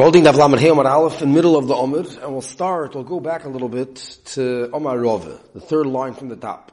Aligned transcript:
Holding 0.00 0.22
the 0.22 0.32
Avlam 0.32 0.54
and 0.54 0.88
Aleph 0.88 1.20
in 1.20 1.28
the 1.28 1.34
middle 1.34 1.58
of 1.58 1.68
the 1.68 1.74
Omer, 1.74 1.98
and 2.22 2.32
we'll 2.32 2.40
start, 2.40 2.94
we'll 2.94 3.04
go 3.04 3.20
back 3.20 3.44
a 3.44 3.50
little 3.50 3.68
bit 3.68 3.96
to 4.24 4.70
Omar 4.72 4.98
Rove, 4.98 5.38
the 5.52 5.60
third 5.60 5.84
line 5.84 6.14
from 6.14 6.30
the 6.30 6.36
top. 6.36 6.72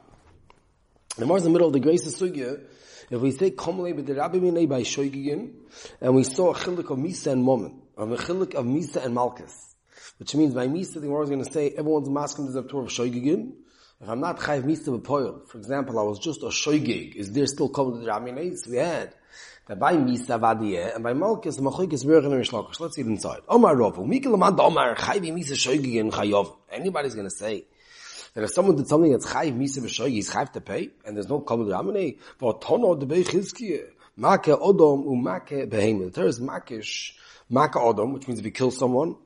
The 1.18 1.24
Omar's 1.24 1.44
in 1.44 1.52
the 1.52 1.58
middle 1.58 1.66
of 1.66 1.74
the 1.74 1.80
Grace 1.80 2.06
of 2.06 2.14
Sugya, 2.14 2.58
if 3.10 3.20
we 3.20 3.32
say 3.32 3.50
Komle 3.50 3.92
b'derabbi 3.92 4.40
minei 4.40 4.66
by 4.66 4.80
Shoigigin, 4.80 5.52
and 6.00 6.14
we 6.14 6.24
saw 6.24 6.54
a 6.54 6.54
chilik 6.54 6.90
of 6.90 6.96
Misa 6.96 7.32
and 7.32 7.44
Momen, 7.44 7.78
of 7.98 8.10
a 8.12 8.16
chilik 8.16 8.54
of 8.54 8.64
Misa 8.64 9.04
and 9.04 9.14
Malchus, 9.14 9.74
which 10.16 10.34
means 10.34 10.54
by 10.54 10.66
Misa 10.66 10.94
the 10.94 11.00
Gemara 11.00 11.24
is 11.24 11.28
going 11.28 11.44
to 11.44 11.52
say 11.52 11.68
everyone's 11.76 12.08
masking 12.08 12.50
the 12.50 12.62
Zabtur 12.62 12.84
of 12.84 12.88
Shoigigin, 12.88 13.52
if 14.00 14.08
I'm 14.08 14.20
not 14.20 14.38
Chayv 14.38 14.62
Misa 14.62 14.98
b'poil, 14.98 15.46
for 15.46 15.58
example, 15.58 15.98
I 15.98 16.02
was 16.02 16.18
just 16.18 16.42
a 16.44 16.46
Shoigig, 16.46 17.14
is 17.14 17.30
there 17.32 17.46
still 17.46 17.68
Komle 17.68 18.02
b'derabbi 18.02 18.32
minei? 18.32 18.56
So 18.56 18.70
we 18.70 18.78
had 18.78 19.12
by 19.76 19.94
Misa 19.94 20.40
Vadiyeh, 20.40 20.94
and 20.94 21.04
by 21.04 21.12
Malchus, 21.12 21.58
Machoikis 21.58 22.06
Bergen 22.06 22.32
and 22.32 22.42
Rishlakish. 22.42 22.80
Let's 22.80 22.96
see 22.96 23.02
inside. 23.02 23.40
Omar 23.48 23.74
Rovu, 23.74 24.06
Mikil 24.06 24.32
Amad 24.36 24.58
Omar, 24.58 24.94
Chayvi 24.96 25.32
Misa 25.32 25.52
Shoigigin 25.52 26.10
Chayov. 26.10 26.56
Anybody's 26.70 27.14
going 27.14 27.28
to 27.28 27.34
say, 27.34 27.64
that 28.34 28.44
if 28.44 28.52
someone 28.52 28.76
did 28.76 28.86
something 28.86 29.10
that's 29.10 29.26
chayiv 29.26 29.56
misa 29.56 29.78
b'shoy, 29.80 30.10
he's 30.10 30.30
chayiv 30.30 30.52
to 30.52 30.60
pay, 30.60 30.90
and 31.04 31.16
there's 31.16 31.28
no 31.28 31.40
kabel 31.40 31.66
ramene, 31.66 32.18
but 32.38 32.60
tono 32.60 32.94
de 32.94 33.06
bechizkiye, 33.06 33.86
make 34.16 34.42
odom 34.42 35.04
umake 35.06 35.68
behema. 35.68 36.06
The 36.06 36.10
Torah 36.12 36.28
is 36.28 36.40
makish, 36.40 37.12
make 37.50 37.72
odom, 37.72 38.12
which 38.12 38.28
means 38.28 38.38
if 38.38 38.44
you 38.44 38.52
kill 38.52 38.70
someone, 38.70 39.16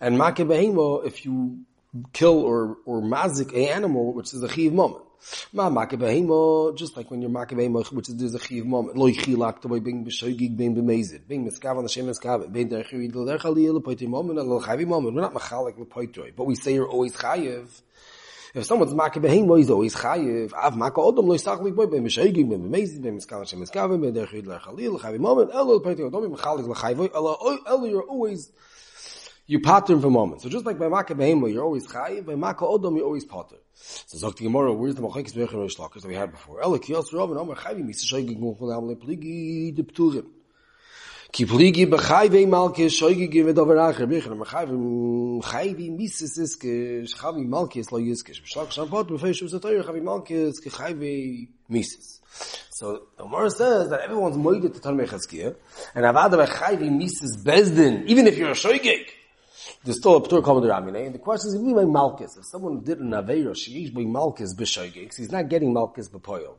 and 0.00 0.16
make 0.16 0.36
behema, 0.36 1.06
if 1.06 1.24
you 1.24 1.66
kill 2.12 2.40
or, 2.40 2.78
or 2.86 3.02
mazik 3.02 3.52
a 3.52 3.70
animal, 3.70 4.14
which 4.14 4.32
is 4.32 4.42
a 4.42 4.48
chiv 4.48 4.72
moment. 4.72 5.04
Ma 5.52 5.70
make 5.70 5.90
behema, 5.90 6.74
just 6.76 6.96
like 6.96 7.10
when 7.10 7.20
you're 7.20 7.30
make 7.30 7.48
behema, 7.48 7.86
which 7.92 8.08
is 8.08 8.16
there's 8.16 8.34
a 8.34 8.38
chiv 8.38 8.66
moment. 8.66 8.96
Lo 8.96 9.08
yichilak 9.08 9.60
to 9.60 9.68
being 9.80 10.04
b'shoygig, 10.04 10.56
being 10.56 10.74
b'mezid, 10.74 11.28
being 11.28 11.48
miskav 11.48 11.76
on 11.76 11.84
the 11.84 11.88
shem 11.88 12.06
miskav, 12.06 12.52
being 12.52 12.68
derechiri, 12.68 13.12
del 13.12 13.24
derechali, 13.24 13.68
lepoitim 13.80 14.08
moment, 14.08 14.38
and 14.38 14.48
lo 14.48 14.60
chavi 14.60 14.86
moment. 14.86 15.14
We're 15.14 15.22
not 15.22 15.34
machalik 15.34 15.78
lepoitoi, 15.78 16.34
but 16.34 16.44
we 16.44 16.54
say 16.54 16.74
you're 16.74 16.88
always 16.88 17.14
chayiv. 17.14 17.68
If 18.54 18.66
someone's 18.66 18.92
makke 18.92 19.14
behemo, 19.14 19.56
he's 19.58 19.70
always 19.70 19.94
chayiv. 19.94 20.52
Av 20.52 20.74
makke 20.74 20.96
odom 20.96 21.26
lo 21.28 21.36
yisachlik 21.36 21.74
boy, 21.74 21.86
beim 21.86 22.04
mishaygim, 22.04 22.50
beim 22.50 22.70
mezid, 22.70 23.00
beim 23.00 23.18
miskal 23.18 23.48
shem 23.48 23.60
miskavim, 23.60 24.00
beim 24.02 24.12
derech 24.12 24.32
yid 24.32 24.46
lechalil, 24.46 25.00
chavi 25.00 25.18
moment, 25.18 25.50
elo 25.54 25.78
peti 25.80 26.02
odom, 26.02 26.28
beim 26.28 26.36
chalik 26.36 26.66
lechayvoy, 26.66 27.14
elo, 27.14 27.58
elo, 27.66 27.84
you're 27.86 28.02
always, 28.02 28.52
you 29.46 29.60
pattern 29.60 30.00
for 30.00 30.10
moments. 30.10 30.42
So 30.42 30.50
just 30.50 30.66
like 30.66 30.78
by 30.78 30.86
makke 30.86 31.16
behemo, 31.16 31.50
you're 31.50 31.64
always 31.64 31.86
chayiv, 31.86 32.26
by 32.26 32.34
makke 32.34 32.58
odom, 32.58 32.96
you're 32.96 33.06
always 33.06 33.24
pattern. 33.24 33.58
So 33.74 34.18
Zok 34.18 34.36
the 34.36 34.44
Gemara, 34.44 34.72
where's 34.72 34.94
the 34.94 35.02
machekes 35.02 35.32
berech 35.32 35.52
and 35.52 35.62
that 36.02 36.08
we 36.08 36.14
had 36.14 36.32
before? 36.32 36.62
Elo 36.62 36.78
kiyos 36.78 37.12
and 37.12 37.38
omer 37.38 37.54
chayiv, 37.54 37.84
misa 37.84 38.98
pligi, 38.98 39.74
de 39.74 39.82
pturim. 39.82 40.26
Ki 41.32 41.46
pligi 41.46 41.86
acher 41.86 42.28
bichen 44.06 44.32
am 44.32 44.44
chayve 44.44 45.42
chayve 45.42 45.96
mises 45.96 46.38
is 46.38 46.56
ke 46.56 47.06
chayve 47.08 47.48
malke 47.48 47.90
lo 47.90 47.98
yiske 47.98 48.32
chayve 50.70 51.48
mises 51.68 52.20
so 52.82 53.02
the 53.16 53.24
Gemara 53.24 53.50
says 53.50 53.90
that 53.90 54.00
everyone's 54.00 54.36
moide 54.36 54.62
to 54.62 54.80
Talmei 54.80 55.06
Chazkiya, 55.06 55.54
and 55.94 56.04
avada 56.04 56.44
bechayve 56.44 56.90
mises 56.90 57.42
bezdin, 57.44 58.06
even 58.06 58.26
if 58.26 58.36
you're 58.36 58.50
a 58.50 58.54
shoygig, 58.54 59.06
there's 59.84 59.98
still 59.98 60.16
a 60.16 60.20
ptur 60.20 60.42
Ramine, 60.42 61.06
and 61.06 61.14
the 61.14 61.18
question 61.18 61.48
is, 61.48 61.54
if 61.54 61.62
you 61.62 61.86
malchus, 61.86 62.36
if 62.36 62.44
someone 62.44 62.80
did 62.80 63.00
an 63.00 63.10
aveira, 63.10 63.56
she 63.56 63.90
by 63.90 64.02
malchus 64.02 64.54
b'shoygig, 64.54 65.16
he's 65.16 65.32
not 65.32 65.48
getting 65.48 65.72
malchus 65.72 66.08
b'poyel. 66.08 66.56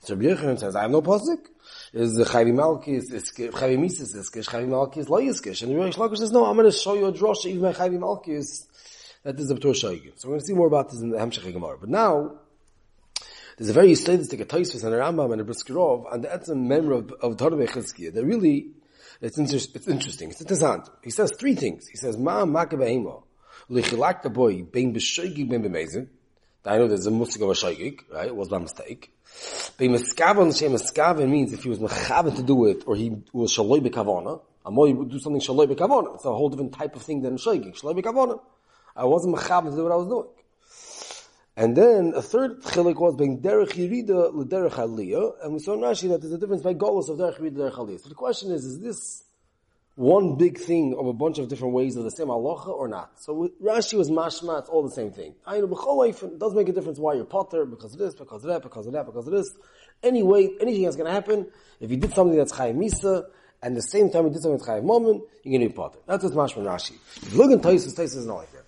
So 0.00 0.14
Rabbi 0.14 0.56
says, 0.56 0.76
I 0.76 0.82
have 0.82 0.90
no 0.90 1.02
posik, 1.02 1.46
is 1.92 2.14
the 2.14 2.24
Chavi 2.24 2.52
Malkis, 2.52 3.12
is 3.12 3.32
Chavi 3.32 3.78
Mises 3.78 4.14
Iskish, 4.14 4.48
Chavi 4.48 4.68
Malkis 4.68 5.08
Lo 5.08 5.20
Yiskish. 5.20 5.62
And 5.62 5.76
Rish 5.76 6.18
says, 6.18 6.32
no, 6.32 6.44
I'm 6.46 6.56
going 6.56 6.70
to 6.70 6.76
show 6.76 6.94
you 6.94 7.06
a 7.06 7.12
drosha, 7.12 7.46
even 7.46 7.62
by 7.62 7.72
Chavi 7.72 7.98
Malkis, 7.98 8.66
that 9.22 9.38
is 9.38 9.50
a 9.50 9.54
Ptur 9.54 9.72
Shaygin. 9.72 10.12
So 10.16 10.28
we're 10.28 10.32
going 10.32 10.40
to 10.40 10.46
see 10.46 10.54
more 10.54 10.66
about 10.66 10.90
this 10.90 11.00
in 11.00 11.10
the 11.10 11.18
Hemshech 11.18 11.52
Gemara. 11.52 11.78
But 11.78 11.88
now, 11.88 12.38
there's 13.56 13.70
a 13.70 13.72
very 13.72 13.94
statistic, 13.94 14.40
a 14.40 14.44
Taisvis 14.44 14.84
and 14.84 14.94
a 14.94 14.98
Rambam 14.98 15.32
and 15.32 15.40
a 15.40 15.44
Brisker 15.44 15.74
Rov, 15.74 16.12
and 16.12 16.24
that's 16.24 16.48
a 16.48 16.54
member 16.54 16.92
of, 16.92 17.12
of 17.20 17.36
Torah 17.36 17.52
Bechizkiya. 17.52 18.14
That 18.14 18.24
really, 18.24 18.72
it's, 19.22 19.38
inter- 19.38 19.56
it's 19.56 19.88
interesting. 19.88 20.30
It's. 20.30 20.88
He 21.02 21.10
says 21.10 21.32
three 21.38 21.54
things. 21.54 21.88
He 21.88 21.96
says, 21.96 22.18
Ma 22.18 22.44
Maka 22.44 22.76
Lichilak 22.76 24.22
the 24.22 24.30
boy, 24.30 24.62
being 24.64 24.92
B'shoygig, 24.92 25.48
being 25.48 25.62
B'mezin. 25.62 26.08
I 26.64 26.78
know 26.78 26.86
there's 26.86 27.06
a 27.06 27.10
musik 27.10 27.42
of 27.42 27.48
a 27.48 27.52
shaygig, 27.54 28.00
right? 28.12 28.26
It 28.26 28.36
was 28.36 28.48
by 28.48 28.58
mistake. 28.58 29.12
But 29.76 29.86
miskavan 29.86 30.56
shem 30.56 30.72
miskavan 30.72 31.28
means 31.28 31.52
if 31.52 31.64
he 31.64 31.68
was 31.68 31.80
mechavan 31.80 32.36
to 32.36 32.42
do 32.42 32.66
it, 32.66 32.84
or 32.86 32.94
he 32.94 33.16
was 33.32 33.52
shaloi 33.56 33.80
bekavana. 33.80 34.40
Amoy 34.64 34.94
would 34.94 35.10
do 35.10 35.18
something 35.18 35.40
shaloi 35.40 35.66
bekavana. 35.66 36.14
It's 36.14 36.24
a 36.24 36.32
whole 36.32 36.50
different 36.50 36.72
type 36.72 36.94
of 36.94 37.02
thing 37.02 37.22
than 37.22 37.36
shaygig. 37.36 37.80
Shaloi 37.80 38.00
bekavana. 38.00 38.40
I 38.94 39.04
wasn't 39.06 39.34
mechavan 39.34 39.70
to 39.70 39.76
do 39.76 39.82
what 39.84 39.92
I 39.92 39.96
was 39.96 40.06
doing. 40.06 40.28
And 41.56 41.76
then 41.76 42.14
a 42.16 42.22
third 42.22 42.62
chilik 42.62 42.98
was 42.98 43.14
being 43.16 43.40
derech 43.40 43.72
yirida 43.72 44.32
l'derech 44.32 44.72
aliyah, 44.72 45.44
and 45.44 45.52
we 45.52 45.58
saw 45.58 45.74
in 45.74 45.80
Rashi 45.80 46.08
that 46.08 46.20
there's 46.22 46.32
a 46.32 46.38
difference 46.38 46.62
by 46.62 46.74
golos 46.74 47.08
of 47.10 47.18
derech 47.18 47.38
yirida 47.38 47.70
derech 47.70 47.74
aliyah. 47.74 48.00
So 48.00 48.08
the 48.08 48.14
question 48.14 48.50
is, 48.52 48.64
is 48.64 48.80
this 48.80 49.24
one 49.94 50.36
big 50.36 50.58
thing 50.58 50.96
of 50.98 51.06
a 51.06 51.12
bunch 51.12 51.38
of 51.38 51.48
different 51.48 51.74
ways 51.74 51.96
of 51.96 52.04
the 52.04 52.10
same 52.10 52.28
halacha 52.28 52.68
or 52.68 52.88
not. 52.88 53.20
So 53.20 53.50
Rashi 53.62 53.98
was 53.98 54.10
mashma, 54.10 54.60
it's 54.60 54.70
all 54.70 54.82
the 54.82 54.94
same 54.94 55.10
thing. 55.10 55.34
It 55.46 56.38
does 56.38 56.54
make 56.54 56.70
a 56.70 56.72
difference 56.72 56.98
why 56.98 57.12
you're 57.14 57.26
potter, 57.26 57.66
because 57.66 57.92
of 57.92 57.98
this, 57.98 58.14
because 58.14 58.42
of 58.44 58.48
that, 58.48 58.62
because 58.62 58.86
of 58.86 58.94
that, 58.94 59.04
because 59.04 59.26
of 59.26 59.32
this. 59.34 59.52
Anyway, 60.02 60.48
anything 60.60 60.84
that's 60.84 60.96
going 60.96 61.08
to 61.08 61.12
happen, 61.12 61.46
if 61.78 61.90
you 61.90 61.98
did 61.98 62.14
something 62.14 62.38
that's 62.38 62.52
chayiv 62.52 62.74
misa, 62.76 63.26
and 63.62 63.76
the 63.76 63.82
same 63.82 64.10
time 64.10 64.24
you 64.24 64.30
did 64.30 64.40
something 64.40 64.56
that's 64.56 64.68
chayiv 64.68 64.82
moment, 64.82 65.24
you're 65.44 65.58
going 65.58 65.68
to 65.68 65.68
be 65.68 65.76
potter. 65.76 65.98
That's 66.06 66.24
what's 66.24 66.36
mashma 66.36 66.64
Rashi. 66.64 66.94
If 67.22 67.32
you 67.32 67.38
look 67.38 67.50
in 67.50 67.60
Taisus, 67.60 67.94
Taisus 67.94 68.16
is 68.16 68.26
not 68.26 68.36
like 68.36 68.52
that. 68.52 68.61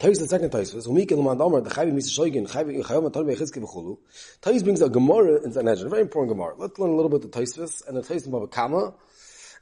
Taisus, 0.00 0.18
the 0.18 0.26
second 0.26 0.50
Taisus, 0.50 0.88
Umike 0.88 1.10
Luman 1.10 1.40
Omer, 1.40 1.60
the 1.60 1.70
chayiv 1.70 1.92
misa 1.92 2.10
shoygin, 2.10 2.50
chayiv 2.50 2.82
chayom 2.84 3.08
atar 3.08 3.24
bechizke 3.24 3.62
b'chulu. 3.62 3.96
Taisus 4.42 4.64
brings 4.64 4.82
a 4.82 4.88
Gemara 4.88 5.44
in 5.44 5.56
a 5.56 5.88
very 5.88 6.02
important 6.02 6.36
Gemara. 6.36 6.54
Let's 6.58 6.76
learn 6.80 6.90
a 6.90 6.96
little 6.96 7.08
bit 7.08 7.24
of 7.24 7.30
the 7.30 7.38
Taisus, 7.40 7.86
and 7.86 7.96
the 7.96 8.02
Taisus 8.02 8.26
of 8.26 8.42
a 8.42 8.48
Kama, 8.48 8.92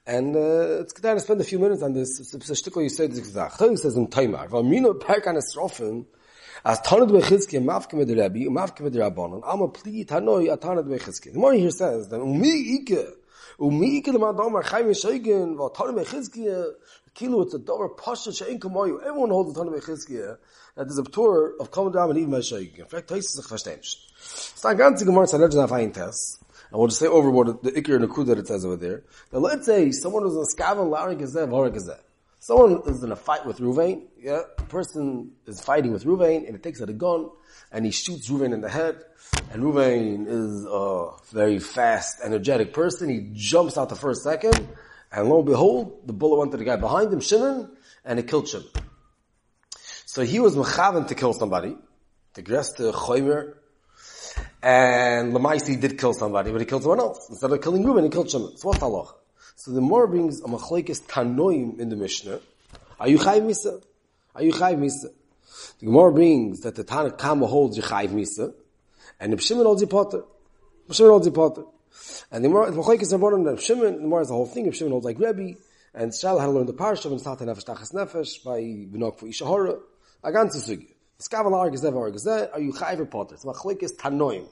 and 0.07 0.35
uh, 0.35 0.81
it's 0.81 0.95
good 0.95 1.03
to 1.03 1.21
spend 1.21 1.43
a 1.43 1.45
few 1.45 1.59
minutes 1.59 1.83
on 1.83 1.93
this. 1.93 2.19
It's 2.19 2.33
a 2.35 2.55
shtickle 2.55 2.83
you 2.83 2.89
this 2.89 3.83
says 3.83 3.95
in 3.95 4.09
Taimar, 4.09 4.49
"V'amino 4.49 4.99
perk 4.99 5.27
an 5.27 5.37
esrofen 5.37 6.07
as 6.65 6.81
tanad 6.81 7.11
med 7.11 8.19
Rabbi 8.19 8.47
mafke 8.49 8.81
med 8.81 8.95
Rabbanon 8.95 9.43
ama 9.45 9.69
pli 9.69 10.07
tanoi 10.07 10.49
atanad 10.49 10.89
bechizki." 10.89 11.35
The 11.35 11.39
more 11.39 11.53
here 11.53 11.71
says 11.71 12.09
that 12.09 12.21
umi 12.21 12.81
ike 12.81 13.22
umi 13.61 13.99
ike 13.99 14.07
the 14.07 14.19
madamar 14.19 14.63
chayim 14.63 14.91
sheigen 14.91 15.57
v'tanad 15.57 16.05
bechizki 16.05 16.73
kilo 17.15 17.43
it's 17.43 17.55
a 17.55 17.59
dover 17.59 17.89
pasha 17.91 18.31
shein 18.31 18.59
kamoyu. 18.59 19.01
Everyone 19.01 19.31
holds 19.31 19.55
the 19.55 19.65
tanad 19.65 19.79
bechizki 19.79 20.37
that 20.75 20.87
there's 20.87 20.99
a 20.99 21.05
tour 21.05 21.55
of 21.61 21.71
Kamadam 21.71 22.11
and 22.11 22.19
even 22.19 22.33
Sheigen. 22.35 22.79
In 22.79 22.87
fact, 22.87 23.11
Taisus 23.11 23.37
sich 23.37 23.47
verstehst. 23.47 23.97
It's 24.53 24.65
not 24.65 24.77
ganz 24.77 25.03
gemar 25.03 25.27
tzalej 25.27 25.55
na 25.55 25.67
fein 25.67 25.93
test. 25.93 26.43
And 26.71 26.79
we'll 26.79 26.89
just 26.89 27.01
say 27.01 27.07
over 27.07 27.31
what 27.31 27.63
the 27.63 27.73
Iker 27.73 27.95
and 27.95 28.05
the 28.05 28.09
Kud 28.09 28.27
that 28.29 28.39
it 28.39 28.49
says 28.49 28.65
over 28.65 28.77
there. 28.77 29.03
Now 29.33 29.41
let's 29.41 29.67
say 29.67 29.91
someone 29.91 30.25
was 30.25 30.37
a 30.37 30.57
skavan 30.57 30.91
Larry 30.91 31.17
Gazeh, 31.17 31.49
Vara 31.49 31.71
Gazeh. 31.71 31.99
Someone 32.39 32.83
is 32.87 33.03
in 33.05 33.13
a 33.13 33.17
fight 33.17 33.47
with 33.47 33.59
Ruvain, 33.59 34.03
yeah, 34.19 34.41
a 34.59 34.63
person 34.63 35.31
is 35.47 35.61
fighting 35.61 35.93
with 35.93 36.05
Ruvain 36.05 36.47
and 36.47 36.57
it 36.57 36.63
takes 36.63 36.83
out 36.83 36.89
a 36.89 36.93
gun 36.93 37.31
and 37.73 37.85
he 37.85 37.91
shoots 37.91 38.29
Ruvain 38.29 38.53
in 38.53 38.61
the 38.61 38.69
head 38.69 39.03
and 39.51 39.63
Ruvain 39.63 40.27
is 40.29 40.67
a 40.67 41.11
very 41.35 41.59
fast, 41.59 42.19
energetic 42.23 42.73
person. 42.73 43.09
He 43.09 43.31
jumps 43.33 43.79
out 43.79 43.89
the 43.89 43.97
first 43.97 44.23
second 44.23 44.69
and 45.11 45.29
lo 45.29 45.39
and 45.39 45.47
behold, 45.47 46.07
the 46.07 46.13
bullet 46.13 46.39
went 46.39 46.53
to 46.53 46.57
the 46.57 46.65
guy 46.65 46.77
behind 46.77 47.13
him, 47.13 47.21
Shimon, 47.21 47.71
and 48.05 48.19
it 48.19 48.29
killed 48.29 48.49
Shimon. 48.49 48.69
So 50.07 50.23
he 50.23 50.41
was 50.41 50.57
mechavan 50.57 51.09
to 51.09 51.15
kill 51.15 51.33
somebody, 51.33 51.77
to 52.35 52.43
dress 52.43 52.73
to 52.75 52.93
Choymer, 52.93 53.55
and 54.63 55.33
Lamaisi 55.35 55.81
did 55.81 55.99
kill 55.99 56.15
somebody, 56.15 56.51
but 56.53 56.61
he 56.61 56.67
killed 56.67 56.83
someone 56.83 57.01
else. 57.01 57.29
Instead 57.29 57.51
of 57.51 57.61
killing 57.61 57.85
Reuben, 57.85 58.05
he 58.05 58.11
killed 58.11 58.31
Shimon. 58.31 58.57
So 58.57 58.69
what's 58.69 58.81
halach? 58.81 59.13
So 59.57 59.71
the 59.73 59.81
more 59.81 60.07
brings 60.07 60.41
a 60.41 60.45
machlekes 60.45 61.03
tanoim 61.03 61.79
in 61.79 61.89
the 61.89 61.97
Mishnah. 61.97 62.41
Are 62.99 63.09
you 63.09 63.19
chayv 63.19 63.43
misa? 63.43 63.83
Are 64.35 64.43
you 64.43 64.53
chayv 64.53 64.79
misa? 64.79 65.13
The 65.81 65.87
Gemara 65.87 66.13
brings 66.13 66.61
that 66.61 66.75
the 66.75 66.85
Tanna 66.85 67.11
Kama 67.11 67.47
holds 67.47 67.77
you 67.77 67.83
chayv 67.83 68.11
misa, 68.11 68.55
and 69.21 69.33
the 69.33 69.41
Shimon 69.41 69.65
holds 69.65 69.83
you 69.83 69.89
potter. 69.89 70.23
Shimon 70.91 71.11
holds 71.11 71.27
you 71.27 71.33
potter. 71.33 71.65
And 72.31 72.45
the 72.45 72.49
more 72.49 72.71
the 72.71 72.77
machlekes 72.77 73.13
are 73.13 73.19
born 73.19 73.47
on 73.47 73.57
Shimon, 73.57 74.03
the 74.03 74.09
more 74.09 74.23
is 74.23 74.29
the 74.29 74.35
whole 74.35 74.47
thing. 74.47 74.67
If 74.67 74.77
Shimon 74.77 74.93
holds 74.93 75.05
like 75.05 75.19
Rebbe, 75.19 75.59
and 75.95 76.15
Shal 76.15 76.39
had 76.39 76.47
to 76.47 76.53
learn 76.53 76.67
the 76.67 76.73
parsha 76.73 77.13
of 77.13 77.21
Satan 77.21 77.49
Nefesh 77.49 77.65
Tachas 77.65 77.93
Nefesh 77.93 78.43
by 78.45 78.61
Benok 78.61 79.19
for 79.19 79.27
Ishahara. 79.27 79.79
A 80.25 80.31
ganze 80.31 80.57
Sugi. 80.57 80.89
Skaval 81.21 81.55
arg 81.55 81.75
is 81.75 81.83
never 81.83 81.99
arg 81.99 82.15
is 82.15 82.25
that. 82.25 82.53
Are 82.53 82.61
you 82.61 82.73
chayiv 82.73 83.01
or 83.01 83.07
potter? 83.07 83.37
So 83.37 83.53
machlik 83.53 83.83
is 83.83 83.93
tanoim. 83.93 84.47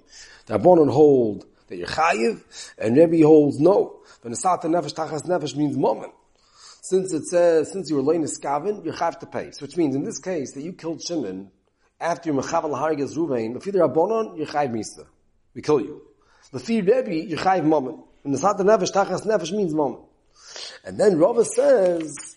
The 0.46 0.58
Rabbanon 0.58 0.90
hold 0.90 1.46
that 1.68 1.76
you're 1.76 1.86
chayiv, 1.86 2.42
and 2.78 2.96
Rebbe 2.96 3.24
holds 3.24 3.58
no. 3.58 4.00
But 4.22 4.32
Nesat 4.32 4.62
nefesh 4.62 4.94
tachas 4.94 5.26
nefesh 5.26 5.56
means 5.56 5.76
moment. 5.76 6.12
Since 6.82 7.12
it 7.12 7.26
says, 7.26 7.70
since 7.70 7.90
you 7.90 7.96
were 7.96 8.02
laying 8.02 8.22
a 8.22 8.26
skavin, 8.26 8.84
you 8.84 8.92
have 8.92 9.18
to 9.18 9.26
pay. 9.26 9.50
So 9.50 9.64
which 9.66 9.76
means 9.76 9.94
in 9.94 10.04
this 10.04 10.18
case 10.18 10.52
that 10.52 10.62
you 10.62 10.72
killed 10.72 11.02
Shimon 11.02 11.50
after 12.00 12.32
your 12.32 12.42
mechaval 12.42 12.72
harg 12.72 13.00
is 13.00 13.16
Ruvain, 13.16 13.52
the 13.52 13.70
the 13.70 13.78
Rabbanon, 13.80 14.36
you're 14.38 14.46
chayiv 14.46 14.72
misa. 14.72 15.06
We 15.54 15.62
kill 15.62 15.80
you. 15.80 16.02
The 16.52 16.60
feed 16.60 16.86
Rebbe, 16.86 17.14
you're 17.14 17.38
chayiv 17.38 17.64
moment. 17.64 18.00
And 18.24 18.34
Nesat 18.34 18.58
nefesh 18.58 18.92
tachas 18.92 19.26
nefesh 19.26 19.52
means 19.52 19.74
moment. 19.74 20.04
And 20.84 20.98
then 20.98 21.18
Rava 21.18 21.44
says, 21.44 22.36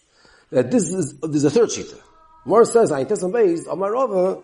that 0.49 0.69
this 0.69 0.83
is, 0.89 1.17
there's 1.21 1.45
a 1.45 1.49
third 1.49 1.69
shita. 1.69 1.99
More 2.45 2.65
says, 2.65 2.91
I 2.91 3.05
test 3.05 3.23
based 3.31 3.67
on 3.67 3.79
my 3.79 3.87
Rava, 3.87 4.41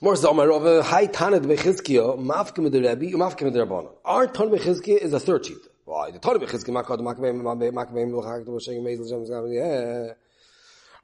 More 0.00 0.16
says, 0.16 0.34
my 0.34 0.44
Rava, 0.44 0.82
Hai 0.82 1.06
Tanad 1.06 1.44
Bechizkiya, 1.44 2.18
Mafke 2.18 2.58
with 2.58 2.72
the 2.72 2.80
Rebbe, 2.80 3.16
Mafke 3.16 3.42
with 3.42 3.52
the 3.52 3.60
Rabbanon. 3.60 3.92
Our 4.04 4.26
Tan 4.26 4.48
Bechizkiya 4.48 4.96
is 4.96 5.12
a 5.12 5.20
third 5.20 5.44
shita. 5.44 5.68
The 6.10 6.18
Bechizkiya, 6.18 6.84
Makad, 6.84 7.00
Makbeim, 7.00 7.42
Makbeim, 7.42 7.72
Makbeim, 7.72 8.10
Makbeim, 8.10 9.28
Makbeim, 9.28 9.54
yeah. 9.54 10.14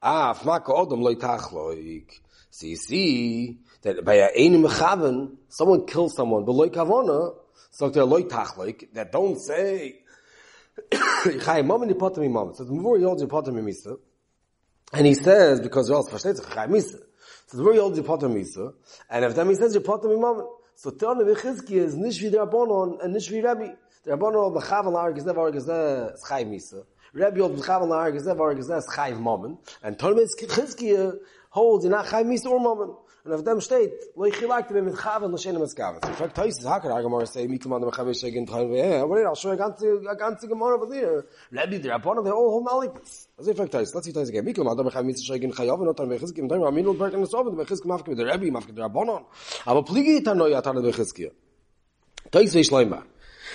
Ah, 0.02 0.38
Loi 0.44 1.14
Tachloik. 1.14 2.10
So 2.50 2.66
you 2.66 2.76
see, 2.76 3.58
that 3.82 4.04
by 4.04 4.14
a 4.14 4.28
Einim 4.36 4.66
Mechaven, 4.66 5.36
someone 5.48 5.86
kills 5.86 6.14
someone, 6.16 6.44
but 6.44 6.52
Loi 6.52 6.68
Kavona, 6.68 7.34
so 7.70 7.88
they're 7.88 8.04
Loi 8.04 8.22
Tachloik, 8.22 8.92
that 8.94 9.12
don't 9.12 9.38
say, 9.38 10.00
Chai 10.92 11.62
Mamen 11.62 11.90
Yipotem 11.90 12.24
Imam. 12.24 12.54
So 12.54 12.64
the 12.64 12.72
Mavur 12.72 13.00
Yod 13.00 13.18
Yipotem 13.18 13.54
Misa, 13.62 13.98
and 14.92 15.06
he 15.06 15.14
says, 15.14 15.60
because 15.60 15.90
versteht 15.90 16.36
sich, 16.36 16.54
Chai 16.54 16.66
Misa. 16.66 16.98
So 17.46 17.58
the 17.58 17.62
Mavur 17.62 17.74
Yod 17.74 17.92
Yipotem 17.94 18.34
Misa, 18.34 18.72
and 19.10 19.24
if 19.24 19.34
that 19.34 19.46
he 19.46 19.54
says 19.54 19.76
Yipotem 19.76 20.16
Imam, 20.16 20.46
so 20.74 20.90
Tane 20.90 21.24
Vechizki 21.24 21.72
is 21.72 21.96
nish 21.96 22.18
vi 22.18 22.30
Rabbanon 22.30 23.02
and 23.02 23.12
nish 23.12 23.28
vi 23.28 23.40
Rabbi. 23.40 23.70
Der 24.08 24.16
bono 24.16 24.50
de 24.50 24.60
khavel 24.60 24.96
arges 24.96 25.24
de 25.24 25.32
arges 25.36 25.66
de 25.66 26.14
khay 26.26 26.42
mis. 26.46 26.74
Rabbi 27.12 27.42
ob 27.42 27.56
de 27.56 27.62
khavel 27.62 27.92
arges 27.92 28.24
de 28.24 28.30
arges 28.30 28.66
de 28.66 28.80
khay 28.80 29.12
momen. 29.12 29.58
And 29.82 29.98
Tolmes 29.98 30.34
Kitzki 30.34 31.14
holds 31.50 31.84
in 31.84 31.92
a 31.92 32.02
khay 32.02 32.24
mis 32.24 32.46
or 32.46 32.58
momen. 32.58 32.96
And 33.26 33.34
of 33.34 33.44
them 33.44 33.60
steht, 33.60 33.92
lo 34.16 34.24
ich 34.24 34.40
gewagt 34.40 34.72
bin 34.72 34.86
mit 34.86 34.94
khavel 34.94 35.28
no 35.28 35.36
shene 35.36 35.58
maskavt. 35.58 36.08
Ich 36.08 36.16
fragt 36.16 36.38
heis 36.38 36.56
Hacker 36.64 36.88
hakar 36.88 36.96
argemor 36.96 37.26
sei 37.26 37.46
mit 37.48 37.66
man 37.66 37.82
de 37.82 37.90
khavel 37.90 38.14
shegen 38.14 38.46
de 38.46 38.52
khavel. 38.52 38.78
Ja, 38.78 39.02
aber 39.02 39.30
ich 39.30 39.38
schon 39.38 39.58
ganze 39.58 40.00
ganze 40.16 40.48
gemor 40.48 40.72
aber 40.72 40.88
sie. 40.88 41.04
Rabbi 41.52 41.78
der 41.78 41.98
bono 41.98 42.22
der 42.22 42.32
all 42.32 42.62
malik. 42.62 42.92
Was 43.36 43.46
ich 43.46 43.56
fragt 43.58 43.74
heis, 43.74 43.92
lass 43.92 44.06
ich 44.06 44.16
heis 44.16 44.30
ge 44.30 44.40
mit 44.40 44.56
man 44.56 44.74
de 44.74 44.84
khavel 44.84 45.04
mis 45.04 45.22
shegen 45.22 45.52
khay 45.54 45.68
aber 45.68 45.84
no 45.84 45.92
tan 45.92 46.08
wechs 46.08 46.32
ge 46.32 46.40
mit 46.40 46.50
de 46.50 46.56
amino 46.56 46.94
de 46.94 46.98
berken 46.98 47.26
so 47.26 47.44
mit 47.44 47.68
khisk 47.68 47.84
mafke 47.84 48.16
de 48.16 48.24
rebi 48.24 48.50
mafke 48.50 48.72
de 48.72 48.88
bono. 48.88 49.26
Aber 49.66 49.82
pligi 49.82 50.24
ta 50.24 50.32
no 50.32 50.46
ya 50.46 50.62
ta 50.62 50.72
de 50.72 50.92
khiskia. 50.92 51.30
Toi 52.30 52.46
zwei 52.46 52.62
Schleimer. 52.62 53.02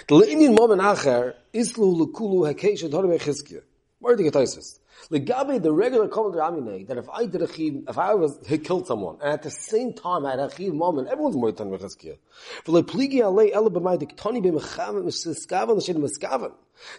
The 0.06 0.16
Leinin 0.16 0.54
Momen 0.54 0.82
Acher, 0.82 1.34
Islu 1.54 1.96
Lekulu 1.96 2.54
Hekesh, 2.54 2.84
and 2.84 2.94
Horbe 2.94 3.18
Chizkiya. 3.22 3.62
Where 4.00 4.18
did 4.18 4.26
you 4.26 4.32
get 4.32 4.38
Toises? 4.38 4.80
Legabe, 5.10 5.64
the 5.64 5.72
regular 5.72 6.10
Kol 6.10 6.34
Amine, 6.34 6.86
that 6.88 6.98
if 6.98 7.08
I 7.10 7.26
did 7.26 7.42
a 7.42 7.48
chiv, 7.48 7.86
if 7.88 7.98
I 7.98 8.14
was, 8.14 8.38
he 8.46 8.58
killed 8.58 8.86
someone, 8.86 9.20
and 9.22 9.32
at 9.32 9.44
the 9.44 9.50
same 9.50 9.94
time 9.94 10.26
I 10.26 10.32
had 10.32 10.40
a 10.40 10.54
chiv 10.54 10.74
moment, 10.74 11.08
everyone's 11.08 11.38
more 11.38 11.54
than 11.54 11.70
Vechazkiah. 11.70 12.18
V'le 12.66 12.84
pligi 12.84 13.22
alei 13.22 13.56
ele 13.56 13.70
b'mai 13.70 13.98
diktoni 13.98 14.44
b'mechaven, 14.44 15.06
m'skaven, 15.06 15.78
l'shen 15.78 15.96
m'skaven. 15.96 16.52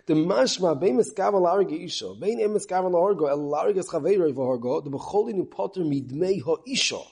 The 0.07 0.15
mashma, 0.15 0.81
bein 0.81 0.97
m'skaven 0.97 1.43
l'arge 1.43 1.73
isho, 1.73 2.19
bein 2.19 2.41
em 2.41 2.55
m'skaven 2.55 2.91
l'orgo, 2.91 3.27
el 3.27 3.37
l'arge 3.37 3.83
s'chaveiroi 3.85 4.33
v'horgo, 4.33 4.83
the 4.83 4.89
b'choli 4.89 5.35
nipoter 5.35 5.85
midmei 5.85 6.41
ho 6.41 6.57
isho. 6.67 7.05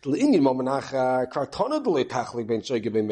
The 0.00 0.12
Indian 0.12 0.44
moment 0.44 0.70
acha, 0.70 1.30
kartona 1.30 1.84
d'le 1.84 2.06
tachlik 2.06 2.46
ben 2.46 2.62
shoyge 2.62 2.90
ben. 2.90 3.06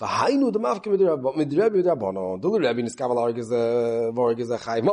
V'hainu 0.00 0.52
the 0.52 0.60
mafke 0.60 0.86
mit 0.86 1.00
Rebbe 1.00 1.76
mit 1.76 1.84
Rabbanon, 1.84 2.40
the 2.40 2.48
Rebbe 2.48 2.82
niskaven 2.82 3.14
l'arge 3.14 3.42
z'vorge 3.42 4.42
uh, 4.42 4.56
z'chayim, 4.56 4.88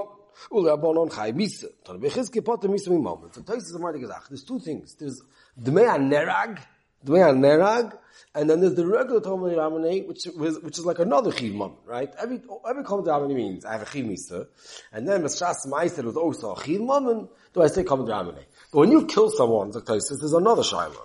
Ule 0.52 0.70
uh, 0.70 0.76
abonon 0.76 1.10
chai 1.10 1.32
misa. 1.32 1.68
Ton 1.84 2.00
bechizke 2.00 2.42
potem 2.42 2.72
misa 2.72 2.90
mi 2.90 2.98
moment. 2.98 3.34
So 3.34 3.42
Tosis 3.42 3.70
is 3.70 3.76
already 3.76 4.00
gesagt. 4.00 4.30
There's 4.30 4.44
two 4.44 4.60
things. 4.60 4.96
There's 4.96 5.22
dmei 5.60 5.98
nerag, 5.98 6.60
dmei 7.06 7.34
nerag, 7.34 7.98
and 8.34 8.50
then 8.50 8.60
there's 8.60 8.76
the 8.76 8.86
regular 8.86 9.22
Talmud 9.22 9.56
Ramane, 9.56 10.08
which 10.08 10.28
is, 10.28 10.60
which 10.60 10.78
is 10.78 10.86
like 10.86 11.00
another 11.00 11.32
chiv 11.32 11.54
moment, 11.54 11.80
right? 11.86 12.14
Every, 12.22 12.42
every 12.68 12.84
Talmud 12.84 13.06
Ramane 13.06 13.34
means 13.34 13.66
I 13.66 13.74
have 13.74 13.84
a 13.84 13.86
chiv 13.86 14.06
misa, 14.06 14.48
and 14.92 15.08
then 15.08 15.24
Meshas 15.24 15.68
Meiser 15.68 16.04
was 16.04 16.18
also 16.18 16.54
a 16.54 16.64
chiv 16.64 16.82
moment, 16.82 17.30
do 17.54 17.62
I 17.62 17.68
say 17.68 17.84
Talmud 17.84 18.10
Ramane? 18.10 18.44
But 18.72 18.80
when 18.80 18.92
you 18.92 19.06
kill 19.06 19.30
someone, 19.32 19.72
the 19.72 19.82
Tosis, 19.82 20.20
there's 20.20 20.34
another 20.34 20.64
shaila. 20.64 20.98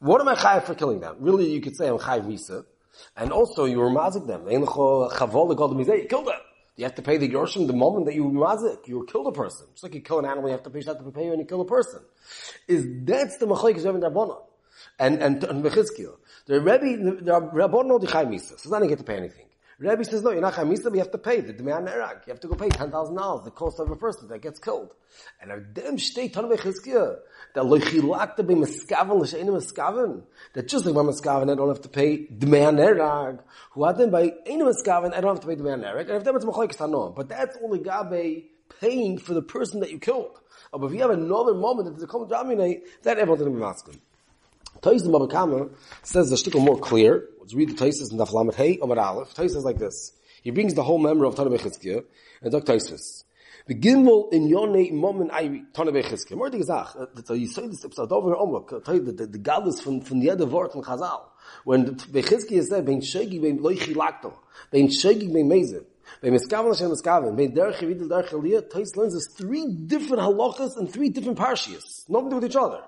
What 0.00 0.20
am 0.20 0.28
I 0.28 0.34
chayiv 0.34 0.64
for 0.64 0.74
killing 0.74 1.00
them? 1.00 1.16
Really, 1.20 1.50
you 1.50 1.62
could 1.62 1.76
say 1.76 1.88
I'm 1.88 1.98
chayiv 1.98 2.26
misa, 2.26 2.66
and 3.16 3.32
also 3.32 3.64
you 3.64 3.78
were 3.78 3.90
mazik 3.90 4.26
them. 4.26 4.48
You 4.48 6.06
killed 6.08 6.26
them. 6.26 6.40
You 6.76 6.84
have 6.84 6.94
to 6.96 7.02
pay 7.02 7.18
the 7.18 7.28
Gershom 7.28 7.66
the 7.66 7.72
moment 7.72 8.06
that 8.06 8.14
you 8.14 8.24
mazik, 8.24 8.88
you 8.88 9.06
kill 9.10 9.26
a 9.28 9.32
person. 9.32 9.66
Just 9.72 9.84
like 9.84 9.94
you 9.94 10.00
kill 10.00 10.18
an 10.18 10.24
animal, 10.24 10.48
you 10.48 10.52
have 10.52 10.64
to 10.64 10.70
pay, 10.70 10.80
you 10.80 10.86
have 10.86 11.04
to 11.04 11.10
pay 11.10 11.28
and 11.28 11.38
you 11.38 11.44
kill 11.46 11.60
a 11.60 11.64
person. 11.64 12.00
Is 12.66 12.86
that's 13.04 13.38
the 13.38 13.46
machlek 13.46 13.76
is 13.76 13.84
Rabbanon. 13.84 14.42
And, 14.98 15.22
and, 15.22 15.42
and 15.44 15.64
Mechizkiel. 15.64 16.16
The 16.46 16.60
Rebbe, 16.60 17.22
the 17.22 17.32
Rabbanon 17.32 18.00
the. 18.00 18.58
So 18.58 18.70
then 18.70 18.82
you 18.82 18.88
get 18.88 18.98
to 18.98 19.04
pay 19.04 19.16
anything. 19.16 19.46
Rebbe 19.78 20.04
says, 20.04 20.22
no, 20.22 20.30
you're 20.30 20.40
not 20.40 20.54
Chai 20.54 20.62
Misa, 20.64 20.84
but 20.84 20.94
you 20.94 20.98
have 21.00 21.10
to 21.10 21.18
pay 21.18 21.40
the 21.40 21.52
Dmean 21.52 21.88
Erag. 21.88 22.26
You 22.26 22.32
have 22.32 22.40
to 22.40 22.48
go 22.48 22.54
pay 22.54 22.68
$10,000, 22.68 23.44
the 23.44 23.50
cost 23.50 23.80
of 23.80 23.90
a 23.90 23.96
person 23.96 24.28
that 24.28 24.40
gets 24.40 24.60
killed. 24.60 24.94
And 25.40 25.50
of 25.50 25.74
them 25.74 25.98
state 25.98 26.34
Tan 26.34 26.44
Mechizkiel, 26.44 27.18
that 27.54 27.64
lo 27.64 27.78
chilakta 27.78 28.46
be 28.46 28.54
meskaven 28.54 29.20
l'sheinu 29.20 29.50
meskaven. 29.50 30.22
That 30.54 30.68
just 30.68 30.86
like 30.86 30.94
by 30.94 31.02
meskaven, 31.02 31.50
I 31.50 31.56
don't 31.56 31.68
have 31.68 31.82
to 31.82 31.88
pay 31.88 32.26
dmean 32.26 32.76
erag. 32.76 33.40
Who 33.72 33.84
had 33.84 33.98
them 33.98 34.10
by 34.10 34.32
einu 34.46 34.64
meskaven, 34.64 35.12
I 35.12 35.20
don't 35.20 35.34
have 35.34 35.40
to 35.40 35.46
pay 35.48 35.56
dmean 35.56 35.80
erag. 35.80 36.08
And 36.08 36.10
if 36.10 36.24
them 36.24 36.36
it's 36.36 36.44
machlekes 36.44 36.76
hanom. 36.76 37.16
But 37.16 37.28
that's 37.28 37.56
only 37.62 37.80
gabe 37.80 38.44
paying 38.80 39.18
for 39.18 39.34
the 39.34 39.42
person 39.42 39.80
that 39.80 39.90
you 39.90 39.98
killed. 39.98 40.38
But 40.72 40.86
if 40.86 40.92
you 40.92 41.00
have 41.00 41.10
another 41.10 41.54
moment 41.54 41.96
that 41.96 42.02
a 42.02 42.06
common 42.06 42.28
dominate, 42.28 43.02
that 43.02 43.18
everyone's 43.18 43.42
going 43.42 43.52
to 43.52 43.58
be 43.58 43.64
masking. 43.64 44.00
Taisus 44.84 45.10
Baba 45.10 45.26
Kama 45.26 45.70
says 46.02 46.28
the 46.28 46.36
shtickle 46.36 46.62
more 46.62 46.78
clear. 46.78 47.26
Let's 47.40 47.54
read 47.54 47.70
the 47.70 47.72
Taisus 47.72 48.10
in 48.10 48.18
the 48.18 48.26
Flamet 48.26 48.54
Hey 48.54 48.78
Omar 48.82 48.98
Aleph. 48.98 49.32
Taisus 49.32 49.56
is 49.56 49.64
like 49.64 49.78
this. 49.78 50.12
He 50.42 50.50
brings 50.50 50.74
the 50.74 50.82
whole 50.82 50.98
memory 50.98 51.26
of 51.26 51.36
Tanah 51.36 51.58
Bechizkiya 51.58 52.04
and 52.42 52.52
Dr. 52.52 52.74
Taisus. 52.74 53.24
The 53.66 53.74
Gimel 53.76 54.30
in 54.30 54.46
Yonei 54.46 54.92
Momen 54.92 55.30
Ayri, 55.30 55.64
Tane 55.72 55.86
Bechizke. 55.86 56.36
More 56.36 56.50
gesagt, 56.50 57.26
so 57.26 57.32
you 57.32 57.46
say 57.46 57.66
this 57.66 57.82
episode 57.82 58.12
over 58.12 58.36
uh, 58.36 58.80
tell 58.80 58.94
you 58.94 59.00
the, 59.10 59.26
the 59.26 59.38
Galus 59.38 59.82
from, 59.82 60.02
from 60.02 60.20
the 60.20 60.28
other 60.28 60.44
word 60.44 60.72
from 60.72 60.82
Chazal. 60.82 61.22
When 61.64 61.96
Bechizke 61.96 62.52
is 62.52 62.68
said, 62.68 62.84
Ben 62.84 63.00
Shegi, 63.00 63.40
Ben 63.40 63.60
Loichi 63.60 63.94
Lakto, 63.94 64.34
Ben 64.70 64.88
Shegi, 64.88 65.32
Ben 65.32 65.48
Mezid, 65.48 65.86
Ben 66.20 66.34
Meskavan 66.34 66.74
Hashem 66.74 66.90
Meskavan, 66.90 67.34
Ben 67.34 67.52
Derech 67.52 67.78
Yevid 67.78 68.06
Derech 68.06 68.28
Aliyah, 68.28 68.70
Tais 68.70 68.94
learns 68.96 69.14
there's 69.14 69.32
three 69.32 69.66
different 69.66 70.22
halachas 70.22 70.76
and 70.76 70.92
three 70.92 71.08
different 71.08 71.38
parshias. 71.38 72.06
Nothing 72.06 72.28
to 72.28 72.30
do 72.32 72.40
with 72.40 72.50
each 72.50 72.56
other. 72.56 72.82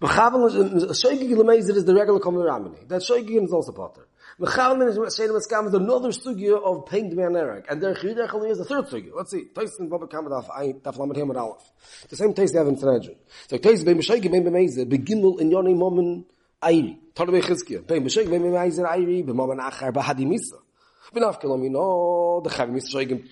Bechavan, 0.00 0.34
um, 0.34 0.80
Shegi 0.90 1.32
Lemezid 1.34 1.76
is 1.76 1.84
the 1.84 1.94
regular 1.94 2.20
common 2.20 2.42
Ramani. 2.42 2.78
That 2.88 3.02
Shegi 3.02 3.42
is 3.42 3.52
also 3.52 3.72
Potter. 3.72 4.06
Mechalmin 4.40 4.88
is 4.88 4.98
uh, 4.98 5.02
Shayna 5.02 5.38
Maskam 5.38 5.68
is 5.68 5.74
another 5.74 6.08
sugya 6.08 6.60
of 6.60 6.86
paying 6.86 7.08
the 7.08 7.14
man. 7.14 7.36
And 7.68 7.80
there 7.80 7.94
Chiyudah 7.94 8.28
Chaliyah 8.28 8.50
is 8.50 8.58
the 8.58 8.64
third 8.64 8.86
sugya. 8.86 9.10
Let's 9.14 9.30
see. 9.30 9.44
Tais 9.54 9.70
in 9.78 9.88
Baba 9.88 10.08
Kama 10.08 10.28
Daf 10.28 10.48
Ayin, 10.48 10.80
Daf 10.80 10.98
Lamed 10.98 11.16
Hamad 11.16 11.36
Aleph. 11.36 11.62
The 12.08 12.16
same 12.16 12.34
taste 12.34 12.52
they 12.52 12.58
have 12.58 12.66
in 12.66 12.76
Sanhedrin. 12.76 13.16
So 13.48 13.58
Tais 13.58 13.84
Bein 13.84 13.96
B'Shaygi 13.96 14.30
Bein 14.30 14.44
B'Meize, 14.44 14.84
Begimel 14.90 15.40
in 15.40 15.52
Yoni 15.52 15.74
Momen 15.74 16.24
Ayri. 16.60 16.98
Tarbe 17.14 17.40
Chizkiya. 17.40 17.86
Bein 17.86 18.02
B'Shaygi 18.04 18.28
Bein 18.28 18.42
B'Meize 18.42 18.80
Ayri, 18.80 19.24
B'Momen 19.24 19.60
Achar 19.60 19.92
B'Hadi 19.92 20.26
Misa. 20.26 20.63
The 21.12 21.20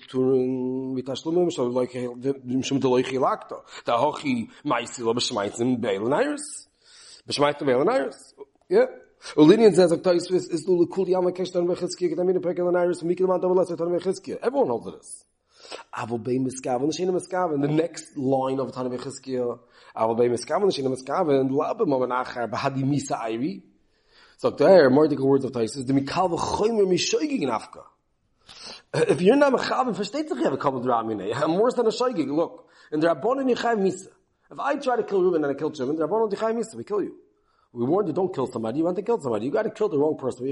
Turin 0.07 0.95
Mitashlumim, 0.95 1.51
Shal 1.51 1.71
Loichi, 1.71 2.07
Mishum 2.45 2.79
De 2.79 2.87
Loichi 2.87 3.17
Lakto. 3.17 3.63
Da 3.83 3.97
Hochi 3.97 4.49
Maisilo 4.63 5.13
B'Shmaitzim 5.15 5.81
Beil 5.81 6.01
Nairis. 6.01 6.67
B'Shmaitzim 7.27 7.65
Beil 7.65 7.83
Nairis. 7.83 8.33
Ulinian 9.35 9.73
says, 9.73 9.91
Aktais 9.91 10.29
is 10.31 10.67
Lulu 10.67 10.85
Kul 10.87 11.07
Yama 11.09 11.31
Keshtan 11.31 11.65
Mechizkiya, 11.65 12.13
Kedamina 12.13 12.39
Pekel 12.39 12.67
and 12.67 12.77
Iris, 12.77 13.01
Mikil 13.03 13.25
Manta 13.25 13.47
Velas, 13.47 13.67
Tan 13.69 13.87
Mechizkiya. 13.87 14.37
Everyone 14.43 14.67
holds 14.67 14.91
this. 14.91 15.25
Avol 15.97 16.21
Bei 16.21 16.33
Miskavan, 16.33 16.91
Shina 16.91 17.11
Miskavan, 17.11 17.61
the 17.61 17.69
next 17.69 18.17
line 18.17 18.59
of 18.59 18.71
Tan 18.73 18.89
Mechizkiya, 18.89 19.59
Avol 19.95 20.17
Bei 20.17 20.27
Miskavan, 20.27 20.69
Shina 20.69 20.89
Miskavan, 20.93 21.49
Labe 21.51 21.85
Momen 21.85 22.09
Bahadi 22.51 22.83
Misa 22.83 23.17
Iri. 23.31 23.63
So 24.43 24.49
there, 24.49 24.87
er 24.87 24.89
more 24.89 25.07
the 25.07 25.15
words 25.15 25.45
of 25.45 25.53
Tais 25.53 25.77
is, 25.77 25.85
the 25.85 25.93
Mikal 25.93 26.37
V'choymer 26.37 26.85
Mishoigig 26.85 27.43
in 27.43 27.47
Afka. 27.47 27.83
If 28.93 29.21
you're 29.21 29.37
not 29.37 29.57
come 29.57 30.75
with 30.75 30.85
Ramine. 30.85 31.31
I'm 31.33 31.55
worse 31.55 31.75
than 31.75 31.85
a 31.85 31.91
Shoigig. 31.91 32.27
Look, 32.27 32.67
Yichai 32.91 33.77
Misa. 33.77 34.07
If 34.51 34.59
I 34.59 34.75
try 34.75 34.97
to 34.97 35.03
kill 35.03 35.21
Reuben 35.21 35.45
and 35.45 35.55
I 35.55 35.57
kill 35.57 35.73
Shimon, 35.73 35.95
the 35.95 36.05
Rabbonin 36.05 36.33
Yichai 36.33 36.53
Misa, 36.57 36.75
we 36.75 36.83
kill 36.83 37.01
you. 37.01 37.15
We 37.71 37.85
warned 37.85 38.09
you, 38.09 38.13
don't 38.13 38.35
kill 38.35 38.47
somebody. 38.47 38.79
You 38.79 38.83
want 38.83 38.97
to 38.97 39.01
kill 39.01 39.21
somebody. 39.21 39.45
You 39.45 39.51
got 39.53 39.63
to 39.63 39.69
kill 39.69 39.87
the 39.87 39.97
wrong 39.97 40.17
person. 40.17 40.51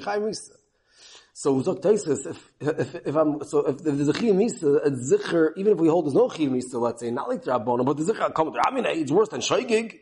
So 1.33 1.61
Zok 1.61 1.83
if, 1.85 2.51
if, 2.61 2.95
if 2.95 3.15
I'm, 3.17 3.43
so 3.43 3.67
if, 3.67 3.75
if 3.75 3.83
there's 3.83 4.07
a 4.07 4.13
Chiyam 4.13 4.37
Misa, 4.37 4.85
a 4.85 4.91
Zikr, 4.91 5.51
even 5.57 5.73
if 5.73 5.79
we 5.79 5.89
hold 5.89 6.05
there's 6.05 6.15
no 6.15 6.29
Chiyam 6.29 6.51
Misa, 6.51 6.75
let's 6.75 7.01
say, 7.01 7.11
not 7.11 7.27
like 7.27 7.43
the 7.43 7.51
Rabbonim, 7.51 7.83
but 7.83 7.97
the 7.97 8.03
Zikr, 8.03 8.33
come, 8.33 8.53
I 8.65 8.71
mean, 8.71 8.85
it's 8.85 9.11
worse 9.11 9.27
than 9.27 9.41
Shoigig. 9.41 9.99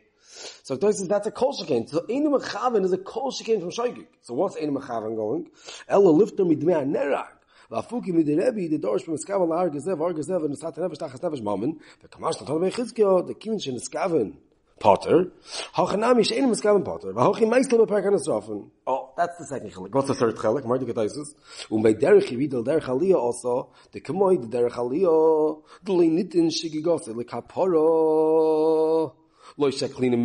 So 0.63 0.75
this 0.75 1.01
is 1.01 1.07
that's 1.07 1.27
a 1.27 1.31
kosher 1.31 1.65
game. 1.65 1.87
So 1.87 2.05
enu 2.09 2.29
mechaven 2.29 2.83
is 2.85 2.93
a 2.93 2.97
kosher 2.97 3.43
game 3.43 3.59
from 3.61 3.71
Shoigig. 3.71 4.07
So 4.21 4.33
what's 4.33 4.57
enu 4.57 4.71
mechaven 4.79 5.15
going? 5.15 5.49
Ella 5.87 6.09
lifter 6.09 6.45
mit 6.45 6.61
mea 6.63 6.85
nerag. 6.85 7.35
ואפוקי 7.71 8.11
מדי 8.11 8.35
רבי 8.35 8.67
די 8.67 8.77
דורש 8.77 9.03
from 9.03 9.31
על 9.31 9.51
הר 9.51 9.67
גזב, 9.67 10.01
הר 10.01 10.11
גזב 10.11 10.41
ונסעת 10.43 10.77
הנפש 10.77 10.97
תחס 10.97 11.23
נפש 11.23 11.41
ממן, 11.41 11.69
וכמר 12.03 12.31
שנתון 12.31 12.61
בי 12.61 12.71
חזקיו, 12.71 13.21
דקימן 13.21 13.59
שנסקבן 13.59 14.29
Potter, 14.79 15.31
hoch 15.73 15.95
nam 15.97 16.19
ich 16.19 16.31
in 16.31 16.49
meskaven 16.49 16.85
Potter, 16.85 17.13
wa 17.13 17.25
hoch 17.25 17.41
in 17.41 17.49
meistel 17.49 17.79
be 17.79 17.85
parken 17.85 18.17
sofen. 18.17 18.69
Oh, 18.87 19.11
that's 19.17 19.37
the 19.37 19.45
second 19.45 19.71
khalik. 19.71 19.93
What's 19.93 20.07
the 20.07 20.13
third 20.13 20.35
khalik? 20.37 20.65
Mar 20.65 20.77
diket 20.77 20.97
isis. 20.97 21.35
Und 21.69 21.83
bei 21.83 21.93
der 21.93 22.15
gewidel 22.21 22.63
der 22.63 22.79
khalia 22.79 23.17
also, 23.17 23.71
de 23.91 23.99
kemoid 23.99 24.49
der 24.49 24.69
khalia, 24.69 25.57
du 25.83 25.91
linit 25.91 26.33
in 26.35 26.49
shigigos 26.49 27.07
le 27.07 27.25
kaporo. 27.25 29.11
Lo 29.59 29.69
sheklin 29.69 30.15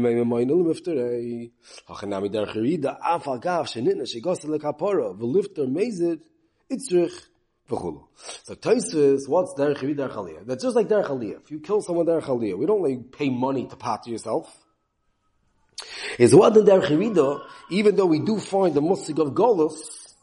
mifterei. 0.65 1.51
Hachanami 1.89 2.31
derech 2.31 2.55
yirida, 2.55 2.97
af 3.03 3.25
shigigose 3.25 4.45
le 4.45 4.61
mezit, 5.67 6.21
itzrich, 6.71 7.21
v'chulu. 7.69 8.05
So 8.45 8.55
Tosfos, 8.55 9.29
what's 9.29 9.55
derech 9.55 9.79
derech? 9.79 10.47
That's 10.47 10.63
just 10.63 10.77
like 10.77 10.87
derech 10.87 11.07
aliyah. 11.07 11.43
If 11.43 11.51
you 11.51 11.59
kill 11.59 11.83
someone 11.83 12.07
derech 12.07 12.23
aliyah, 12.23 12.57
we 12.57 12.65
don't 12.65 12.81
like 12.81 13.11
pay 13.11 13.29
money 13.29 13.67
to 13.67 13.75
pot 13.75 14.07
yourself. 14.07 14.57
Is 16.17 16.33
what 16.33 16.55
the 16.55 16.61
derech 16.61 16.87
yivida, 16.87 17.41
even 17.71 17.97
though 17.97 18.07
we 18.07 18.21
do 18.21 18.39
find 18.39 18.73
the 18.73 18.81
musig 18.81 19.19
of 19.19 19.35
golus, 19.35 20.15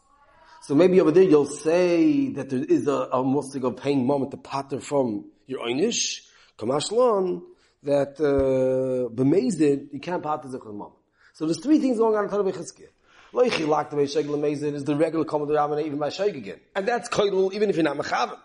so 0.62 0.74
maybe 0.74 0.98
over 1.02 1.10
there 1.10 1.24
you'll 1.24 1.44
say 1.44 2.30
that 2.30 2.48
there 2.48 2.64
is 2.64 2.86
a, 2.88 2.92
a 3.12 3.20
of 3.66 3.76
paying 3.76 4.06
moment 4.06 4.30
to 4.30 4.38
pater 4.38 4.80
from 4.80 5.26
your 5.46 5.60
einish, 5.66 6.22
kamashlan, 6.56 7.42
that 7.82 8.20
uh, 8.20 9.08
b'mezid, 9.14 9.92
you 9.92 10.00
can't 10.00 10.22
pater 10.22 10.48
zich 10.48 10.64
moment. 10.64 10.92
So 11.34 11.46
there's 11.46 11.60
three 11.60 11.78
things 11.78 11.98
going 11.98 12.14
on 12.16 12.24
in 12.24 12.30
Torah 12.30 12.44
Bechizkiyah. 12.44 12.88
Loichi 13.32 13.66
lak 13.66 13.88
the 13.90 13.96
Shegel 13.96 14.36
Amazin 14.36 14.74
is 14.74 14.84
the 14.84 14.94
regular 14.94 15.24
common 15.24 15.48
denominator 15.48 15.86
even 15.86 15.98
by 15.98 16.08
Sheg 16.08 16.36
again. 16.36 16.60
And 16.76 16.86
that's 16.86 17.08
koidel 17.08 17.52
even 17.54 17.70
if 17.70 17.76
you're 17.76 17.84
not 17.84 17.96
Mechavan. 17.96 18.36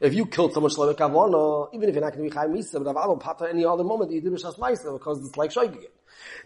If 0.00 0.12
you 0.12 0.26
killed 0.26 0.52
someone 0.52 0.70
Shlomo 0.70 0.94
Kavana, 0.94 1.74
even 1.74 1.88
if 1.88 1.94
you're 1.94 2.04
not 2.04 2.12
going 2.12 2.28
to 2.28 2.30
be 2.30 2.34
Chai 2.34 2.46
Misa, 2.46 2.84
but 2.84 2.94
Avalo 2.94 3.18
Pata 3.18 3.48
any 3.48 3.64
other 3.64 3.84
moment 3.84 4.12
you 4.12 4.20
did 4.20 4.32
B'Shas 4.32 4.58
Maisa 4.58 4.92
because 4.92 5.24
it's 5.24 5.36
like 5.38 5.50
Sheg 5.50 5.72
again. 5.72 5.90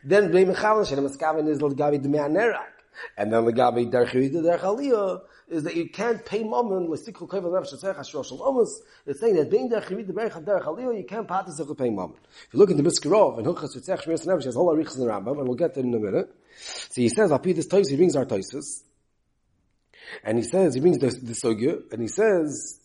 Then 0.05 0.31
Bnei 0.31 0.55
Mechavan 0.55 0.88
Shem 0.88 1.05
is 1.05 1.61
L'gavi 1.61 1.99
Dmei 2.00 2.21
Anerak. 2.21 2.78
And 3.17 3.33
then 3.33 3.45
L'gavi 3.45 3.90
Derech 3.90 4.11
Yirida 4.11 4.43
Derech 4.43 4.61
Aliyah 4.61 5.21
is 5.50 5.62
that 5.64 5.75
you 5.76 5.88
can't 5.88 6.25
pay 6.25 6.43
mammon 6.45 6.88
l'sikul 6.90 7.28
kovel 7.28 7.50
nefesh 7.52 7.75
tzech 7.83 7.97
hashrosh 7.97 8.28
shel 8.28 8.38
omus. 8.38 8.81
It's 9.07 9.21
saying 9.21 9.37
that 9.37 9.50
being 9.50 9.71
derech 9.71 9.87
yivid 9.87 10.11
derech 10.11 10.45
derech 10.45 10.64
aliyah, 10.64 10.99
you 10.99 11.05
can't 11.05 11.26
the 11.26 11.75
pay 11.75 11.90
mammon. 11.90 12.17
If 12.47 12.55
you 12.55 12.59
look 12.59 12.71
in 12.71 12.76
the 12.76 12.83
Biskarov 12.83 13.38
and 13.38 13.47
Hilchas 13.47 13.76
tzech 13.76 14.02
shmiras 14.02 14.26
nefesh, 14.26 14.45
has 14.45 14.55
whole 14.55 14.75
arichas 14.75 14.97
in 14.97 15.07
the 15.07 15.11
Rambam, 15.11 15.38
and 15.38 15.49
we'll 15.49 15.57
get 15.57 15.75
there 15.75 15.85
in 15.85 15.95
a 15.95 15.99
minute. 15.99 16.28
So 16.59 17.00
he 17.00 17.09
says, 17.09 17.33
Api 17.33 17.52
this 17.55 17.67
Tosis, 17.67 17.90
he 17.90 17.97
brings 17.97 18.14
our 18.17 18.26
Tosis, 18.26 18.83
and 20.23 20.38
he 20.38 20.45
says, 20.45 20.75
he 20.75 20.81
brings 20.81 20.99
the, 20.99 21.09
the 21.09 21.33
Sogya, 21.33 21.93
and 21.93 22.02
he 22.02 22.09
says, 22.09 22.81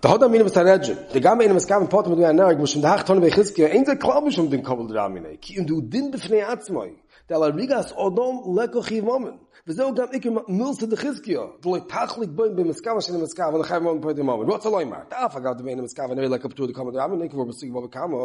the 0.00 0.08
hoda 0.08 0.30
min 0.30 0.42
v'saredjim, 0.42 1.10
the 1.10 1.20
gam 1.20 1.40
ein 1.40 1.50
meskaven 1.50 1.90
potem 1.90 2.14
du 2.16 2.22
anerg, 2.22 2.58
mushim 2.58 2.80
dach 2.80 3.04
tonu 3.04 3.20
bechizkiya, 3.20 3.74
ein 3.74 3.84
ze 3.84 3.96
klar 3.96 4.22
mishum 4.22 4.48
den 4.50 4.62
kabel 4.62 4.86
dramine, 4.86 5.40
ki 5.40 5.58
im 5.58 5.66
du 5.66 5.82
din 5.82 6.10
befnei 6.12 6.42
atzmoi, 6.42 6.94
der 7.29 7.37
la 7.39 7.47
rigas 7.51 7.93
odom 8.05 8.35
leko 8.57 8.81
chivomen, 8.81 9.37
וזהו 9.67 9.95
גם 9.95 10.05
איקר 10.13 10.29
מילסה 10.47 10.85
דחזקיו, 10.85 11.47
דלוי 11.61 11.79
תחליק 11.87 12.29
בוין 12.29 12.55
במסקאבה 12.55 13.01
של 13.01 13.15
המסקאבה, 13.15 13.57
לחייב 13.57 13.83
מאוד 13.83 13.97
פרטי 14.01 14.21
מומן. 14.21 14.49
רוצה 14.49 14.69
לא 14.69 14.81
אמר, 14.81 14.97
תאף 15.09 15.35
אגב 15.35 15.57
דמיין 15.57 15.79
המסקאבה, 15.79 16.15
נראה 16.15 16.27
לקפטור 16.27 16.67
דקומה 16.67 16.91
דרמי, 16.91 17.25
נקבור 17.25 17.45
בסיג 17.45 17.71
בו 17.71 17.81
בכמה. 17.81 18.17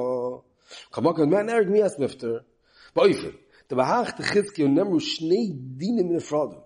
כמה 0.92 1.16
כאן 1.16 1.30
מה 1.30 1.42
נהרג 1.42 1.68
מי 1.68 1.86
אס 1.86 1.98
מפטר? 1.98 2.38
באיפה, 2.96 3.28
דבהך 3.70 4.12
דחזקיו 4.18 4.68
נמרו 4.68 5.00
שני 5.00 5.52
דינים 5.54 6.16
נפרדים. 6.16 6.58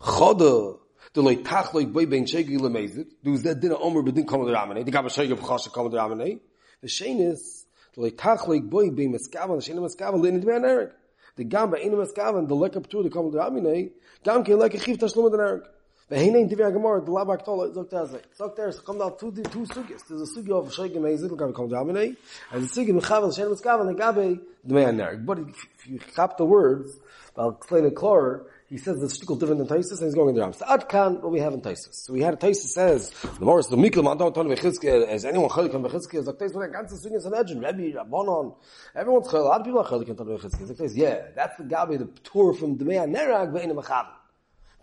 חודו, 0.00 0.76
דלוי 1.14 1.36
תחליק 1.36 1.88
בוין 1.92 2.10
בין 2.10 2.26
שגי 2.26 2.56
למזת, 2.56 3.06
דו 3.24 3.36
זה 3.36 3.54
דין 3.54 3.72
האומר 3.72 4.02
בדין 4.02 4.26
קומה 4.26 4.50
דרמי, 4.50 4.84
דגב 4.84 5.06
השגי 5.06 5.34
בחושה 5.34 5.70
קומה 5.70 5.88
דרמי, 5.88 6.38
ושיינס, 6.84 7.66
דלוי 7.96 8.10
תחליק 8.10 8.62
בוין 8.64 8.94
בין 8.94 9.12
מסקאבה, 9.12 9.56
לשין 9.56 9.78
המסקאבה, 9.78 10.18
לנדמי 10.18 10.52
הנהרג. 10.52 10.88
the 11.35 11.43
gamba 11.43 11.77
in 11.77 11.91
the 11.91 12.05
skaven 12.05 12.47
the 12.47 12.55
lekap 12.55 12.87
to 12.87 13.03
the 13.03 13.09
come 13.09 13.31
the 13.31 13.39
amine 13.39 13.91
gam 14.23 14.43
ke 14.43 14.49
lek 14.49 14.73
khif 14.73 14.97
tashlum 14.97 15.31
the 15.31 15.37
nerg 15.37 15.63
the 16.09 16.17
hine 16.17 16.49
divya 16.49 16.71
gemor 16.71 17.03
the 17.05 17.11
labak 17.11 17.45
tol 17.45 17.59
zogt 17.71 17.93
as 17.93 18.11
zogt 18.37 18.59
er 18.59 18.71
kommt 18.83 19.01
out 19.01 19.19
two 19.19 19.31
two 19.31 19.65
sugis 19.65 20.01
there's 20.07 20.21
a 20.21 20.33
sugi 20.33 20.51
of 20.51 20.71
shege 20.71 20.95
mezel 20.95 21.37
gam 21.37 21.53
come 21.53 21.69
the 21.69 21.75
amine 21.75 22.15
and 22.51 22.63
the 22.63 22.67
sugi 22.67 22.89
mechavel 22.89 23.33
shen 23.35 23.47
skaven 23.55 23.87
the 23.87 23.93
gabe 23.93 24.39
the 24.65 24.73
man 24.73 25.25
but 25.25 25.39
if 25.39 25.87
you 25.87 25.99
cap 25.99 26.37
the 26.37 26.45
words 26.45 26.99
I'll 27.37 27.51
explain 27.51 27.85
it 27.85 27.95
clearer 27.95 28.45
he 28.71 28.77
says 28.77 28.99
the 28.99 29.07
shtickle 29.07 29.37
different 29.37 29.59
than 29.59 29.67
Taisus, 29.67 29.97
and 29.97 30.05
he's 30.05 30.15
going 30.15 30.29
in 30.29 30.35
the 30.35 30.41
Ram. 30.41 30.53
So 30.53 30.65
Adkan, 30.65 31.21
what 31.21 31.33
we 31.33 31.41
have 31.41 31.53
in 31.53 31.59
Taisus. 31.59 31.93
So 31.93 32.13
we 32.13 32.21
had 32.21 32.39
Taisus 32.39 32.69
says, 32.69 33.09
the 33.09 33.43
Morris, 33.43 33.67
the 33.67 33.75
Mikkel, 33.75 34.01
man 34.01 34.17
don't 34.17 34.33
tell 34.33 34.45
me 34.45 34.55
Chizke, 34.55 35.07
as 35.09 35.25
anyone 35.25 35.49
Chalik 35.49 35.75
on 35.75 35.83
Bechizke, 35.83 36.25
like 36.25 36.37
Taisus, 36.37 36.53
that 36.53 36.71
ganze 36.71 37.03
thing 37.03 37.13
is 37.13 37.25
an 37.25 37.33
legend, 37.33 37.61
Rebbe, 37.61 37.97
Rabbanon, 37.99 38.55
everyone's 38.95 39.27
Chalik, 39.27 39.41
a 39.41 39.43
lot 39.43 39.59
of 39.59 39.65
people 39.65 39.81
are 39.81 39.85
Chalik 39.85 40.09
on 40.09 40.25
Bechizke. 40.25 40.69
Like 40.69 40.77
Taisus, 40.77 40.95
yeah, 40.95 41.21
that's 41.35 41.57
the 41.57 41.65
Gabi, 41.65 41.99
the 41.99 42.07
tour 42.23 42.53
from 42.53 42.77
Demea 42.77 43.05
Nerag, 43.13 43.51
Ve'ina 43.51 43.75
Mechav. 43.75 44.07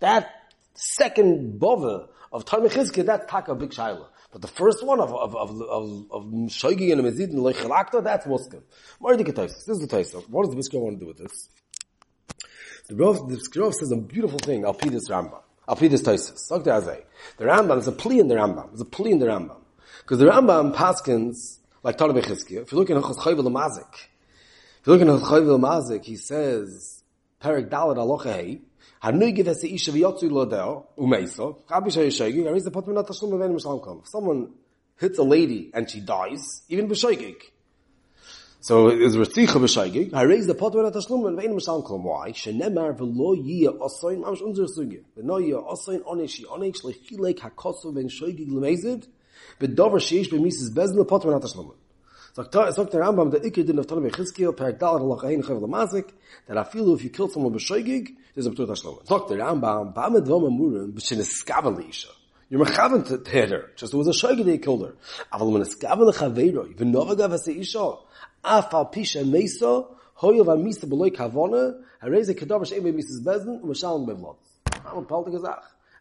That 0.01 0.53
second 0.75 1.59
bova 1.59 2.09
of 2.31 2.45
Talmud 2.45 2.73
Chizke, 2.73 3.07
that's 3.07 3.25
Taka 3.31 3.55
Big 3.55 3.71
Shaila. 3.71 4.07
But 4.31 4.43
the 4.43 4.49
first 4.49 4.85
one 4.85 5.01
of 5.01 5.15
of 5.15 5.35
of 5.35 5.63
of, 5.63 6.07
of 6.11 6.25
Shoigi 6.25 6.93
and 6.93 7.01
Mezid 7.01 7.31
and 7.31 7.39
Leichalakta, 7.39 8.05
that's 8.05 8.27
Muskim. 8.27 8.61
Taisus. 9.01 9.65
This 9.65 9.69
is 9.69 9.81
the 9.81 9.97
Taisus. 9.97 10.29
What 10.29 10.45
does 10.45 10.55
the 10.55 10.61
Biskra 10.61 10.79
want 10.79 10.99
to 10.99 11.01
do 11.01 11.09
with 11.09 11.17
this? 11.17 11.49
The 12.89 12.97
Rav, 12.97 13.29
the 13.29 13.61
Rav 13.61 13.75
says 13.75 13.93
a 13.93 13.97
beautiful 13.97 14.39
thing. 14.39 14.63
This 14.63 15.11
Rambam. 15.11 15.43
I'll 15.69 15.77
feed 15.77 15.91
this 15.91 16.01
Tosis. 16.01 16.51
Look 16.51 16.65
The 16.65 17.45
Rambam 17.45 17.79
is 17.79 17.87
a 17.87 17.93
plea 17.93 18.21
in 18.21 18.29
the 18.29 18.37
Rambam. 18.37 18.73
It's 18.73 18.81
a 18.81 18.87
plea 18.87 19.13
in 19.13 19.19
the 19.19 19.27
Rambam. 19.27 19.59
Because 20.01 20.19
the 20.19 20.25
Rambam 20.25 20.75
paskins, 20.75 21.59
like 21.83 21.99
Tanah 21.99 22.19
Bechizkiya, 22.19 22.63
if 22.63 22.73
you 22.73 22.79
look 22.79 22.89
in 22.89 22.97
Hachos 22.97 23.19
Chayvel 23.19 23.53
Mazik, 23.53 23.93
if 24.81 24.87
you 24.87 24.95
look 24.95 25.03
in 25.03 25.09
Hachos 25.09 25.21
Chayvel 25.21 25.61
Mazik, 25.61 26.03
he 26.07 26.17
says, 26.17 27.03
Perik 27.43 27.69
Dalet 27.69 27.99
Alocha 27.99 28.33
Hei, 28.33 28.61
Hanui 29.05 29.35
give 29.35 29.49
us 29.49 29.61
the 29.61 29.75
Isha 29.75 29.93
V'yotzu 29.93 30.31
Lodeo, 30.31 30.87
Umeiso, 30.97 31.61
Chabi 31.67 31.89
Shayishaygi, 31.89 32.45
Ariz 32.45 32.65
the 32.65 32.71
Potman 32.71 33.05
Atashlim 33.05 33.33
Avenu 33.33 34.01
If 34.01 34.09
someone 34.09 34.55
hits 34.99 35.19
a 35.19 35.23
lady 35.23 35.71
and 35.75 35.91
she 35.91 36.01
dies, 36.01 36.63
even 36.71 36.89
B'shaygig, 36.89 37.37
so 38.61 38.89
is 38.89 39.17
Ritzicha 39.17 39.59
b'shaygig. 39.59 40.15
I 40.15 40.23
raise 40.23 40.47
the 40.47 40.55
pot 40.55 40.75
with 40.75 40.87
a 40.87 40.99
tashlum 40.99 41.27
and 41.27 41.37
vein 41.41 41.53
mishal 41.53 41.85
kolom. 41.87 42.03
Why? 42.03 42.33
Shenemar 42.33 42.97
v'lo 42.97 43.37
yiyah 43.37 43.79
osoin 43.79 44.23
mamish 44.23 44.43
unzer 44.43 44.69
sugya. 44.69 45.03
V'no 45.19 45.41
yiyah 45.41 45.73
osoin 45.73 46.03
onesh 46.03 46.45
yonesh 46.45 46.83
lechilek 46.83 47.39
hakosu 47.39 47.95
ben 47.95 48.09
shaygig 48.09 48.49
lemezid 48.49 49.07
v'dover 49.61 50.01
sheish 50.01 50.29
b'mises 50.31 50.71
bezin 50.75 51.07
pot 51.07 51.25
with 51.25 51.35
a 51.35 51.41
tashlum. 51.41 51.73
Sagt 52.35 52.53
der 52.93 53.01
Rambam, 53.01 53.33
der 53.33 53.41
Iker 53.41 53.67
din 53.67 53.81
of 53.81 53.87
Tanah 53.89 54.09
Bechizkiel, 54.09 54.57
per 54.57 54.73
Dalar 54.73 55.01
Allah 55.01 55.17
Chayin 55.17 55.43
Chayav 55.43 55.61
Lamazik, 55.61 56.11
that 56.47 56.57
I 56.57 56.63
feel 56.63 56.95
if 56.95 57.03
you 57.03 57.11
kill 57.11 57.29
someone 57.29 57.53
b'shaygig, 57.53 58.15
there's 58.33 58.47
a 58.47 58.51
B'tut 58.51 58.69
HaShlom. 58.69 59.05
Sagt 59.09 59.29
der 59.29 59.39
Rambam, 59.39 59.93
ba'amed 59.93 60.25
v'om 60.25 60.47
amurim, 60.47 60.93
b'shin 60.93 61.19
eskavan 61.19 61.77
l'isha. 61.77 62.07
You're 62.49 62.65
mechavan 62.65 63.05
to 63.09 63.29
hit 63.29 63.51
her. 63.51 63.73
Just 63.75 63.93
it 63.93 63.97
was 63.97 64.07
a 64.07 64.13
shaygig 64.13 64.45
they 64.45 64.59
killed 64.59 64.87
her. 64.87 64.95
Aval 65.33 65.53
men 65.53 65.63
eskavan 65.63 66.07
l'chaveiro, 66.07 66.73
v'novagav 66.77 67.31
ha'se 67.31 67.49
isha, 67.49 67.97
af 68.45 68.75
al 68.75 68.87
pisha 68.87 69.25
meso 69.25 69.87
hoyo 70.23 70.45
va 70.45 70.57
misa 70.57 70.87
beloy 70.87 71.11
kavona 71.11 71.75
hareze 72.03 72.35
kedavar 72.35 72.67
shein 72.67 72.83
be 72.83 72.93
misas 72.93 73.21
bezin 73.25 73.61
u 73.63 73.75
shalom 73.75 74.07
bevlot 74.07 74.37
I'm 74.87 74.99
a 74.99 75.03
politic 75.03 75.41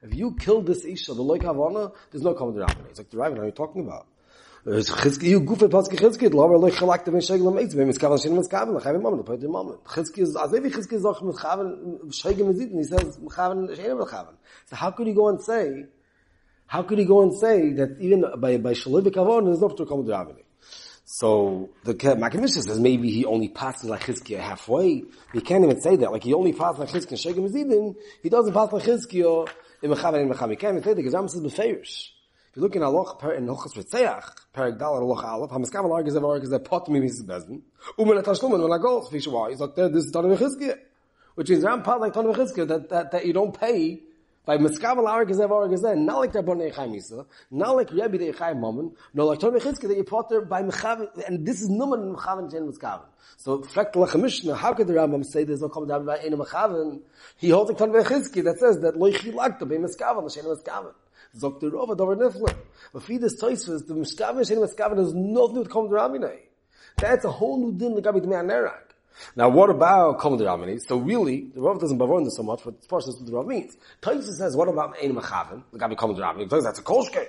if 0.03 0.13
you 0.13 0.35
kill 0.39 0.61
this 0.61 0.85
isha 0.85 1.13
the 1.13 1.21
loy 1.21 1.37
kavona 1.37 1.91
there's 2.11 2.23
no 2.23 2.33
common 2.33 2.53
denominator. 2.55 2.89
It's 2.89 2.99
like 2.99 3.09
the 3.09 3.17
rabbi 3.17 3.37
are 3.39 3.45
you 3.45 3.51
talking 3.51 3.81
about? 3.81 4.07
Es 4.65 4.89
you 5.21 5.39
goof 5.39 5.59
pas 5.71 5.87
khizki 5.87 6.25
aber 6.25 6.57
lo 6.57 6.69
khalak 6.69 7.05
dem 7.05 7.15
shegel 7.15 7.53
mit 7.53 7.71
bim 7.73 7.89
skav 7.93 8.21
shin 8.21 8.35
mit 8.35 8.43
skav 8.43 8.67
khav 8.81 9.01
mom 9.01 9.23
po 9.23 9.37
dem 9.37 9.51
mom 9.51 9.77
khizki 9.85 10.23
az 10.23 10.53
ev 10.53 10.63
khizki 10.63 10.97
zakh 10.99 11.21
mit 11.23 11.35
khav 11.35 11.59
shegel 12.11 12.47
mit 12.47 12.57
zit 12.57 12.73
nis 12.73 12.91
az 12.91 13.17
khav 13.29 13.53
shin 13.75 13.97
mit 13.97 14.09
so 14.65 14.75
how 14.75 14.91
could 14.91 15.07
you 15.07 15.13
go 15.13 15.29
and 15.29 15.41
say 15.41 15.85
how 16.65 16.83
could 16.83 16.99
he 16.99 17.05
go 17.05 17.21
and 17.21 17.33
say 17.33 17.71
that 17.71 17.95
even 18.01 18.25
by 18.41 18.57
by 18.57 18.73
shalom 18.73 19.05
kavon 19.05 19.45
there's 19.45 19.61
no 19.61 19.69
to 19.69 19.85
common 19.85 20.05
denominator 20.05 20.46
so 21.19 21.71
the 21.83 21.95
Makamisha 21.95 22.61
says 22.63 22.79
maybe 22.79 23.09
he 23.09 23.25
only 23.25 23.49
passes 23.49 23.89
like 23.89 24.01
Chizkiah 24.01 24.39
halfway. 24.39 25.03
He 25.33 25.41
can't 25.41 25.63
even 25.63 25.81
say 25.81 25.95
that. 25.95 26.11
Like 26.11 26.23
he 26.23 26.35
only 26.35 26.53
passes 26.53 26.77
like 26.77 26.89
Chizkiah 26.89 27.33
Shegem 27.33 27.51
Zidin. 27.51 27.95
He 28.21 28.29
doesn't 28.29 28.53
pass 28.53 28.71
like 28.71 28.83
Chizkiah 28.83 29.49
in 29.81 29.89
Mechavan 29.89 30.21
in 30.21 30.29
Mechavan. 30.29 30.51
He 30.51 30.55
can't 30.57 30.73
even 30.73 30.83
say 30.83 30.91
that 30.91 30.97
because 30.97 31.15
Ram 31.15 31.27
says 31.27 31.41
Beferish. 31.41 32.09
If 32.51 32.57
you 32.57 32.61
look 32.61 32.75
in 32.75 32.83
Aloch 32.83 33.35
in 33.35 33.47
Hochas 33.47 33.73
Ritzeach, 33.73 34.29
Perek 34.53 34.77
Dal 34.77 34.93
Aloch 35.01 35.23
Aleph, 35.23 35.49
Hamaskav 35.49 35.85
Al 35.85 35.89
Argiz 35.89 36.13
Evar 36.13 36.39
Argiz 36.39 36.63
Pot 36.63 36.87
Mi 36.87 36.99
Mrs. 36.99 37.25
Bezin, 37.25 37.63
Umen 37.97 38.21
Atashlumen 38.21 38.61
When 38.61 38.71
I 38.71 38.77
go, 38.77 39.01
Fish 39.01 39.25
Why? 39.25 39.49
He's 39.49 39.59
like, 39.59 39.73
this 39.73 40.05
is 40.05 40.11
Tanu 40.11 40.37
Chizkiah. 40.37 40.77
Which 41.33 41.49
is 41.49 41.63
Ram 41.63 41.81
Pat 41.81 41.99
like 41.99 42.13
Tanu 42.13 42.35
Chizkiah 42.35 42.67
that, 42.67 42.89
that, 42.89 43.11
that 43.13 43.25
you 43.25 43.33
don't 43.33 43.59
pay 43.59 44.03
by 44.47 44.57
Miskav 44.57 44.97
al 44.97 45.07
Argiz 45.07 45.39
Evar 45.39 45.67
Argiz 45.67 45.83
er 45.83 45.95
not 45.97 46.19
like 46.19 46.31
Rabban 46.31 46.61
er 46.61 46.71
Echai 46.71 46.87
Misa, 46.87 47.25
not 47.51 47.75
like 47.75 47.91
Rebbe 47.91 48.17
the 48.17 48.31
Echai 48.31 48.57
Mammon, 48.57 48.93
no 49.13 49.25
like 49.25 49.39
Chizkiah 49.39 49.89
that 49.89 49.97
you 49.97 50.05
potter 50.05 50.39
by 50.39 50.63
Mechav, 50.63 51.05
and 51.27 51.45
this 51.45 51.61
is 51.61 51.69
Numan 51.69 52.15
Mechavan 52.15 52.49
Jen 52.49 52.71
Miskav. 52.71 53.01
So, 53.35 53.61
fact 53.61 53.97
like 53.97 54.15
a 54.15 54.55
how 54.55 54.73
could 54.73 54.87
the 54.87 54.93
Rambam 54.93 55.25
say 55.25 55.43
there's 55.43 55.61
no 55.61 55.67
common 55.67 56.05
by 56.05 56.19
Eina 56.19 56.41
Mechavan? 56.41 57.01
He 57.35 57.49
holds 57.49 57.71
like 57.71 57.77
Tanu 57.77 58.01
Chizkiah 58.01 58.45
that 58.45 58.57
says 58.57 58.79
that 58.79 58.95
Lo 58.97 59.11
Chilakta 59.11 59.67
by 59.67 59.75
Miskav, 59.75 60.23
L'Shen 60.23 60.45
Miskav. 60.45 60.93
Zok 61.37 61.59
the 61.59 61.69
Rova, 61.69 61.97
Dover 61.97 62.15
Nifla. 62.15 62.55
But 62.93 63.03
for 63.03 63.19
this 63.19 63.41
Toysfus, 63.41 63.85
the 63.85 63.95
Miskav, 63.95 64.35
L'Shen 64.35 64.59
Miskav, 64.59 64.97
has 64.97 65.13
nothing 65.13 65.65
to 65.65 65.69
come 65.69 65.89
to 65.89 65.95
Raminai. 65.95 66.39
That's 66.95 67.25
a 67.25 67.31
whole 67.31 67.59
new 67.59 67.77
din 67.77 68.01
Lagabi 68.01 68.21
Dmei 68.21 68.45
Nerag. 68.45 68.86
Now, 69.35 69.49
what 69.49 69.69
about 69.69 70.19
Kol 70.19 70.37
Ramani? 70.37 70.79
So 70.79 70.97
really, 70.97 71.47
the 71.53 71.61
Rav 71.61 71.79
doesn't 71.79 71.97
bother 71.97 72.23
this 72.23 72.35
so 72.35 72.43
much, 72.43 72.61
but 72.63 72.83
far 72.85 72.99
as 72.99 73.07
what 73.07 73.25
the 73.25 73.31
Rav 73.31 73.47
means. 73.47 73.77
Taisa 74.01 74.33
says, 74.33 74.55
what 74.55 74.67
about 74.67 74.95
Ein 75.01 75.15
Machaven? 75.15 75.63
Lagabi 75.73 75.97
Kol 75.97 76.15
Ramani. 76.15 76.45
Because 76.45 76.63
that's 76.63 76.79
a 76.79 76.83
Kolshke. 76.83 77.27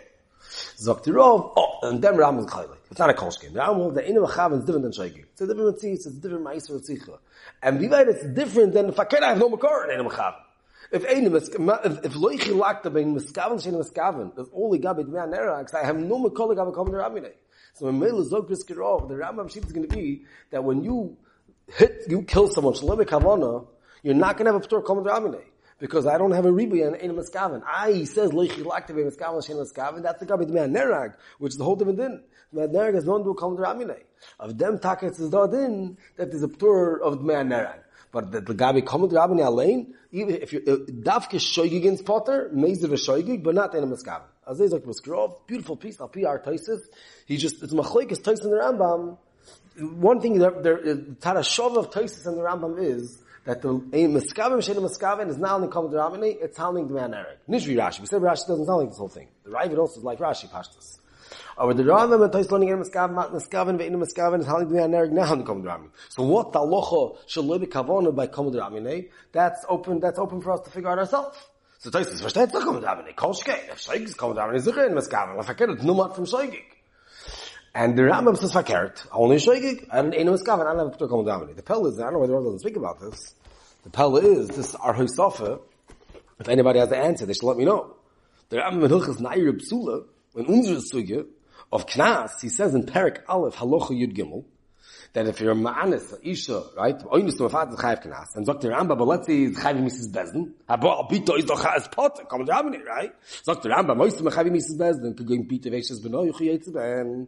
Zok 0.79 1.03
the 1.03 1.13
Rav, 1.13 1.53
oh, 1.57 1.79
and 1.83 2.03
then 2.03 2.17
Ram 2.17 2.39
is 2.39 2.47
Chaylik. 2.47 2.77
It's 2.91 2.99
not 2.99 3.11
a 3.11 3.15
Kolshke. 3.15 3.53
The 3.53 3.59
Ram 3.59 3.95
the 3.95 4.07
Ein 4.07 4.15
Machaven 4.17 4.59
is 4.59 4.65
different 4.65 4.85
than 4.85 4.93
Shaygig. 4.93 5.25
It's 5.33 5.41
a 5.41 5.47
different 5.47 5.75
Mitzvah, 5.75 5.93
it's 5.93 6.07
a 6.07 6.11
different 6.11 6.45
Ma'aser 6.45 6.89
Tzikha. 6.89 7.19
And 7.63 7.81
Bivayt, 7.81 8.09
it's 8.09 8.25
different 8.25 8.73
than 8.73 8.89
if 8.89 8.99
I 8.99 9.05
can't 9.05 9.25
have 9.25 9.39
no 9.39 9.49
Makar 9.49 9.91
in 9.91 9.99
Ein 9.99 10.09
Machaven. 10.09 10.43
If 10.91 11.05
ein 11.05 11.27
if 11.27 12.05
if 12.05 12.17
loy 12.17 12.37
khilakta 12.37 12.91
ben 12.91 13.15
miskaven 13.15 13.63
shen 13.63 13.75
miskaven, 13.75 14.35
that's 14.35 14.49
all 14.55 14.73
he 14.73 14.79
got 14.79 14.97
between 14.97 15.31
nera, 15.31 15.59
because 15.59 15.75
I 15.75 15.85
have 15.85 15.99
no 15.99 16.19
makol 16.19 16.57
gabe 16.57 16.75
to 16.75 16.97
Rabbi. 16.97 17.29
So 17.75 17.87
when 17.87 17.99
Mele 17.99 18.25
Zog 18.25 18.49
Briskirov, 18.49 19.09
the 19.09 19.15
Rambam 19.15 19.53
sheet 19.53 19.65
is 19.65 19.73
going 19.73 19.87
to 19.87 19.95
be 19.95 20.25
that 20.51 20.65
when 20.65 20.83
you 20.83 21.17
hit, 21.77 22.05
you 22.09 22.23
kill 22.23 22.49
someone, 22.49 22.75
Shalom 22.75 22.99
Kavana, 23.01 23.67
you're 24.03 24.15
not 24.15 24.37
going 24.37 24.47
to 24.47 24.53
have 24.53 24.65
a 24.65 24.67
Ptur 24.67 24.85
Kol 24.85 25.01
Rabbi. 25.01 25.39
Because 25.81 26.07
I 26.07 26.19
don't 26.19 26.33
have 26.33 26.45
a 26.45 26.51
ribuy 26.51 26.85
and 26.85 26.97
ain't 27.01 27.13
a 27.13 27.15
miskaven. 27.15 27.63
I 27.65 27.93
he 27.93 28.05
says 28.05 28.33
loy 28.33 28.49
khilakta 28.49 28.89
ben 28.89 29.09
miskaven 29.09 29.47
shen 29.47 29.57
miskaven. 29.57 30.03
That's 30.03 30.19
the 30.19 30.27
gabe 30.27 30.41
between 30.41 30.75
nerag, 30.75 31.15
which 31.39 31.53
is 31.53 31.57
the 31.57 31.63
whole 31.63 31.77
different 31.77 31.99
din. 31.99 32.21
The 32.53 32.67
nerag 32.67 32.97
is 32.97 33.05
not 33.05 33.23
do 33.23 33.33
kol 33.35 33.57
Rabbi. 33.57 33.85
Of 34.41 34.59
them 34.59 34.79
takets 34.79 35.21
is 35.21 35.31
the 35.31 35.47
din 35.47 35.97
that 36.17 36.31
is 36.31 36.43
a 36.43 36.49
Ptur 36.49 37.01
of 37.01 37.19
the 37.19 37.25
man 37.25 37.51
nerag. 37.51 37.79
But 38.11 38.33
the, 38.33 38.41
the 38.41 38.55
Gabi 38.55 38.83
Kamud 38.83 39.13
Rabbi 39.13 39.41
Alain, 39.41 39.95
even 40.13 40.35
if 40.37 40.53
you, 40.53 40.61
uh, 40.67 40.91
Davke 40.91 41.39
Shoigig 41.39 41.85
in 41.85 41.99
Potter, 41.99 42.51
Mezer 42.55 42.89
Shoigig, 42.89 43.43
but 43.43 43.55
not 43.55 43.75
in 43.75 43.85
a 43.85 43.87
Miskav. 43.87 44.23
Azizak 44.49 44.81
Muskrov, 44.81 45.47
beautiful 45.47 45.77
piece, 45.77 46.01
Al 46.01 46.09
PR 46.09 46.39
Taisis. 46.39 46.81
He 47.27 47.37
just, 47.37 47.63
it's 47.63 47.75
Machloik 47.75 48.11
is 48.11 48.21
Taisis 48.21 48.45
in 48.45 48.51
the 48.51 48.57
Rambam. 48.57 49.19
One 49.81 50.21
thing 50.21 50.39
that 50.39 50.63
there, 50.63 50.79
uh, 50.79 50.83
the 50.85 51.17
Tarashov 51.21 51.77
of 51.77 51.91
Taisis 51.91 52.27
in 52.27 52.37
the 52.37 52.43
Rambam 52.43 52.83
is, 52.83 53.23
that 53.49 53.63
the 53.63 53.69
Miskavim 53.71 54.59
Shena 54.59 54.87
Miskavim 54.87 55.31
is 55.31 55.39
not 55.39 55.53
only 55.53 55.69
Kamud 55.69 55.95
Rabbi, 55.95 56.37
it's 56.39 56.59
sounding 56.59 56.87
the 56.87 56.95
man 56.95 57.15
Eric. 57.15 57.39
Nishri 57.49 57.77
Rashi. 57.77 58.01
We 58.01 58.07
said 58.07 58.21
Rashi 58.21 58.47
doesn't 58.47 58.67
sound 58.67 58.81
like 58.81 58.89
this 58.91 58.99
whole 58.99 59.09
thing. 59.09 59.29
The 59.45 59.51
Raavad 59.51 59.79
also 59.79 60.01
is 60.01 60.05
like 60.05 60.19
Rashi 60.19 60.51
Pashtas. 60.51 60.99
Aber 61.57 61.73
the 61.73 61.83
Rambam 61.83 62.23
und 62.23 62.31
Tais 62.31 62.51
Loning 62.51 62.77
Meskaven 62.77 63.15
mat 63.15 63.33
Meskaven 63.33 63.79
ve 63.79 63.87
in 63.87 63.99
Meskaven 63.99 64.41
is 64.41 64.47
halig 64.47 64.69
mir 64.69 64.87
nerg 64.87 65.13
now 65.13 65.33
in 65.33 65.45
kommt 65.45 65.65
Rami. 65.65 65.89
So 66.11 66.25
what 66.25 66.53
the 66.53 66.59
locha 66.59 67.17
shall 67.27 67.59
be 67.59 67.67
kavona 67.67 68.15
by 68.15 68.27
kommt 68.27 68.55
Rami 68.55 68.81
ne? 68.81 69.09
That's 69.33 69.65
open 69.69 69.99
that's 70.01 70.19
open 70.19 70.43
for 70.43 70.53
us 70.53 70.61
to 70.67 70.71
figure 70.71 70.91
out 70.91 70.99
ourselves. 70.99 71.39
So 71.79 71.91
Tais 71.91 72.07
is 72.13 72.21
versteht 72.21 72.53
doch 72.53 72.65
kommt 72.65 72.85
Rami 72.85 73.05
ne. 73.05 73.13
Kolschke, 73.15 73.55
Scheig 73.77 74.15
kommt 74.17 74.37
Rami 74.37 74.61
sicher 74.61 74.87
in 74.87 74.95
Meskaven. 74.95 75.37
Was 75.39 75.47
verkehrt 75.47 75.83
nur 75.83 75.97
mal 75.97 76.11
vom 76.11 76.27
Scheigig. 76.27 76.78
And 77.79 77.97
the 77.97 78.03
Rambam 78.03 78.37
says 78.37 78.51
verkehrt, 78.51 79.07
only 79.13 79.37
Scheigig 79.37 79.87
and 79.93 80.13
in 80.13 80.27
Meskaven 80.27 80.67
I 80.67 80.75
never 80.77 80.91
put 80.91 81.09
kommt 81.09 81.29
Rami. 81.29 81.53
The 81.53 81.63
Pella 81.63 81.91
is 81.91 82.01
I 82.01 82.03
don't 82.03 82.15
know 82.15 82.19
whether 82.19 82.33
Rambam 82.33 82.47
doesn't 82.47 82.59
speak 82.59 82.75
about 82.75 82.99
this. 82.99 83.37
The 83.85 83.91
Pella 83.91 84.21
is 84.21 84.49
this 84.49 84.75
our 84.75 84.93
Hosofa. 84.93 85.61
If 86.41 86.49
anybody 86.49 86.81
has 86.81 86.89
the 86.89 86.97
answer, 86.97 87.25
they 87.25 87.35
should 87.35 87.45
let 87.45 87.57
me 87.57 87.65
know. 87.65 87.95
The 88.49 88.57
Rambam 88.57 88.83
in 88.83 88.91
Hilchas 88.91 89.21
Nair 89.21 89.53
Psula, 89.53 90.07
when 90.33 90.47
unsere 90.47 90.79
Suge, 90.79 91.29
of 91.71 91.87
Knas, 91.87 92.41
he 92.43 92.49
says 92.49 92.75
in 92.75 92.83
Perik 92.83 93.19
Aleph, 93.29 93.55
Halocha 93.55 93.91
Yud 93.91 94.13
Gimel, 94.13 94.45
that 95.14 95.28
if 95.28 95.40
you're 95.40 95.52
a 95.52 95.56
Ma'anis, 95.56 96.18
Isha, 96.24 96.64
right, 96.78 96.98
Oinus 97.00 97.38
to 97.38 97.44
Mafat 97.44 97.74
is 97.74 97.80
Chayiv 97.80 98.06
Knas, 98.06 98.36
and 98.36 98.46
Dr. 98.46 98.70
Ramba, 98.70 98.98
but 98.98 99.06
let's 99.06 99.28
say 99.28 99.44
it's 99.44 99.60
Chayiv 99.60 99.84
Mrs. 99.84 100.12
Bezdin, 100.12 100.54
Habo 100.70 101.10
Pito 101.10 101.38
is 101.38 101.46
doch 101.46 101.60
Chayiv 101.60 101.92
Pot, 101.92 102.30
come 102.30 102.46
to 102.46 102.52
Rabbi, 102.52 102.78
right? 102.88 103.14
Dr. 103.46 103.70
Ramba, 103.70 103.96
Moist 103.96 104.18
to 104.18 104.24
Chayiv 104.24 104.52
Mrs. 104.52 104.78
Bezdin, 104.78 105.16
could 105.16 105.28
go 105.28 105.34
in 105.34 105.48
Pito 105.48 105.68
Veshes 105.68 106.04
Beno, 106.04 106.30
Yuchi 106.30 106.48
Yetzi 106.52 106.74
Ben, 106.74 107.28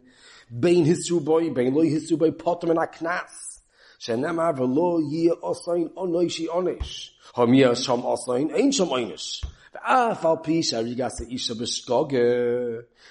Bein 0.58 0.84
Hisru 0.84 1.24
Boy, 1.24 1.50
Bein 1.50 1.74
Loi 1.74 1.86
Hisru 1.86 2.18
Boy, 2.18 2.30
Potem 2.30 2.70
and 2.70 2.78
Knas, 2.78 3.60
Shenemar 4.00 4.56
Velo 4.56 4.98
Yeh 4.98 5.30
Osain 5.42 5.92
Onoishi 5.94 6.48
Onish, 6.48 7.10
Homia 7.34 7.72
Shom 7.72 8.02
Osain, 8.02 8.52
Ein 8.54 8.70
Shom 8.70 8.88
Oinish, 8.88 9.44
ואף 9.76 10.26
על 10.26 10.36
פי 10.42 10.62
שהריגס 10.62 11.20
האישה 11.20 11.54
בשגוגה, 11.54 12.18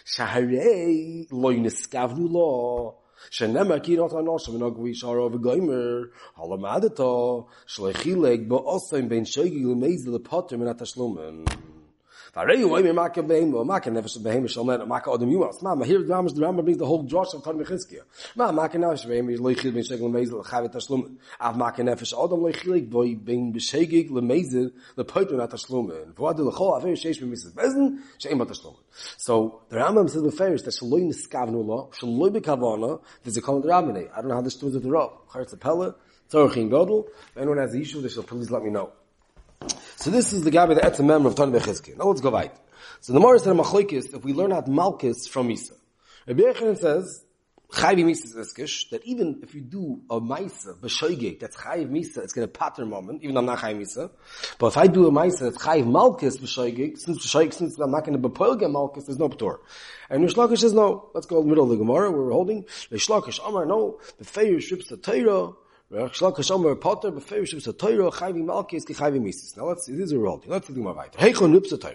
שהרי 0.05 1.25
לא 1.31 1.53
ינסקבנו 1.53 2.27
לו, 2.27 2.93
שנאמר 3.30 3.80
כי 3.80 3.96
נות 3.96 4.12
הנושא 4.12 4.50
ונוגו 4.50 4.88
ישארו 4.88 5.32
וגוימר, 5.32 6.02
הלמדתו, 6.36 7.46
שלא 7.66 7.92
חילק 7.92 8.40
באוסם 8.48 9.08
בין 9.08 9.24
שגי 9.24 9.64
למייזל 9.64 10.10
לפוטר 10.10 10.56
מן 10.56 10.68
התשלומן. 10.68 11.44
Me 12.36 12.42
make 12.44 13.14
odem 15.04 16.78
the 16.78 16.86
whole 16.86 17.04
drosh 17.04 17.34
of 17.34 17.46
av 17.46 17.54
odem 21.56 22.40
bezen, 27.52 27.98
sheim 28.18 28.38
ba 28.38 28.46
tashlum. 28.46 28.76
So, 29.16 29.62
the 29.68 29.76
Rambam 29.76 30.08
says 30.08 30.22
the 30.22 30.30
fair 30.30 30.54
is 30.54 30.62
that 30.62 30.74
shaloi 30.74 31.02
niskavnu 31.02 31.64
lo, 31.64 31.90
shaloi 31.92 32.30
bekavana, 32.30 33.00
there's 33.24 33.36
a 33.36 33.42
common 33.42 33.62
Rabbinay. 33.62 34.10
I 34.12 34.20
don't 34.20 34.28
know 34.28 34.34
how 34.34 34.40
this 34.42 34.54
stood 34.54 34.76
at 34.76 34.82
the 34.82 34.88
Apella, 34.88 35.94
Tzorachin 36.30 36.68
Godel. 36.70 37.06
If 37.30 37.36
anyone 37.38 37.58
has 37.58 37.72
the 37.72 37.80
issue, 37.80 38.00
they 38.00 38.08
shall 38.08 38.22
please 38.22 38.50
let 38.50 38.62
me 38.62 38.70
know. 38.70 38.92
So 40.00 40.10
this 40.10 40.32
is 40.32 40.44
the 40.44 40.50
Gabi, 40.50 40.74
the 40.74 40.80
Etzem 40.80 41.04
member 41.04 41.28
of 41.28 41.34
Tony 41.34 41.58
Bechizki. 41.58 41.94
Now 41.94 42.06
let's 42.06 42.22
go 42.22 42.30
right. 42.30 42.54
So 43.02 43.12
the 43.12 43.20
Morris 43.20 43.44
said 43.44 43.54
Machlokes, 43.54 44.14
if 44.14 44.24
we 44.24 44.32
learn 44.32 44.50
out 44.50 44.66
Malchus 44.66 45.26
from 45.26 45.48
Misa. 45.48 45.72
Rabbi 46.26 46.40
Yechanan 46.40 46.78
says, 46.78 47.24
Chayiv 47.70 48.06
Misa 48.06 48.36
is 48.36 48.86
that 48.90 49.04
even 49.04 49.40
if 49.42 49.54
you 49.54 49.60
do 49.60 50.00
a 50.08 50.18
Maisa, 50.18 50.74
B'shoigeg, 50.80 51.38
that's 51.38 51.54
Chayiv 51.54 51.90
Misa, 51.90 52.24
it's 52.24 52.32
going 52.32 52.48
to 52.48 52.52
pattern 52.52 52.88
moment, 52.88 53.22
even 53.22 53.34
though 53.34 53.40
I'm 53.40 53.46
not 53.46 53.58
Chayiv 53.58 53.82
Misa. 53.82 54.10
But 54.58 54.68
if 54.68 54.78
I 54.78 54.86
do 54.86 55.06
a 55.06 55.10
Maisa 55.10 55.40
that's 55.40 55.58
Chayiv 55.58 55.86
Malchus 55.86 56.38
B'shoigeg, 56.38 56.96
since 56.96 57.26
B'shoigeg, 57.26 57.52
since 57.52 57.78
I'm 57.78 57.90
not 57.90 58.06
going 58.06 58.20
to 58.20 58.28
B'poilge 58.28 58.70
Malchus, 58.72 59.04
there's 59.04 59.18
no 59.18 59.28
P'tor. 59.28 59.58
And 60.08 60.22
Rish 60.22 60.34
Lakish 60.34 60.60
says 60.60 60.72
no. 60.72 61.10
Let's 61.14 61.26
go 61.26 61.40
in 61.40 61.44
the 61.44 61.48
middle 61.50 61.64
of 61.64 61.70
the 61.70 61.76
Gemara, 61.76 62.10
where 62.10 62.22
we're 62.22 62.32
holding. 62.32 62.64
Rish 62.90 63.08
Lakish, 63.08 63.38
Amar, 63.46 63.66
no, 63.66 64.00
the 64.18 64.24
Feir 64.24 64.62
strips 64.62 64.88
the 64.88 64.96
Torah, 64.96 65.52
now 65.92 66.02
let's 66.02 66.20
this 66.20 66.50
is 69.88 70.12
a 70.12 70.18
roll. 70.18 70.40
Let's 70.46 70.68
do 70.68 70.80
more 70.80 70.94
right. 70.94 71.12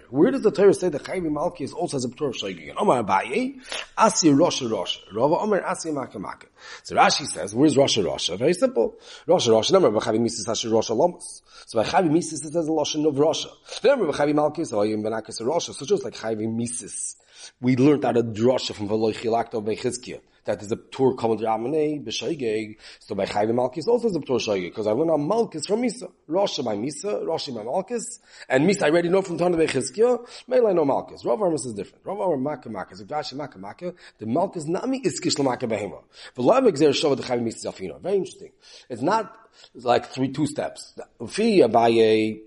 Where 0.10 0.32
does 0.32 0.42
the 0.42 0.52
Torah 0.52 0.74
say 0.74 0.90
that 0.90 1.04
Chayvi 1.04 1.30
Malki 1.30 1.62
is 1.62 1.72
also 1.72 1.96
has 1.96 2.04
a 2.04 2.10
Torah 2.10 2.32
of 2.32 2.36
Shaygin? 2.36 2.74
Omar 2.76 3.04
Abaye, 3.04 3.56
Asi 3.98 4.32
Rosh 4.32 4.64
Rosh. 4.64 5.00
Rava 5.14 5.36
Omar 5.36 5.66
Asi 5.66 5.92
Maka 5.92 6.20
Maka. 6.20 6.48
So 6.84 6.98
Rashi 6.98 7.26
says, 7.26 7.56
where's 7.56 7.78
Rosh 7.78 7.98
Rosh? 7.98 8.32
Very 8.32 8.54
simple. 8.54 8.96
Rosh 9.28 9.48
Rosh, 9.48 9.72
number 9.72 9.88
of 9.88 9.94
Chayvi 9.94 10.20
Mises 10.20 10.46
has 10.46 10.66
Rosh 10.66 10.90
Lomos. 10.90 11.42
So 11.66 11.82
by 11.82 11.88
Chayvi 11.88 12.12
Mises 12.12 12.44
it 12.44 12.52
says 12.52 12.68
a 12.68 12.72
Loshan 12.72 13.08
of 13.08 13.18
Rosh. 13.18 13.46
The 13.82 13.88
number 13.88 14.10
of 14.10 14.16
Chayvi 14.16 14.34
Malki 14.34 14.60
is 14.60 14.74
Oyim 14.74 15.04
Benakis 15.04 15.40
Rosh. 15.46 15.68
So 15.68 15.86
just 15.86 16.04
like 16.04 16.16
Chayvi 16.16 16.54
Mises, 16.54 17.16
we 17.62 17.76
learned 17.76 18.06
out 18.06 18.18
a 18.18 18.24
drosha 18.24 18.74
from 18.74 18.90
Veloy 18.90 19.16
Chilakto 19.16 19.64
Bechizkiah 19.64 20.22
that 20.46 20.62
is 20.62 20.72
a 20.72 20.76
tour 20.76 21.16
common 21.16 21.40
Ramane 21.40 22.04
b'shoigeg. 22.04 22.78
So 23.00 23.16
by 23.16 23.26
Chayv 23.26 23.50
Malkis 23.50 23.88
also 23.88 24.08
is 24.08 24.16
a 24.16 24.22
tour 24.22 24.40
shoigeg 24.40 24.70
because 24.70 24.88
I 24.88 24.92
learned 24.92 25.12
on 25.12 25.28
Malkis 25.28 25.68
from 25.68 25.82
Misa, 25.82 26.12
Rosh 26.28 26.58
by 26.60 26.76
Misa, 26.76 27.26
Rosh 27.26 27.48
by 27.48 27.62
Malkis, 27.62 28.20
and 28.48 28.68
Misa 28.70 28.84
I 28.84 28.90
already 28.90 29.10
know 29.10 29.22
from 29.22 29.38
Tana 29.38 29.58
Bechizkiya. 29.58 30.28
Maybe 30.48 30.66
I 30.66 30.74
know 30.74 30.86
Malkis. 30.86 31.26
Rav 31.26 31.42
Armas 31.42 31.66
is 31.66 31.74
different. 31.74 32.06
Rav 32.06 32.20
Armas 32.20 32.44
Maka 32.44 32.70
Maka 32.70 32.94
is 32.94 33.02
a 33.02 33.06
Gashi 33.06 33.34
Maka 33.34 33.58
Maka. 33.58 33.94
The 34.20 34.26
Malkis 34.26 34.68
Nami 34.68 35.00
is 35.00 35.20
Kish 35.20 35.38
Maka 35.40 35.68
Behema. 35.68 36.04
The 36.36 36.42
Lav 36.42 36.64
Exer 36.64 36.90
Shova 36.90 37.18
the 37.18 37.24
Chayv 37.24 37.42
Misa 37.42 37.66
Zafino. 37.66 38.00
Very 38.00 38.18
interesting. 38.18 38.52
It's 38.90 39.02
not 39.02 39.36
like 39.74 40.08
three 40.08 40.32
two 40.32 40.46
steps. 40.46 40.98
Ufi 41.20 41.72
by 41.72 41.90
a 41.90 42.42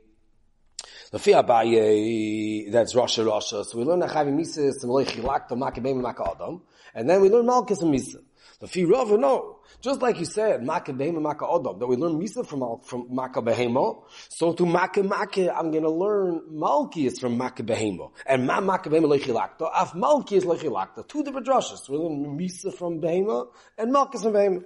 Lefi 1.12 1.32
Abaye, 1.42 2.70
that's 2.70 2.94
Rosh 2.94 3.18
Rosh. 3.18 3.48
So 3.48 3.78
we 3.78 3.84
learn 3.84 4.00
Achavi 4.02 4.30
Mises 4.30 4.82
and 4.82 4.92
Loi 4.92 5.06
Chilak 5.06 5.48
to 5.48 5.54
Makabim 5.54 6.02
Maka 6.02 6.22
Adam. 6.34 6.60
And 6.94 7.08
then 7.08 7.22
we 7.22 7.30
learn 7.30 7.46
Malchus 7.46 7.80
and 7.80 7.94
Misa. 7.94 8.16
Lefi 8.60 8.86
Rava, 8.86 9.16
no. 9.16 9.60
Just 9.80 10.02
like 10.02 10.18
you 10.18 10.26
said, 10.26 10.62
Maka 10.62 10.92
Behema 10.92 11.22
Maka 11.22 11.46
Adam, 11.46 11.78
that 11.78 11.86
we 11.86 11.96
learn 11.96 12.20
Misa 12.20 12.46
from, 12.46 12.80
from 12.84 13.06
Maka 13.08 13.40
Behema. 13.40 14.02
So 14.28 14.52
to 14.52 14.66
Maka 14.66 15.02
Maka, 15.02 15.50
I'm 15.56 15.72
to 15.72 15.88
learn 15.88 16.42
Malchus 16.50 17.18
from 17.18 17.38
Maka 17.38 17.62
Behema. 17.62 18.10
And 18.26 18.46
Ma 18.46 18.60
Maka 18.60 18.90
Behema 18.90 19.08
Loi 19.08 19.18
Chilakta, 19.18 19.70
Af 19.74 19.94
Malchus 19.94 20.44
Loi 20.44 20.58
Chilakta. 20.58 21.08
Two 21.08 21.24
different 21.24 21.46
drushes. 21.46 21.88
We 21.88 21.96
learn 21.96 22.38
Misa 22.38 22.74
from 22.74 23.00
Behema 23.00 23.46
and 23.78 23.92
Malchus 23.92 24.24
from 24.24 24.34
Behema. 24.34 24.62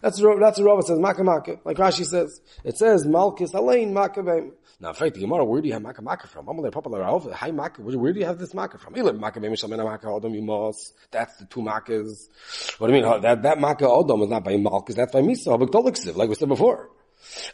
That's 0.00 0.18
that's 0.20 0.60
what 0.60 0.66
Rava 0.66 0.82
says, 0.82 0.98
Maka. 0.98 1.22
Like 1.64 1.76
Rashi 1.76 2.06
says. 2.06 2.40
It 2.62 2.78
says 2.78 3.04
Malchus 3.04 3.52
Alain 3.52 3.92
Maka. 3.92 4.22
Now, 4.84 4.90
in 4.90 4.96
fact, 4.96 5.14
the 5.14 5.20
Gemara, 5.20 5.46
where 5.46 5.62
do 5.62 5.66
you 5.66 5.72
have 5.72 5.80
Makkah 5.80 6.02
Makkah 6.02 6.26
from? 6.26 6.44
Amalei 6.44 6.70
popular 6.70 7.02
High 7.32 7.52
Makkah. 7.52 7.80
Where 7.80 8.12
do 8.12 8.20
you 8.20 8.26
have 8.26 8.38
this 8.38 8.52
Makkah 8.52 8.76
from? 8.76 8.92
Ilim 8.92 9.18
Makkah 9.18 9.40
Memishamena 9.40 9.82
Makkah 9.82 10.14
Adam 10.14 10.34
Yimos. 10.34 10.92
That's 11.10 11.36
the 11.36 11.46
two 11.46 11.60
Makkahs. 11.60 12.28
What 12.76 12.88
do 12.88 12.94
you 12.94 13.02
mean? 13.02 13.22
That 13.22 13.44
that 13.44 13.58
Makkah 13.58 13.90
Adam 13.90 14.20
is 14.20 14.28
not 14.28 14.44
by 14.44 14.58
Malchus. 14.58 14.94
That's 14.94 15.10
by 15.10 15.22
Misa. 15.22 16.16
Like 16.16 16.28
we 16.28 16.34
said 16.34 16.48
before. 16.48 16.90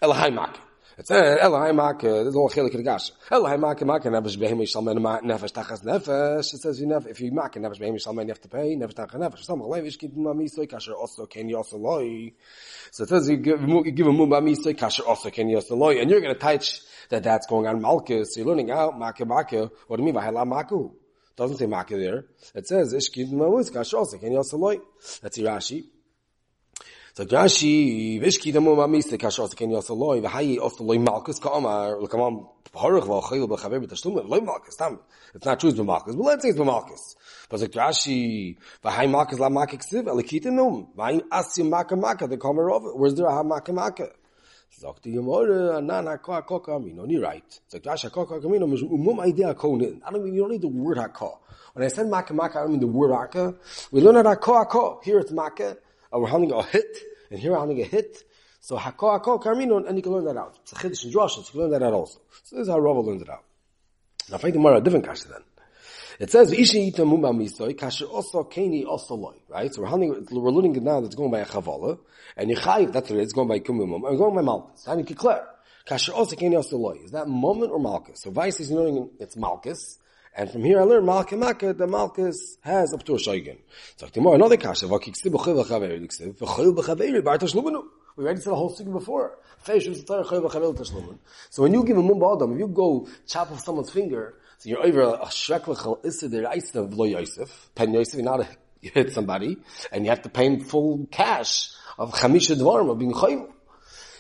Elahai 0.02 0.34
Makkah. 0.34 0.60
It 1.00 1.06
says, 1.06 1.38
Elahai 1.38 1.70
eh, 1.70 1.72
Maka, 1.72 2.08
there's 2.08 2.36
all 2.36 2.50
chilik 2.50 2.74
in 2.74 2.84
Gasha. 2.84 3.12
Elahai 3.30 3.58
Maka, 3.58 3.86
nefesh 3.86 4.36
behemi 4.36 4.64
shalmen 4.68 4.98
nefesh 4.98 5.50
tachas 5.50 5.82
nefesh. 5.82 6.52
It 6.52 6.60
says, 6.60 6.78
if 6.78 7.20
you 7.22 7.32
Maka, 7.32 7.58
nefesh 7.58 7.80
behemi 7.80 8.28
have 8.28 8.40
to 8.42 8.48
pay, 8.48 8.76
nefesh 8.76 8.92
tachas 8.92 9.14
nefesh. 9.14 9.38
Some 9.38 9.62
lev, 9.62 9.86
ish 9.86 9.96
kid 9.96 10.14
ma 10.14 10.34
misoy, 10.34 10.68
kasher 10.68 10.92
also 10.92 11.24
ken 11.24 11.48
yosa 11.48 11.80
loy. 11.80 12.34
So 12.90 13.04
it 13.04 13.08
says, 13.08 13.30
you 13.30 13.38
give, 13.38 13.66
you 13.66 13.90
give 13.92 14.08
a 14.08 14.10
mumba 14.10 14.42
misoy, 14.42 14.76
kasher 14.76 15.06
also 15.06 15.30
ken 15.30 15.48
loy. 15.70 16.02
And 16.02 16.10
you're 16.10 16.20
going 16.20 16.34
to 16.34 16.38
teach 16.38 16.82
that 17.08 17.22
that's 17.22 17.46
going 17.46 17.66
on 17.66 17.80
Malkus. 17.80 18.26
So 18.26 18.40
you're 18.40 18.48
learning 18.48 18.70
out 18.70 18.98
Maka, 18.98 19.24
Maka. 19.24 19.70
What 19.86 19.96
do 19.96 20.02
you 20.02 20.04
mean 20.04 20.14
by 20.14 20.24
Hala 20.24 20.44
Maku? 20.44 20.92
Doesn't 21.34 21.56
say 21.56 21.64
Maka 21.64 21.96
there. 21.96 22.26
It 22.54 22.68
says, 22.68 22.92
ish 22.92 23.08
kid 23.08 23.32
ma 23.32 23.46
misoy, 23.46 23.72
kasher 23.72 23.94
also 23.94 24.18
ken 24.18 24.34
loy. 24.34 24.76
That's 25.22 25.38
Irashi. 25.38 25.86
So 27.20 27.26
Rashi, 27.26 28.18
Vishki 28.18 28.50
ken 29.54 29.70
yos 29.70 29.90
loy, 29.90 30.22
v'hayi 30.22 30.56
loy 30.80 30.96
l'kamam 30.96 32.46
v'achayil 32.72 33.46
b'chaver 33.46 33.84
b'tashlum, 33.84 34.26
loy 34.26 34.40
tam. 34.78 34.98
It's 35.34 35.44
not 35.44 35.60
true 35.60 35.68
it's 35.68 35.78
b'malkus, 35.78 36.16
but 36.16 36.24
let's 36.24 36.42
say 36.42 36.48
it's 36.48 36.58
b'malkus. 36.58 37.16
But 37.50 37.60
like 37.60 37.72
Rashi, 37.72 38.56
v'hayi 38.82 39.10
malkus 39.10 39.38
la 39.38 39.50
makik 39.50 39.82
siv, 39.82 40.04
alikita 40.04 40.50
num, 40.50 40.88
v'hayi 40.96 41.20
asim 41.28 41.68
maka 41.68 41.94
maka, 41.94 42.26
the 42.26 42.38
kamer 42.38 42.74
of 42.74 42.86
it. 42.86 42.96
Where's 42.96 43.14
there 43.14 43.26
a 43.26 43.44
maka 43.44 43.70
maka? 43.70 44.08
Sagt 44.70 45.02
die 45.02 45.10
Gemara, 45.10 45.76
anan 45.76 46.06
haka 46.06 46.32
haka 46.32 46.60
kamino, 46.60 47.04
ni 47.04 47.18
right. 47.18 47.60
Sagt 47.68 47.84
Rashi, 47.84 48.04
haka 48.04 48.20
haka 48.20 48.40
kamino, 48.40 48.64
umum 48.64 49.20
idea. 49.20 49.50
I 49.50 49.52
don't 49.52 50.24
mean, 50.24 50.32
you 50.32 50.40
don't 50.40 50.52
need 50.52 50.62
the 50.62 50.68
word 50.68 50.96
haka. 50.96 51.32
When 51.74 51.84
I 51.84 51.88
said 51.88 52.06
maka 52.08 52.32
maka, 52.32 52.60
I 52.60 52.62
don't 52.62 52.70
mean 52.70 52.80
the 52.80 52.86
word 52.86 53.12
haka. 53.12 53.56
We 53.90 54.00
learn 54.00 54.16
at 54.16 54.24
haka 54.24 54.54
haka. 54.54 54.94
Here 55.02 55.18
it's 55.18 55.32
maka. 55.32 55.76
Uh, 56.12 56.18
we're 56.18 56.28
having 56.28 56.50
a 56.50 56.60
hit, 56.64 56.98
and 57.30 57.38
here 57.38 57.52
we're 57.52 57.60
having 57.60 57.80
a 57.80 57.84
hit. 57.84 58.24
So 58.60 58.76
hako 58.76 59.12
hako 59.12 59.38
karmino, 59.38 59.86
and 59.86 59.96
you 59.96 60.02
can 60.02 60.12
learn 60.12 60.24
that 60.24 60.36
out. 60.36 60.58
It's 60.62 60.72
a 60.72 60.74
chiddush 60.74 61.04
and 61.04 61.14
droshes, 61.14 61.46
you 61.46 61.52
can 61.52 61.60
learn 61.60 61.70
that 61.70 61.82
out 61.82 61.94
also. 61.94 62.20
So 62.44 62.56
this 62.56 62.64
is 62.64 62.68
how 62.68 62.78
Rava 62.78 63.00
learned 63.00 63.22
it 63.22 63.30
out. 63.30 63.44
Now 64.30 64.38
find 64.38 64.54
Mara, 64.56 64.78
a 64.78 64.80
different 64.80 65.06
kasha 65.06 65.28
then. 65.28 65.42
It 66.18 66.30
says, 66.30 66.52
Ishi 66.52 66.88
ita 66.88 67.02
mumba 67.02 67.32
misoy, 67.34 67.76
kasha 67.76 68.06
also 68.06 68.44
keni 68.44 68.84
also 68.84 69.14
loy, 69.14 69.36
right? 69.48 69.72
So 69.72 69.82
we're 69.82 69.90
we're 70.30 70.50
learning 70.50 70.76
it 70.76 70.82
now 70.82 71.00
that's 71.00 71.14
going 71.14 71.30
by 71.30 71.40
a 71.40 71.46
chavala, 71.46 71.98
and 72.36 72.50
Yechayiv, 72.50 72.92
that's 72.92 73.08
what 73.08 73.18
it 73.18 73.22
is, 73.22 73.32
going 73.32 73.48
by 73.48 73.60
kumumum, 73.60 74.06
and 74.06 74.18
going 74.18 74.34
by 74.34 74.42
malchus. 74.42 74.84
How 74.84 74.94
do 74.94 75.00
you 75.00 75.06
declare? 75.06 75.46
Kasha 75.86 76.12
also 76.12 76.36
keni 76.36 76.56
also 76.56 76.76
loy. 76.76 76.98
Is 77.02 77.12
that 77.12 77.26
moment 77.26 77.72
or 77.72 77.80
malchus? 77.80 78.20
So 78.20 78.30
Vice 78.30 78.60
is 78.60 78.70
knowing 78.70 79.10
it's 79.18 79.36
malchus, 79.36 79.98
and 80.36 80.50
from 80.50 80.64
here 80.64 80.80
I 80.80 80.84
learn 80.84 81.04
Malka 81.04 81.36
Maka, 81.36 81.72
the 81.72 81.86
Malkus 81.86 82.56
has 82.62 82.92
up 82.94 83.04
to 83.04 83.14
a 83.14 83.18
Shoigan. 83.18 83.58
So 83.96 84.06
tomorrow 84.06 84.36
another 84.36 84.56
kasha, 84.56 84.86
Vakiksiv 84.86 85.32
b'chil 85.32 85.64
b'chaveri, 85.64 86.00
Diksiv, 86.00 86.36
b'chil 86.38 86.74
b'chaveri, 86.76 87.22
bar. 87.24 87.38
We 88.16 88.24
already 88.24 88.40
said 88.40 88.50
the 88.50 88.56
whole 88.56 88.70
thing 88.70 88.92
before. 88.92 89.38
So 89.62 89.74
when 91.62 91.72
you 91.74 91.84
give 91.84 91.98
a 91.98 92.02
mumba 92.02 92.36
adam, 92.36 92.52
if 92.52 92.58
you 92.58 92.68
go 92.68 93.08
chop 93.26 93.52
off 93.52 93.60
someone's 93.60 93.90
finger, 93.90 94.34
so 94.58 94.68
you're 94.68 94.84
over 94.84 95.02
a 95.02 95.26
shreklachal 95.26 96.02
isidir 96.02 96.76
of 96.76 96.94
lo 96.94 97.04
yosef, 97.04 97.70
pen 97.74 97.92
yosef, 97.92 98.14
you're 98.14 98.24
not 98.24 98.40
a, 98.40 98.48
you 98.80 98.90
hit 98.94 99.12
somebody, 99.12 99.58
and 99.92 100.04
you 100.04 100.10
have 100.10 100.22
to 100.22 100.28
pay 100.28 100.46
him 100.46 100.60
full 100.60 101.06
cash 101.10 101.70
of 101.98 102.12
chamisha 102.14 102.56
dvarim, 102.56 102.90
of 102.90 102.98
being 102.98 103.12
chayim. 103.12 103.50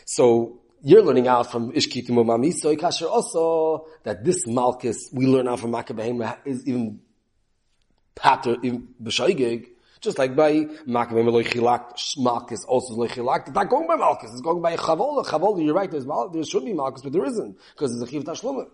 So 0.04 0.59
you're 0.82 1.02
learning 1.02 1.28
out 1.28 1.50
from 1.50 1.72
Ishkitim 1.72 2.10
Umami, 2.10 2.52
so 2.52 2.74
Ikasher 2.74 3.08
also 3.08 3.86
that 4.04 4.24
this 4.24 4.46
Malchus 4.46 5.10
we 5.12 5.26
learn 5.26 5.48
out 5.48 5.60
from 5.60 5.72
Makkah 5.72 6.38
is 6.44 6.66
even 6.66 7.00
pater 8.14 8.56
in 8.62 8.88
B'shaygig, 9.02 9.66
just 10.00 10.18
like 10.18 10.34
by 10.34 10.66
Makkah 10.86 11.14
Loy 11.14 11.44
Chilak, 11.44 11.92
Malchus 12.18 12.64
also 12.64 12.94
Loy 12.94 13.08
Chilak. 13.08 13.48
It's 13.48 13.54
not 13.54 13.68
going 13.68 13.86
by 13.86 13.96
Malchus, 13.96 14.30
it's 14.32 14.40
going 14.40 14.62
by 14.62 14.76
Chavola. 14.76 15.24
Chavola, 15.24 15.64
you're 15.64 15.74
right, 15.74 15.90
there's 15.90 16.06
Mal, 16.06 16.30
there 16.30 16.44
should 16.44 16.64
be 16.64 16.72
Malchus, 16.72 17.02
but 17.02 17.12
there 17.12 17.24
isn't, 17.24 17.58
because 17.74 17.92
there's 17.92 18.08
a 18.08 18.10
Chiv 18.10 18.24
Tashlumah. 18.24 18.68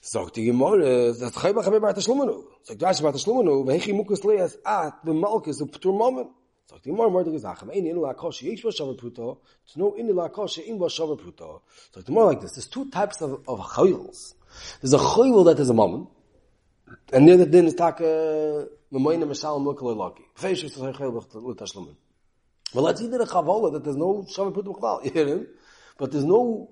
Sagt 0.00 0.36
die 0.36 0.46
Gemorre, 0.46 1.12
das 1.18 1.32
Chayba 1.32 1.62
Chabir 1.62 1.80
Bar 1.80 1.92
Tashlumanu. 1.92 2.44
Sagt 2.62 2.80
Rashi 2.80 3.02
Bar 3.02 3.12
Tashlumanu, 3.12 3.66
Vehechi 3.66 3.92
Mukus 3.92 4.24
Leas 4.24 4.56
at 4.64 5.04
the 5.04 5.12
Malchus 5.12 5.60
of 5.60 5.70
Ptur 5.70 5.92
Moment. 5.92 6.28
Sagt 6.68 6.84
die 6.84 6.90
Ein 6.90 7.86
in 7.86 7.96
la 7.96 8.12
Ba 8.12 8.30
Shavar 8.30 8.98
to 8.98 9.38
know 9.76 9.94
in 9.94 10.14
la 10.14 10.26
In 10.26 10.78
Ba 10.78 10.86
Shavar 10.86 11.60
like 12.06 12.40
this, 12.42 12.52
there's 12.52 12.66
two 12.66 12.90
types 12.90 13.22
of, 13.22 13.40
of. 13.48 13.60
There's 14.80 14.92
a 14.92 14.98
Chayil 14.98 15.44
that 15.46 15.58
is 15.60 15.70
a 15.70 15.74
moment, 15.74 16.08
and 17.12 17.26
the 17.26 17.46
din 17.46 17.66
is 17.66 17.74
Taka, 17.74 18.66
Memoyne 18.90 19.22
Meshal 19.22 19.60
Mukal 19.60 19.94
Elaki. 19.96 20.22
Feish 20.36 20.64
is 20.64 20.76
a 20.76 20.92
Chayil 20.92 21.14
L'Tashlumen. 21.14 21.96
Well, 22.74 22.84
let's 22.84 23.00
either 23.00 23.22
a 23.22 23.26
Chavola 23.26 23.72
that 23.72 23.84
there's 23.84 23.96
no 23.96 24.26
Shavar 24.30 24.52
Pruto 24.52 25.04
you 25.04 25.10
hear 25.10 25.26
him? 25.26 25.46
But 25.96 26.12
there's 26.12 26.24
no 26.24 26.70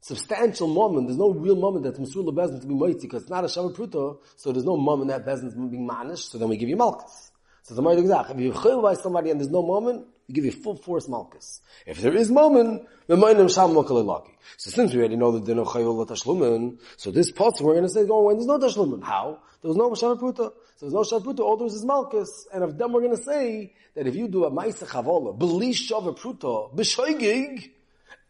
substantial 0.00 0.66
moment, 0.66 1.06
there's 1.06 1.18
no 1.18 1.30
real 1.30 1.56
moment 1.56 1.84
that's 1.84 2.00
Masur 2.00 2.26
Bezin 2.34 2.60
to 2.60 2.66
be 2.66 2.74
mighty, 2.74 3.02
because 3.02 3.22
it's 3.22 3.30
not 3.30 3.44
a 3.44 3.46
Shavar 3.46 3.72
Pruto, 3.72 4.18
so 4.34 4.50
there's 4.50 4.64
no 4.64 4.76
moment 4.76 5.10
that 5.10 5.24
Bezin 5.24 5.46
is 5.46 5.54
being 5.54 5.88
manish, 5.88 6.30
so 6.30 6.38
then 6.38 6.48
we 6.48 6.56
give 6.56 6.68
you 6.68 6.76
Malchus. 6.76 7.25
So 7.66 7.74
the 7.74 7.82
Gemara 7.82 7.98
exact. 7.98 8.30
Ah, 8.30 8.32
if 8.32 8.38
you 8.38 8.52
chayil 8.52 8.80
by 8.80 8.94
somebody 8.94 9.30
and 9.30 9.40
there's 9.40 9.50
no 9.50 9.60
moment, 9.60 10.06
you 10.28 10.34
give 10.36 10.44
you 10.44 10.52
full 10.52 10.76
force 10.76 11.08
malchus. 11.08 11.60
If 11.84 12.00
there 12.00 12.14
is 12.14 12.30
moment, 12.30 12.86
v'maynim 13.08 13.52
sham 13.52 13.70
mokalilaki. 13.70 14.30
So 14.56 14.70
since 14.70 14.94
we 14.94 15.00
already 15.00 15.16
know 15.16 15.32
that 15.32 15.44
there's 15.44 15.56
no 15.56 15.64
chayil 15.64 16.06
tashlumen, 16.06 16.78
so 16.96 17.10
this 17.10 17.32
part 17.32 17.54
we're 17.60 17.72
going 17.72 17.82
to 17.82 17.90
say, 17.90 18.06
going 18.06 18.24
when 18.24 18.36
there's 18.36 18.46
no 18.46 18.60
tashlumen. 18.60 19.02
How? 19.02 19.40
There 19.62 19.68
was 19.68 19.76
no 19.76 19.90
shavuot 19.90 20.36
So 20.36 20.52
there's 20.80 20.92
no 20.92 21.00
shavuot 21.00 21.40
all 21.40 21.56
there 21.56 21.66
is 21.66 21.74
is 21.74 21.84
malchus. 21.84 22.46
And 22.54 22.62
of 22.62 22.78
them 22.78 22.92
we're 22.92 23.00
going 23.00 23.16
to 23.16 23.22
say 23.24 23.74
that 23.96 24.06
if 24.06 24.14
you 24.14 24.28
do 24.28 24.44
a 24.44 24.50
ma'isa 24.52 24.86
chavola, 24.86 25.36
belish 25.36 25.90
shavuot 25.90 26.72
b'shoigig, 26.72 27.68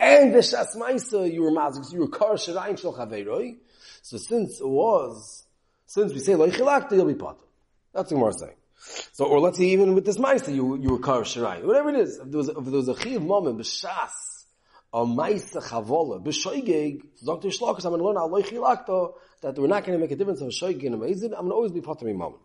and 0.00 0.34
the 0.34 0.38
shas 0.38 0.74
ma'isa, 0.76 1.30
you 1.30 1.42
were 1.42 1.50
mazik, 1.50 1.92
you 1.92 2.00
were 2.00 2.08
kar 2.08 2.36
shirayin 2.36 2.80
shel 2.80 2.94
chaveiroi. 2.94 3.58
So 4.00 4.16
since 4.16 4.60
it 4.60 4.66
was, 4.66 5.44
since 5.84 6.14
we 6.14 6.20
say 6.20 6.32
loichilakta, 6.32 6.92
you'll 6.92 7.04
be 7.04 7.14
potter. 7.16 7.44
That's 7.92 8.10
what 8.12 8.22
we're 8.22 8.32
saying. 8.32 8.56
So, 9.12 9.24
or 9.24 9.40
let's 9.40 9.58
say 9.58 9.64
even 9.66 9.94
with 9.94 10.04
this 10.04 10.18
Maisa, 10.18 10.54
you, 10.54 10.76
you 10.80 10.90
were 10.90 10.98
Kar 10.98 11.22
Shirai. 11.22 11.64
Whatever 11.64 11.90
it 11.90 11.96
is. 11.96 12.18
If 12.18 12.30
there 12.30 12.38
was, 12.38 12.48
if 12.48 12.64
there 12.64 12.72
was 12.72 12.88
a 12.88 12.98
Chiv 12.98 13.22
moment, 13.22 13.58
B'Shas, 13.58 14.44
a 14.92 15.04
Maisa 15.04 15.62
Chavola, 15.62 16.22
B'Shoigeg, 16.24 17.02
Dr. 17.24 17.48
Shlokas, 17.48 17.84
I'm 17.84 17.90
going 17.90 18.00
to 18.00 18.04
learn 18.04 18.16
Allah 18.16 18.42
Chilakto, 18.42 19.14
that 19.42 19.58
we're 19.58 19.66
not 19.66 19.84
going 19.84 19.98
to 19.98 20.02
make 20.02 20.10
a 20.12 20.16
difference 20.16 20.40
of 20.40 20.48
a 20.48 20.50
Shoigeg 20.50 20.86
and 20.86 20.94
a 20.94 20.98
Maizid, 20.98 21.24
I'm 21.24 21.30
going 21.30 21.48
to 21.48 21.54
always 21.54 21.72
be 21.72 21.80
Potter 21.80 22.06
moment. 22.12 22.40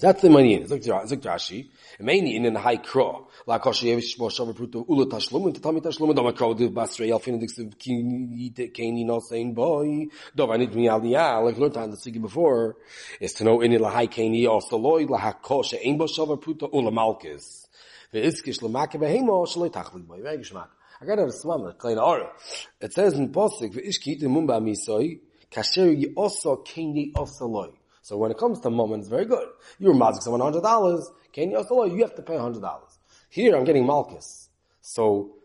That's 0.00 0.22
the 0.22 0.30
money. 0.30 0.54
It's 0.54 0.70
like 0.70 0.82
Rashi. 0.82 1.68
Meini 2.00 2.34
in 2.34 2.52
the 2.52 2.58
high 2.58 2.78
crow. 2.78 3.28
La 3.46 3.58
kosher 3.58 3.86
yevish 3.86 4.16
shmo 4.16 4.30
shavar 4.30 4.54
pruto 4.54 4.84
ula 4.88 5.06
tashlum 5.06 5.46
and 5.46 5.54
tatami 5.54 5.80
tashlum 5.80 6.14
dama 6.14 6.32
crow 6.32 6.54
div 6.54 6.72
basrei 6.72 7.10
alfin 7.10 7.38
dix 7.38 7.60
kini 7.78 9.04
no 9.04 9.20
saying 9.20 9.54
boy. 9.54 10.06
Dov 10.34 10.50
I 10.50 10.56
need 10.56 10.74
me 10.74 10.86
aliyah 10.86 11.44
like 11.44 11.58
learned 11.58 11.76
on 11.76 11.90
the 11.90 11.96
sigi 11.96 12.20
before 12.20 12.76
is 13.20 13.34
to 13.34 13.44
know 13.44 13.60
in 13.60 13.70
the 13.70 13.88
high 13.88 14.06
kini 14.06 14.46
also 14.46 14.78
loy 14.78 15.04
la 15.04 15.18
hakosher 15.20 15.78
ein 15.84 15.98
bo 15.98 16.06
shavar 16.06 16.40
pruto 16.40 16.68
ula 16.72 16.90
malkes 16.90 17.68
the 18.10 18.18
iskish 18.18 18.62
la 18.62 18.68
makke 18.70 18.94
behemo 18.94 19.46
shloi 19.46 19.70
tachlik 19.70 20.06
boy. 20.06 20.20
Very 20.22 20.38
geschmack 20.38 20.68
I 21.00 21.04
got 21.04 21.18
a 21.18 21.26
smam 21.26 21.68
a 21.68 21.74
klein 21.74 21.98
aura. 21.98 22.32
It 22.80 22.92
says 22.92 23.14
in 23.14 23.28
posik 23.28 23.74
ve 23.74 23.82
ish 23.86 23.98
kit 23.98 24.20
mumba 24.22 24.60
misoi 24.60 25.20
kasher 25.50 25.92
yi 25.92 26.14
also 26.16 26.56
kini 26.56 27.12
also 27.14 27.46
loy 27.46 27.70
so 28.02 28.16
when 28.16 28.32
it 28.32 28.36
comes 28.36 28.58
to 28.60 28.70
moments, 28.70 29.08
very 29.08 29.24
good. 29.24 29.48
You're 29.78 29.94
mazik 29.94 30.22
someone 30.22 30.40
hundred 30.40 30.62
dollars. 30.62 31.08
Can 31.32 31.50
you 31.50 31.56
also 31.56 31.84
you 31.84 32.02
have 32.02 32.16
to 32.16 32.22
pay 32.22 32.36
hundred 32.36 32.60
dollars. 32.60 32.98
Here 33.30 33.56
I'm 33.56 33.64
getting 33.64 33.86
malchus. 33.86 34.48
So 34.80 35.36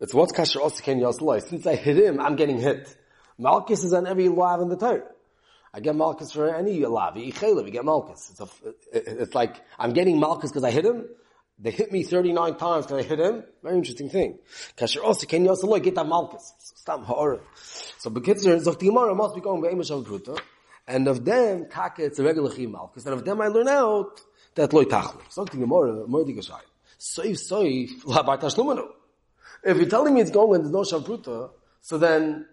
it's 0.00 0.14
what's 0.14 0.32
kasher 0.32 0.60
also 0.60 0.82
can 0.82 0.98
you 0.98 1.06
also 1.06 1.38
Since 1.40 1.66
I 1.66 1.76
hit 1.76 1.98
him, 1.98 2.18
I'm 2.18 2.34
getting 2.34 2.58
hit. 2.58 2.96
Malchus 3.38 3.84
is 3.84 3.92
on 3.92 4.06
every 4.06 4.28
lav 4.28 4.62
in 4.62 4.70
the 4.70 4.76
Torah. 4.76 5.04
I 5.74 5.80
get 5.80 5.94
malchus 5.94 6.32
for 6.32 6.54
any 6.54 6.84
lav. 6.86 7.18
You 7.18 7.30
get 7.32 7.84
malchus. 7.84 8.30
It's, 8.30 8.40
a, 8.40 9.22
it's 9.22 9.34
like 9.34 9.60
I'm 9.78 9.92
getting 9.92 10.18
malchus 10.18 10.50
because 10.50 10.64
I 10.64 10.70
hit 10.70 10.86
him. 10.86 11.04
They 11.58 11.70
hit 11.70 11.92
me 11.92 12.02
39 12.02 12.56
times 12.56 12.86
because 12.86 13.04
I 13.04 13.08
hit 13.08 13.18
him. 13.18 13.44
Very 13.62 13.76
interesting 13.76 14.08
thing. 14.08 14.38
Kasher 14.78 15.02
also 15.02 15.26
can 15.26 15.44
you 15.44 15.50
also 15.50 15.78
get 15.78 15.94
that 15.96 16.06
malchus. 16.06 16.54
Stop 16.58 17.04
ha'ara. 17.04 17.40
So 17.98 18.08
Bekitzer, 18.08 18.58
Zok 18.62 18.78
Gemara 18.78 19.14
must 19.14 19.34
be 19.34 19.42
going 19.42 19.60
by 19.60 19.68
Amish 19.68 19.90
Pruta. 20.04 20.40
And 20.88 21.08
of 21.08 21.24
them, 21.24 21.66
taka, 21.68 22.04
it's 22.04 22.18
a 22.18 22.22
regular 22.22 22.50
chimal. 22.50 22.92
Because 22.92 23.06
of 23.06 23.24
them 23.24 23.40
I 23.40 23.48
learn 23.48 23.68
out 23.68 24.20
that 24.54 24.72
loy 24.72 24.84
tachlu. 24.84 25.20
Something 25.30 25.60
Gemara, 25.60 26.06
more 26.06 26.24
digashay. 26.24 26.60
Soif 26.98 27.38
soif, 27.50 28.02
labar. 28.04 28.88
If 29.64 29.76
you're 29.78 29.88
telling 29.88 30.14
me 30.14 30.20
it's 30.20 30.30
going 30.30 30.50
when 30.50 30.60
there's 30.62 30.72
no 30.72 30.82
shavruta, 30.82 31.50
so 31.80 31.98
then 31.98 32.46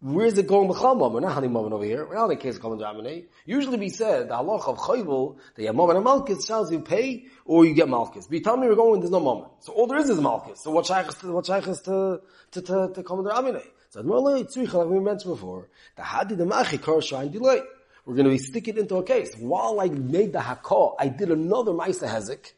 where's 0.00 0.36
it 0.38 0.46
going 0.46 0.68
b'chal 0.68 0.96
moment? 0.96 1.14
We're 1.14 1.20
not 1.20 1.34
having 1.34 1.52
moment 1.52 1.72
over 1.74 1.84
here. 1.84 2.06
We're 2.06 2.14
not 2.14 2.30
in 2.30 2.38
case 2.38 2.56
of 2.56 2.78
Domine. 2.78 3.24
Usually 3.46 3.78
we 3.78 3.88
said 3.88 4.28
the 4.28 4.34
halach 4.34 4.66
of 4.66 4.78
chayvul 4.78 5.38
that 5.54 5.62
you 5.62 5.66
have 5.66 5.76
moment 5.76 5.98
of 5.98 6.04
malchus 6.04 6.46
tells 6.46 6.70
you 6.70 6.80
pay 6.80 7.26
or 7.44 7.64
you 7.64 7.74
get 7.74 7.88
malchus. 7.88 8.26
But 8.26 8.34
you 8.34 8.40
tell 8.42 8.56
me 8.56 8.68
we're 8.68 8.74
going 8.74 9.00
there's 9.00 9.10
no 9.10 9.20
moment. 9.20 9.52
So 9.60 9.72
all 9.72 9.86
there 9.86 9.98
is 9.98 10.10
is 10.10 10.20
malchus. 10.20 10.60
So 10.62 10.70
what 10.70 10.86
shaykh 10.86 11.08
is 11.08 11.14
to 11.16 11.32
what 11.32 11.46
shaykh 11.46 11.66
is 11.68 11.80
to 11.82 12.20
to 12.52 12.62
to, 12.62 12.92
to 12.94 13.02
Domine? 13.02 13.62
So 13.92 14.00
like 14.00 14.88
we 14.88 15.00
mentioned 15.00 15.34
before, 15.34 15.68
the 15.96 16.02
hadi 16.02 16.34
the 16.34 16.46
machi 16.46 16.78
kar 16.78 17.02
shine 17.02 17.30
delay. 17.30 17.60
We're 18.06 18.14
going 18.14 18.24
to 18.24 18.30
be 18.30 18.38
sticking 18.38 18.78
into 18.78 18.96
a 18.96 19.02
case. 19.02 19.34
While 19.36 19.80
I 19.80 19.88
made 19.88 20.32
the 20.32 20.38
hakah, 20.38 20.94
I 20.98 21.08
did 21.08 21.30
another 21.30 21.72
ma'isa 21.72 22.08
hezek, 22.08 22.52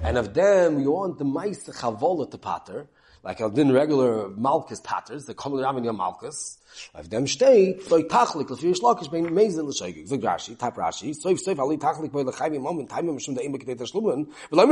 and 0.00 0.16
of 0.16 0.34
them 0.34 0.78
you 0.78 0.92
want 0.92 1.18
the 1.18 1.24
ma'isa 1.24 1.74
chavola 1.74 2.30
to 2.30 2.38
pater. 2.38 2.86
like 3.24 3.40
I 3.40 3.48
did 3.48 3.72
regular 3.72 4.28
Malkus 4.28 4.82
patterns, 4.84 5.26
the 5.26 5.34
common 5.34 5.64
Ramin 5.64 5.82
Yom 5.82 5.98
Malkus, 5.98 6.58
Of 6.94 7.10
them 7.10 7.26
stay, 7.26 7.78
so 7.80 8.00
tachlik, 8.04 8.46
the 8.46 8.56
fish 8.56 8.78
lokish 8.78 9.10
bein 9.10 9.30
mezen 9.30 9.66
l'shegig, 9.66 10.08
the 10.08 10.18
Rashi, 10.18 10.56
tap 10.56 10.76
Rashi, 10.76 11.12
so 11.12 11.30
if 11.30 11.44
soif 11.44 11.58
ali 11.58 11.76
tachlik 11.76 12.12
by 12.12 12.22
the 12.22 12.30
chayvim 12.30 12.62
moment, 12.62 12.88
time 12.88 13.08
of 13.08 13.16
Mishum 13.16 13.34
the 13.34 13.42
Emek 13.42 13.66
Teta 13.66 13.82
Shlumen, 13.82 14.30
but 14.48 14.56
let 14.56 14.68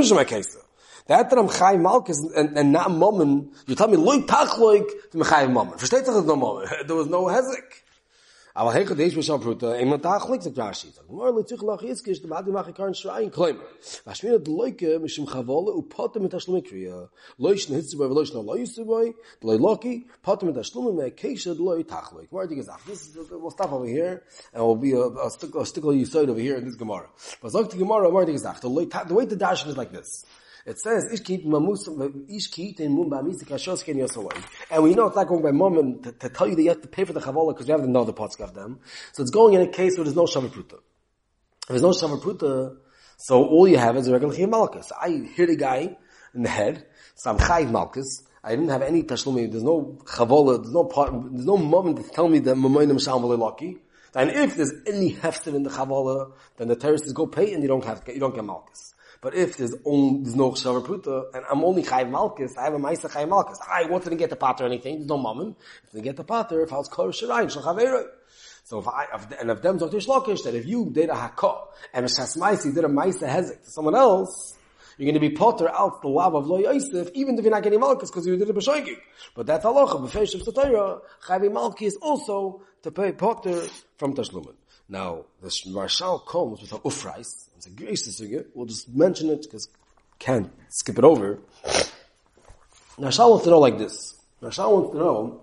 That 1.10 1.28
that 1.28 1.38
I'm 1.40 1.48
chay 1.48 1.76
Malkus 1.76 2.18
and, 2.36 2.56
and 2.56 2.70
not 2.70 2.88
moment, 2.92 3.52
you 3.66 3.74
tell 3.74 3.88
me 3.88 3.96
loy 3.96 4.18
tachlik, 4.18 4.88
from 5.10 5.24
chay 5.24 5.48
moment. 5.48 5.80
Versteht 5.80 6.06
sich 6.06 6.14
das 6.14 6.24
no 6.24 6.36
moment? 6.36 6.70
There 6.86 6.94
was 6.94 7.08
no 7.08 7.26
hezek. 7.26 7.82
Aber 8.54 8.72
hege 8.72 8.94
des 8.94 9.16
was 9.16 9.28
auf 9.28 9.44
Rutte, 9.44 9.74
immer 9.80 10.00
Tag 10.00 10.28
liegt 10.28 10.44
der 10.44 10.52
Gashi. 10.52 10.92
Nur 11.08 11.32
le 11.32 11.44
zig 11.44 11.60
lach 11.62 11.82
ist 11.82 12.04
gest, 12.04 12.24
aber 12.30 12.52
mach 12.52 12.68
ich 12.68 12.76
kein 12.76 12.94
Schrein 12.94 13.32
klein. 13.32 13.56
Was 14.04 14.22
mir 14.22 14.38
dem 14.38 15.26
Khavolle 15.26 15.72
und 15.72 15.88
Potte 15.88 16.20
mit 16.20 16.32
der 16.32 16.38
Schlumme 16.38 16.62
kriege. 16.62 17.10
Leuchten 17.38 17.74
hitze 17.74 17.96
bei 17.96 18.04
leuchten 18.04 18.46
leuchte 18.46 18.84
bei, 18.84 19.12
le 19.40 19.56
lucky, 19.56 20.06
Potte 20.22 20.46
mit 20.46 20.54
der 20.54 20.62
Schlumme 20.62 20.92
mit 20.92 21.18
Tag 21.18 22.12
liegt. 22.20 22.32
Where 22.32 22.46
do 22.46 22.54
you 22.54 22.60
gesagt? 22.60 22.86
This 22.86 23.08
is 23.08 23.16
uh, 23.16 23.36
we'll 23.36 23.50
stop 23.50 23.72
over 23.72 23.84
here 23.84 24.22
and 24.52 24.62
we'll 24.62 24.76
be 24.76 24.92
a, 24.92 25.08
a 25.26 25.28
stick 25.28 25.84
a 25.84 25.92
you 25.92 26.06
side 26.06 26.30
over 26.30 26.38
here 26.38 26.58
in 26.58 26.66
this 26.66 26.78
Gemara. 26.78 27.08
Was 27.42 27.54
sagt 27.54 27.72
die 27.72 27.78
Gemara, 27.78 28.08
do 28.08 28.30
you 28.30 28.38
gesagt? 28.38 28.62
The 28.62 28.70
way 28.70 29.26
the 29.26 29.36
dash 29.36 29.66
is 29.66 29.76
like 29.76 29.90
this. 29.90 30.24
It 30.66 30.78
says, 30.78 31.10
ish 31.12 31.20
kit 31.20 31.46
mamus, 31.46 31.88
in 31.88 32.96
mumba 32.96 33.22
misik 33.22 33.48
hashos 33.48 33.84
ken 33.84 33.96
yosaloi. 33.96 34.42
And 34.70 34.82
we 34.82 34.94
know 34.94 35.06
it's 35.06 35.16
not 35.16 35.26
going 35.26 35.42
by 35.42 35.52
mom 35.52 36.02
to, 36.02 36.12
to 36.12 36.28
tell 36.28 36.48
you 36.48 36.54
that 36.54 36.62
you 36.62 36.68
have 36.68 36.82
to 36.82 36.88
pay 36.88 37.04
for 37.04 37.12
the 37.12 37.20
chavola 37.20 37.54
because 37.54 37.66
you 37.66 37.72
have 37.72 37.82
to 37.82 37.90
know 37.90 38.04
the 38.04 38.12
pots 38.12 38.38
of 38.40 38.54
them. 38.54 38.80
So 39.12 39.22
it's 39.22 39.30
going 39.30 39.54
in 39.54 39.62
a 39.62 39.68
case 39.68 39.96
where 39.96 40.04
there's 40.04 40.16
no 40.16 40.24
shavapruta. 40.24 40.74
If 40.74 41.68
there's 41.68 41.82
no 41.82 41.90
shavapruta, 41.90 42.76
so 43.16 43.44
all 43.44 43.68
you 43.68 43.78
have 43.78 43.96
is 43.96 44.08
a 44.08 44.12
regular 44.12 44.34
chiyam 44.34 44.50
malchus. 44.50 44.92
I 44.98 45.10
hit 45.34 45.50
a 45.50 45.56
guy 45.56 45.96
in 46.34 46.42
the 46.42 46.48
head, 46.48 46.86
so 47.14 47.30
I'm 47.30 47.38
chayiv 47.38 47.70
malchus. 47.70 48.22
I 48.42 48.50
didn't 48.50 48.70
have 48.70 48.82
any 48.82 49.02
tashlumi. 49.02 49.50
There's 49.50 49.62
no 49.62 49.98
chavola. 50.04 50.62
There's 50.62 50.72
no 50.72 50.84
part. 50.84 51.12
There's 51.12 51.46
no 51.46 51.58
moment 51.58 51.98
to 51.98 52.08
tell 52.10 52.28
me 52.28 52.38
that 52.40 52.56
mamoinim 52.56 53.02
sham 53.02 53.22
lucky. 53.22 53.78
And 54.14 54.30
if 54.30 54.56
there's 54.56 54.72
any 54.86 55.14
hefted 55.14 55.54
in 55.54 55.62
the 55.62 55.70
chavola, 55.70 56.32
then 56.56 56.68
the 56.68 56.76
terrorists 56.76 57.12
go 57.12 57.26
pay 57.26 57.52
and 57.52 57.62
you 57.62 57.68
don't 57.68 57.84
have 57.84 58.02
you 58.08 58.18
don't 58.18 58.34
get 58.34 58.44
malchus. 58.44 58.89
But 59.22 59.34
if 59.34 59.58
there's 59.58 59.74
only, 59.84 60.22
there's 60.22 60.34
no 60.34 60.52
Shavar 60.52 60.84
Pruta, 60.84 61.34
and 61.34 61.44
I'm 61.50 61.62
only 61.62 61.82
Chayiv 61.82 62.10
Malkus, 62.10 62.56
I 62.56 62.64
have 62.64 62.74
a 62.74 62.78
Maisa 62.78 63.10
Chayiv 63.10 63.28
Malkus. 63.28 63.58
I 63.70 63.84
wanted 63.84 64.10
to 64.10 64.16
get 64.16 64.30
the 64.30 64.36
pater 64.36 64.64
or 64.64 64.66
anything, 64.66 64.96
there's 64.96 65.08
no 65.08 65.18
moment. 65.18 65.58
If 65.84 65.92
they 65.92 66.00
get 66.00 66.16
the 66.16 66.24
pater, 66.24 66.62
if 66.62 66.72
I 66.72 66.78
was 66.78 66.88
Kor 66.88 67.08
Shirayin, 67.08 67.52
Shal 67.52 68.08
So 68.64 68.78
if 68.78 68.88
I, 68.88 69.06
if, 69.14 69.38
and 69.38 69.50
if 69.50 69.60
them 69.60 69.76
Dr. 69.76 69.98
Shlokish, 69.98 70.44
that 70.44 70.54
if 70.54 70.66
you 70.66 70.90
did 70.90 71.10
a 71.10 71.14
Hakah, 71.14 71.66
and 71.92 72.06
a 72.06 72.08
Shasmaisi 72.08 72.74
did 72.74 72.84
a 72.84 72.88
Maisa 72.88 73.28
Hezek 73.28 73.62
to 73.62 73.70
someone 73.70 73.94
else, 73.94 74.56
you're 74.96 75.04
going 75.04 75.20
to 75.22 75.28
be 75.28 75.34
potter 75.34 75.68
out 75.68 76.00
the 76.00 76.08
love 76.08 76.34
of 76.34 76.46
Lo 76.46 76.58
Yosef, 76.58 77.10
even 77.12 77.38
if 77.38 77.44
you're 77.44 77.50
not 77.52 77.62
getting 77.62 77.80
Malkus, 77.80 78.06
because 78.06 78.26
you 78.26 78.38
did 78.38 78.48
a 78.48 78.54
B'shoigig. 78.54 78.96
But 79.34 79.46
that's 79.46 79.66
halacha, 79.66 80.00
B'fesh 80.00 80.34
of 80.34 80.54
Torah, 80.54 81.00
Chayiv 81.26 81.52
Malki 81.52 81.82
is 81.82 81.96
also 82.00 82.62
to 82.82 82.90
pay 82.90 83.12
potter 83.12 83.62
from 83.98 84.14
Tashlumin. 84.14 84.59
Now, 84.90 85.26
the 85.40 85.56
Marshal 85.68 86.18
comes 86.18 86.60
with 86.60 86.72
a 86.72 86.78
ufrais. 86.78 87.48
It's 87.56 87.66
a 87.66 87.70
great 87.70 87.94
sugi. 87.94 88.44
We'll 88.54 88.66
just 88.66 88.88
mention 88.88 89.30
it 89.30 89.42
because 89.42 89.68
can't 90.18 90.50
skip 90.68 90.98
it 90.98 91.04
over. 91.04 91.38
Marshal 92.98 93.30
wants 93.30 93.44
to 93.44 93.50
know 93.50 93.60
like 93.60 93.78
this. 93.78 94.20
Marshal 94.42 94.72
wants 94.72 94.90
to 94.90 94.98
know 94.98 95.40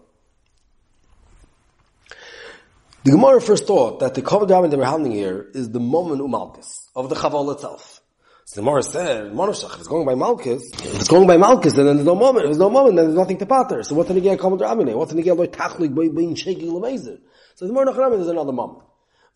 the 3.05 3.11
Gemara 3.11 3.39
first 3.39 3.65
thought 3.65 4.01
that 4.01 4.15
the 4.15 4.21
Kavod 4.21 4.49
that 4.49 4.77
we're 4.77 4.83
handling 4.83 5.13
here 5.13 5.49
is 5.53 5.71
the 5.71 5.79
moment 5.79 6.19
umalkis 6.19 6.89
of 6.93 7.07
the 7.07 7.15
Chaval 7.15 7.53
itself. 7.53 8.01
So 8.43 8.59
the 8.59 8.65
Gemara 8.65 8.83
said, 8.83 9.31
Monoshach, 9.31 9.75
if 9.75 9.79
it's 9.79 9.87
going 9.87 10.05
by 10.05 10.15
Malkus, 10.15 10.73
if 10.73 10.95
it's 10.95 11.07
going 11.07 11.25
by 11.25 11.37
Malkus, 11.37 11.73
then 11.73 11.85
there's 11.85 12.03
no 12.03 12.15
moment. 12.15 12.43
If 12.43 12.49
there's 12.49 12.57
no 12.57 12.69
moment, 12.69 12.97
then 12.97 13.05
there's 13.05 13.17
nothing 13.17 13.37
to 13.37 13.45
pater. 13.45 13.81
So 13.83 13.95
what's 13.95 14.09
the 14.09 14.13
Nigel 14.13 14.35
Kavod 14.35 14.59
Rabin? 14.59 14.93
What's 14.97 15.13
the 15.13 15.17
Nigel 15.17 15.37
Tachlik 15.47 15.95
being 16.13 16.35
shaking 16.35 16.69
Lamazir? 16.69 17.19
So 17.55 17.65
the 17.65 17.73
Gemara 17.73 17.93
Nachramin, 17.93 18.17
there's 18.17 18.27
another 18.27 18.51
moment. 18.51 18.86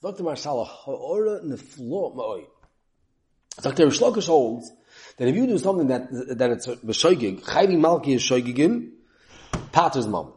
Dr. 0.02 0.24
Marshala, 0.24 0.66
ha'ora 0.66 1.42
neflo 1.42 2.16
ma'oi. 2.16 2.46
Dr. 3.62 3.88
Shlokish 3.88 4.28
holds 4.28 4.72
that 5.18 5.28
if 5.28 5.36
you 5.36 5.46
do 5.46 5.58
something 5.60 5.88
that, 5.88 6.08
that 6.38 6.52
it's 6.52 6.68
b'shoigig, 6.68 7.42
chayvi 7.44 7.78
malki 7.78 8.16
is 8.16 8.24
shoigigin, 8.24 8.92
pater's 9.72 10.08
mom. 10.08 10.34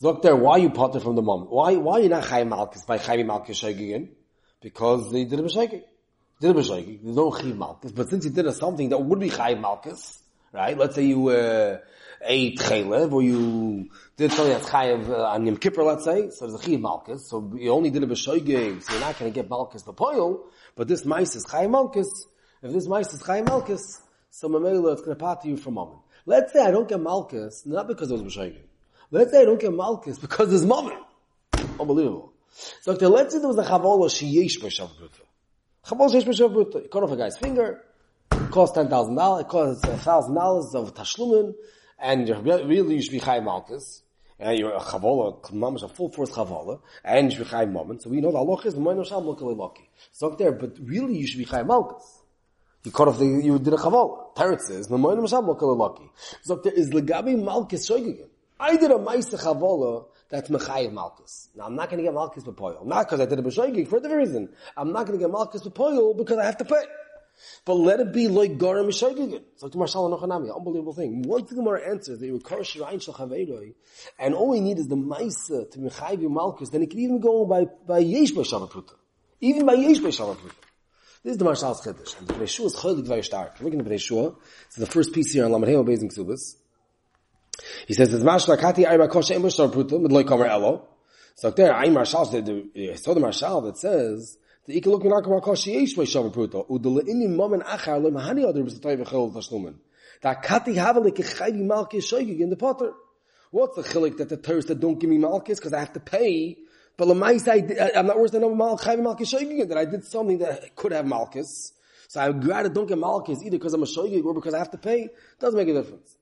Dr. 0.00 0.36
Why 0.36 0.58
you 0.58 0.70
pater 0.70 1.00
from 1.00 1.16
the 1.16 1.22
mom? 1.22 1.46
Why, 1.48 1.76
why 1.76 1.98
you 2.00 2.10
not 2.10 2.24
chayvi 2.24 2.48
malkis 2.48 2.86
by 2.86 2.98
chayvi 2.98 3.24
malki 3.24 3.50
shoigigin? 3.50 4.08
Because 4.60 5.10
they 5.10 5.24
did 5.24 5.38
a 5.38 5.42
b'shoigig. 5.42 5.82
Did 6.40 6.50
a 6.50 6.54
b'shoigig. 6.54 7.02
There's 7.02 7.16
no 7.16 7.30
chayvi 7.30 7.56
malkis. 7.56 7.94
But 7.94 8.10
since 8.10 8.26
you 8.26 8.30
did 8.30 8.52
something 8.52 8.90
that 8.90 8.98
would 8.98 9.20
be 9.20 9.30
chayvi 9.30 9.58
malkis, 9.58 10.18
right? 10.52 10.76
Let's 10.76 10.96
say 10.96 11.04
you, 11.04 11.28
uh, 11.28 11.78
ate 12.24 12.58
chaylev, 12.58 13.12
or 13.12 13.22
you 13.22 13.90
did 14.16 14.32
something 14.32 14.52
that's 14.52 14.68
chayav 14.68 15.08
uh, 15.08 15.24
on 15.24 15.46
Yom 15.46 15.56
Kippur, 15.56 15.82
let's 15.82 16.04
say, 16.04 16.30
so 16.30 16.46
there's 16.46 16.60
a 16.60 16.64
chayav 16.64 16.80
malchus, 16.80 17.28
so 17.28 17.52
you 17.56 17.70
only 17.70 17.90
did 17.90 18.02
a 18.02 18.06
b'shoigig, 18.06 18.82
so 18.82 18.92
you're 18.92 19.00
not 19.00 19.18
going 19.18 19.32
to 19.32 19.34
get 19.34 19.48
malchus 19.48 19.82
b'poil, 19.82 20.40
but 20.76 20.88
this 20.88 21.04
mice 21.04 21.36
is 21.36 21.44
chayav 21.46 21.70
malchus, 21.70 22.26
if 22.62 22.72
this 22.72 22.86
mice 22.86 23.12
is 23.12 23.22
chayav 23.22 23.46
malchus, 23.46 24.00
so 24.30 24.48
mamela, 24.48 24.92
it's 24.92 25.02
going 25.02 25.16
to 25.16 25.22
part 25.22 25.44
you 25.44 25.56
for 25.56 25.70
a 25.70 25.72
moment. 25.72 26.00
Let's 26.24 26.52
say 26.52 26.60
I 26.60 26.70
don't 26.70 26.88
get 26.88 27.00
malchus, 27.00 27.66
not 27.66 27.88
because 27.88 28.10
it 28.10 28.14
was 28.14 28.34
b'shoigig. 28.34 28.62
Let's 29.10 29.30
say 29.30 29.42
I 29.42 29.44
don't 29.44 29.60
get 29.60 29.72
malchus 29.72 30.18
because 30.18 30.48
there's 30.48 30.64
moment. 30.64 31.00
Unbelievable. 31.78 32.32
So 32.80 32.92
let's 32.92 33.34
say 33.34 33.40
there 33.40 33.48
was 33.48 33.58
a 33.58 33.64
chavola 33.64 34.08
sheyesh 34.08 34.58
b'shav 34.58 34.90
bruta. 34.96 35.20
Chavola 35.84 36.10
sheyesh 36.10 36.24
b'shav 36.24 36.54
bruta. 36.54 36.82
You 36.82 36.88
cut 36.88 37.02
off 37.02 37.10
a 37.10 37.16
guy's 37.16 37.36
finger, 37.36 37.82
it 38.30 38.50
costs 38.50 38.76
$10,000, 38.76 39.40
it 39.40 39.48
costs 39.48 39.84
$1,000 39.84 40.74
of 40.74 40.94
tashlumin, 40.94 41.54
and 42.02 42.28
really 42.28 42.96
you 42.96 43.02
should 43.02 43.12
be 43.12 43.20
chai 43.20 43.40
malchus, 43.40 44.02
and 44.38 44.58
you're 44.58 44.72
a 44.72 44.76
uh, 44.76 44.84
chavola, 44.84 45.40
mamash 45.52 45.84
a 45.84 45.88
full 45.88 46.10
force 46.10 46.30
chavola, 46.30 46.80
and 47.04 47.30
you 47.30 47.38
should 47.38 47.44
be 47.44 47.50
chai 47.50 47.64
moment. 47.64 48.02
So 48.02 48.10
we 48.10 48.20
know 48.20 48.32
the 48.32 48.38
halach 48.38 48.66
is 48.66 48.74
moino 48.74 49.06
sham 49.06 49.24
lucky. 49.24 49.88
So 50.10 50.30
there, 50.30 50.52
but 50.52 50.76
really 50.82 51.16
you 51.16 51.26
should 51.26 51.38
be 51.38 51.44
chai 51.44 51.62
malchus. 51.62 52.22
You 52.84 52.90
cut 52.90 53.06
off 53.06 53.18
the, 53.18 53.26
you 53.26 53.58
did 53.58 53.72
a 53.72 53.76
chavola. 53.76 54.34
Teretz 54.34 54.62
says, 54.62 54.88
moino 54.88 55.28
sham 55.28 55.46
lucky. 55.46 56.10
So 56.42 56.56
there 56.56 56.72
is 56.72 56.90
legabi 56.90 57.40
malchus 57.40 57.88
shoygigin. 57.88 58.28
I 58.58 58.76
did 58.76 58.90
a 58.90 58.94
maisa 58.94 59.40
chavola, 59.40 60.06
that's 60.32 60.48
mechayiv 60.48 60.92
malchus. 60.92 61.50
Now 61.54 61.66
I'm 61.66 61.76
not 61.76 61.90
going 61.90 61.98
to 61.98 62.04
get 62.04 62.14
malchus 62.14 62.44
b'poil. 62.44 62.86
Not 62.86 63.06
because 63.06 63.20
I 63.20 63.26
did 63.26 63.38
a 63.38 63.42
b'shoigig, 63.42 63.86
for 63.86 64.00
different 64.00 64.26
reason. 64.26 64.48
I'm 64.76 64.92
not 64.92 65.06
going 65.06 65.18
to 65.18 65.24
get 65.24 65.30
malchus 65.30 65.62
b'poil 65.62 66.16
because 66.16 66.38
I 66.38 66.46
have 66.46 66.56
to 66.56 66.64
pay. 66.64 66.82
But 67.64 67.74
let 67.74 68.00
it 68.00 68.12
be 68.12 68.28
like 68.28 68.58
Garam 68.58 68.86
Mishagigin. 68.86 69.42
It's 69.52 69.62
like 69.62 69.74
Marshal 69.74 70.10
Nochanami, 70.10 70.54
unbelievable 70.54 70.94
thing. 70.94 71.22
Once 71.22 71.48
the 71.48 71.56
Gemara 71.56 71.90
answers 71.90 72.18
that 72.18 72.26
you 72.26 72.34
recur 72.34 72.58
Shirayin 72.58 73.02
Shal 73.02 73.14
Chaveiroi, 73.14 73.74
and 74.18 74.34
all 74.34 74.50
we 74.50 74.60
need 74.60 74.78
is 74.78 74.88
the 74.88 74.96
Maisa 74.96 75.70
to 75.70 75.78
Mechayv 75.78 76.18
Malkus, 76.22 76.70
then 76.70 76.82
it 76.82 76.90
can 76.90 76.98
even 77.00 77.20
go 77.20 77.44
by, 77.44 77.66
by 77.86 77.98
Yesh 77.98 78.32
Bei 78.32 78.42
Shavapruta. 78.42 78.94
Even 79.40 79.66
by 79.66 79.74
Yesh 79.74 79.98
Bei 79.98 80.08
Shavapruta. 80.08 80.54
This 81.24 81.32
is 81.32 81.38
the 81.38 81.44
Marshal's 81.44 81.80
Chiddush. 81.86 82.18
And 82.18 82.26
the 82.26 82.34
Breshua 82.34 82.66
is 82.66 82.74
cholik 82.74 83.06
very 83.06 83.22
stark. 83.22 83.60
Look 83.60 83.72
at 83.72 83.78
the 83.78 83.88
Breshua. 83.88 84.34
It's 84.66 84.76
the 84.76 84.86
first 84.86 85.12
piece 85.12 85.32
here 85.32 85.44
on 85.44 85.52
Lamed 85.52 85.68
Heo 85.68 85.84
Bezing 85.84 86.12
Ksubas. 86.12 86.56
He 87.86 87.94
says, 87.94 88.12
"It's 88.12 88.24
Mashal 88.24 88.58
Kati 88.58 88.84
Ayra 88.84 89.08
Kosha 89.08 89.36
Emer 89.36 89.48
Shavapruta, 89.48 90.04
Midloi 90.04 90.24
Kamer 90.24 90.48
Elo." 90.48 90.88
So 91.36 91.50
there, 91.50 91.72
I 91.72 91.88
Marshal, 91.90 92.24
the, 92.26 92.96
so 92.96 93.14
the 93.14 93.20
Marshal 93.20 93.60
that 93.62 93.78
says, 93.78 94.36
the 94.66 94.80
ikaluk 94.80 95.02
min 95.02 95.12
akam 95.12 95.40
akashi 95.40 95.80
yesh 95.80 95.94
by 95.94 96.04
shavu 96.04 96.32
pruta 96.32 96.66
udele 96.68 97.02
inni 97.08 97.28
momen 97.28 97.62
achar 97.64 98.00
was 98.64 98.74
the 98.74 98.80
type 98.80 99.00
of 99.00 99.08
chil 99.08 99.30
tashlumen 99.30 99.74
that 100.22 100.42
kati 100.42 100.74
havalik 100.74 101.16
chayvi 101.16 101.62
malkis 101.62 102.04
shoygig 102.12 102.40
in 102.40 102.48
the 102.48 102.56
potter. 102.56 102.92
What's 103.50 103.76
the 103.76 103.82
chilik 103.82 104.16
that 104.18 104.28
the 104.28 104.36
tourists 104.36 104.68
that 104.68 104.80
don't 104.80 104.98
give 104.98 105.10
me 105.10 105.18
malkis 105.18 105.56
because 105.56 105.72
I 105.72 105.80
have 105.80 105.92
to 105.94 106.00
pay? 106.00 106.56
But 106.96 107.08
lemais 107.08 107.46
I 107.48 107.98
I'm 107.98 108.06
not 108.06 108.18
worse 108.18 108.30
than 108.30 108.44
a 108.44 108.48
mal 108.48 108.78
chayvi 108.78 109.00
malkis 109.00 109.34
shoygig 109.34 109.68
that 109.68 109.76
I 109.76 109.84
did 109.84 110.04
something 110.04 110.38
that 110.38 110.76
could 110.76 110.92
have 110.92 111.06
malkis. 111.06 111.72
So 112.08 112.20
I 112.20 112.30
would 112.30 112.46
rather 112.46 112.68
don't 112.68 112.86
get 112.86 112.98
malkis 112.98 113.42
either 113.42 113.58
because 113.58 113.74
I'm 113.74 113.82
a 113.82 113.86
shoygig 113.86 114.24
or 114.24 114.34
because 114.34 114.54
I 114.54 114.58
have 114.58 114.70
to 114.70 114.78
pay. 114.78 115.08
Doesn't 115.40 115.58
make 115.58 115.68
a 115.68 115.74
difference 115.74 116.16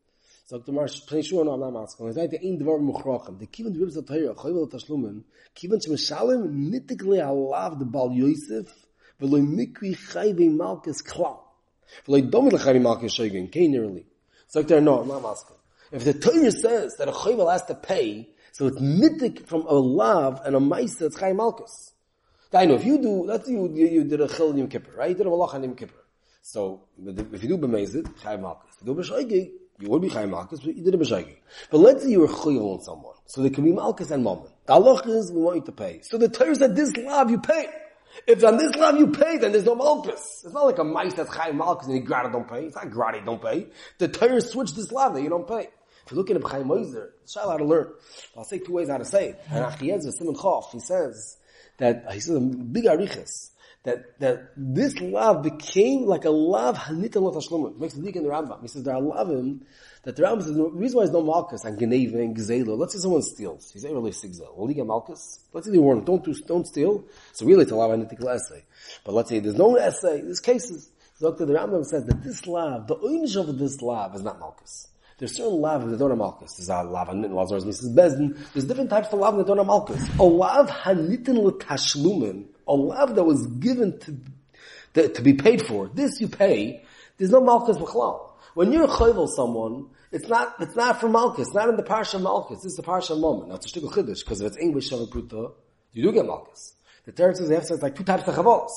sagt 0.50 0.66
der 0.66 0.74
Marsch, 0.74 1.00
no 1.30 1.52
am 1.52 1.76
ask. 1.76 2.00
Und 2.00 2.12
seit 2.12 2.32
der 2.32 2.42
in 2.42 2.58
dwar 2.58 2.78
mukhrachem, 2.80 3.38
de 3.38 3.46
kiven 3.46 3.72
dwibs 3.72 3.94
der 3.94 4.04
tayr, 4.04 4.34
khoyvel 4.34 4.68
tashlumen, 4.68 5.22
kiven 5.54 5.80
zum 5.80 5.96
shalem 5.96 6.70
nitikle 6.70 7.22
alav 7.22 7.78
de 7.78 7.84
bal 7.84 8.10
yosef, 8.10 8.68
velo 9.20 9.38
mikri 9.38 9.94
khayve 9.94 10.50
malkes 10.50 11.04
kla. 11.04 11.38
Velo 12.04 12.20
domel 12.28 12.58
khayve 12.58 12.82
malkes 12.82 13.14
shogen, 13.14 13.48
generally. 13.48 14.06
Sagt 14.48 14.70
der 14.70 14.80
no 14.80 15.02
am 15.02 15.24
ask. 15.24 15.46
If 15.92 16.04
the 16.04 16.14
Torah 16.14 16.50
says 16.50 16.96
that 16.98 17.08
a 17.08 17.12
khoyvel 17.12 17.50
has 17.52 17.64
to 17.66 17.76
pay, 17.76 18.28
so 18.50 18.66
it's 18.66 18.80
nitik 18.80 19.46
from 19.46 19.62
a 19.68 19.74
love 19.74 20.40
and 20.44 20.56
a 20.56 20.58
ma'isa 20.58 21.02
it's 21.02 21.16
chay 21.16 21.32
malkes. 21.32 21.92
I 22.52 22.66
know 22.66 22.74
if 22.74 22.84
you 22.84 23.00
do, 23.00 23.24
let's 23.24 23.48
you, 23.48 23.70
you, 23.72 23.86
you 23.86 24.04
did 24.04 24.20
a 24.20 24.26
chil 24.26 24.58
yom 24.58 24.66
kippur, 24.66 24.96
right? 24.96 25.10
You 25.10 25.14
did 25.14 25.26
a 25.28 25.30
malach 25.30 25.54
on 25.54 25.62
yom 25.62 25.76
kippur. 25.76 25.94
So, 26.42 26.80
if 26.98 27.44
you 27.44 27.50
do 27.50 27.58
b'mezid, 27.58 28.20
chay 28.20 28.36
malkes. 28.36 28.80
If 28.80 28.88
you 28.88 28.94
do 28.94 29.00
b'shoigig, 29.00 29.52
you 29.80 29.88
would 29.88 30.02
be 30.02 30.08
Chaim 30.08 30.30
Malkus, 30.30 30.62
but 30.64 30.76
you 30.76 30.84
did 30.84 30.94
a 30.94 30.98
B'shagi. 30.98 31.36
But 31.70 31.78
let's 31.78 32.02
say 32.04 32.10
you 32.10 32.20
were 32.20 32.28
Chayil 32.28 32.74
on 32.74 32.82
someone. 32.82 33.14
So 33.26 33.40
there 33.40 33.50
can 33.50 33.64
be 33.64 33.72
Malkus 33.72 34.10
and 34.10 34.22
Moment. 34.22 34.52
The 34.66 34.74
halach 34.74 35.06
is, 35.08 35.32
we 35.32 35.40
want 35.40 35.56
you 35.56 35.62
to 35.62 35.72
pay. 35.72 36.00
So 36.02 36.18
the 36.18 36.28
Torah 36.28 36.54
said, 36.54 36.76
this 36.76 36.96
love 36.96 37.30
you 37.30 37.40
pay. 37.40 37.68
If 38.26 38.44
on 38.44 38.56
this 38.56 38.74
love 38.74 38.98
you 38.98 39.08
pay, 39.08 39.38
then 39.38 39.52
there's 39.52 39.64
no 39.64 39.76
Malkus. 39.76 40.44
It's 40.44 40.52
not 40.52 40.66
like 40.66 40.78
a 40.78 40.84
mice 40.84 41.14
that's 41.14 41.34
Chaim 41.34 41.58
Malkus 41.58 41.86
and 41.86 41.94
he 41.94 42.00
grata 42.00 42.30
don't 42.30 42.48
pay. 42.48 42.66
It's 42.66 42.76
not 42.76 42.90
grata 42.90 43.22
don't 43.24 43.42
pay. 43.42 43.68
The 43.98 44.08
Torah 44.08 44.40
switched 44.40 44.76
this 44.76 44.92
love 44.92 45.14
that 45.14 45.22
you 45.22 45.28
don't 45.28 45.48
pay. 45.48 45.68
If 46.04 46.12
you 46.12 46.16
look 46.16 46.30
at 46.30 46.42
Chaim 46.42 46.64
Moiser, 46.64 47.10
it's 47.22 47.36
how 47.36 47.56
to 47.56 47.64
learn. 47.64 47.88
I'll 48.36 48.44
say 48.44 48.58
two 48.58 48.72
ways 48.72 48.88
how 48.88 48.98
to 48.98 49.04
say 49.04 49.30
it. 49.30 49.40
And 49.48 49.64
Achiezer, 49.64 50.12
Siman 50.20 50.36
Chof, 50.36 50.70
he 50.72 50.80
says 50.80 51.36
that, 51.78 52.04
he 52.12 52.20
says 52.20 52.36
a 52.36 52.40
big 52.40 52.84
arichas, 52.84 53.50
that, 53.84 54.18
that 54.20 54.52
this 54.56 54.98
love 55.00 55.42
became 55.42 56.04
like 56.04 56.24
a 56.24 56.30
love 56.30 56.76
hanitan 56.76 57.22
lo 57.22 57.32
tashlumin. 57.32 57.78
Makes 57.78 57.94
the 57.94 58.06
in 58.06 58.24
the 58.24 58.28
Rambam. 58.28 58.60
He 58.60 58.68
says 58.68 58.82
there 58.82 58.94
are 58.94 59.00
lovim 59.00 59.60
that 60.04 60.16
the 60.16 60.22
Rambam 60.22 60.42
says 60.42 60.54
the 60.54 60.64
reason 60.64 60.96
why 60.98 61.04
there's 61.04 61.14
no 61.14 61.22
malchus 61.22 61.64
and 61.64 61.78
geneva 61.78 62.18
and 62.18 62.36
gzela. 62.36 62.76
Let's 62.76 62.92
say 62.92 62.98
someone 62.98 63.22
steals. 63.22 63.70
He's 63.72 63.84
really 63.84 64.10
sigzel. 64.10 64.54
Will 64.56 64.66
he 64.66 64.74
get 64.74 64.86
malchus? 64.86 65.40
Let's 65.52 65.66
say 65.66 65.72
they 65.72 65.78
warn 65.78 65.98
him, 65.98 66.04
don't 66.04 66.22
do, 66.22 66.34
don't 66.46 66.66
steal. 66.66 67.04
So 67.32 67.46
really 67.46 67.62
it's 67.62 67.72
a 67.72 67.76
love 67.76 67.90
hanitan 67.90 68.34
essay. 68.34 68.58
Eh? 68.58 69.00
But 69.04 69.14
let's 69.14 69.30
say 69.30 69.40
there's 69.40 69.56
no 69.56 69.76
essay, 69.76 70.20
there's 70.20 70.40
cases. 70.40 70.90
Dr. 71.20 71.44
The 71.44 71.52
Rambam 71.52 71.84
says 71.84 72.04
that 72.06 72.22
this 72.22 72.46
love, 72.46 72.86
the 72.86 72.96
oinish 72.96 73.36
of 73.36 73.58
this 73.58 73.82
love 73.82 74.14
is 74.14 74.22
not 74.22 74.38
malchus. 74.40 74.88
There's 75.18 75.36
certain 75.36 75.60
love 75.60 75.90
that 75.90 75.98
don't 75.98 76.16
malchus. 76.16 76.54
There's 76.54 76.70
a 76.70 76.82
love 76.82 77.10
and 77.10 77.34
Lazarus. 77.34 77.64
There's 77.64 78.64
different 78.64 78.88
types 78.88 79.08
of 79.12 79.18
love 79.18 79.36
that 79.36 79.46
don't 79.46 79.66
malchus. 79.66 80.02
A 80.18 80.22
love 80.22 80.70
hanitin 80.70 81.44
l'tashlumin, 81.44 82.46
a 82.66 82.74
love 82.74 83.14
that 83.16 83.24
was 83.24 83.46
given 83.46 83.98
to, 84.00 84.16
to, 84.94 85.08
to 85.08 85.22
be 85.22 85.34
paid 85.34 85.66
for. 85.66 85.88
This 85.88 86.20
you 86.20 86.28
pay. 86.28 86.84
There's 87.16 87.30
no 87.30 87.40
malchus 87.40 87.76
b'chlal. 87.76 88.30
When 88.54 88.72
you're 88.72 88.88
chayvel 88.88 89.28
someone, 89.28 89.88
it's 90.12 90.28
not, 90.28 90.56
it's 90.60 90.74
not 90.74 91.00
for 91.00 91.08
malchus. 91.08 91.48
It's 91.48 91.54
not 91.54 91.68
in 91.68 91.76
the 91.76 91.82
parsha 91.82 92.20
malchus. 92.20 92.58
This 92.58 92.72
is 92.72 92.76
the 92.76 92.82
parsha 92.82 93.18
moment. 93.18 93.48
Now 93.48 93.56
it's 93.56 93.66
a 93.66 93.80
chiddush, 93.80 94.20
because 94.24 94.40
if 94.40 94.48
it's 94.48 94.58
English 94.58 94.90
shavapruta, 94.90 95.52
you 95.92 96.02
do 96.02 96.12
get 96.12 96.26
malchus. 96.26 96.74
The 97.04 97.12
Torah 97.12 97.34
says 97.34 97.48
they 97.48 97.54
have 97.54 97.64
says 97.64 97.82
like 97.82 97.94
two 97.94 98.04
types 98.04 98.26
of 98.26 98.34
chavolos. 98.34 98.70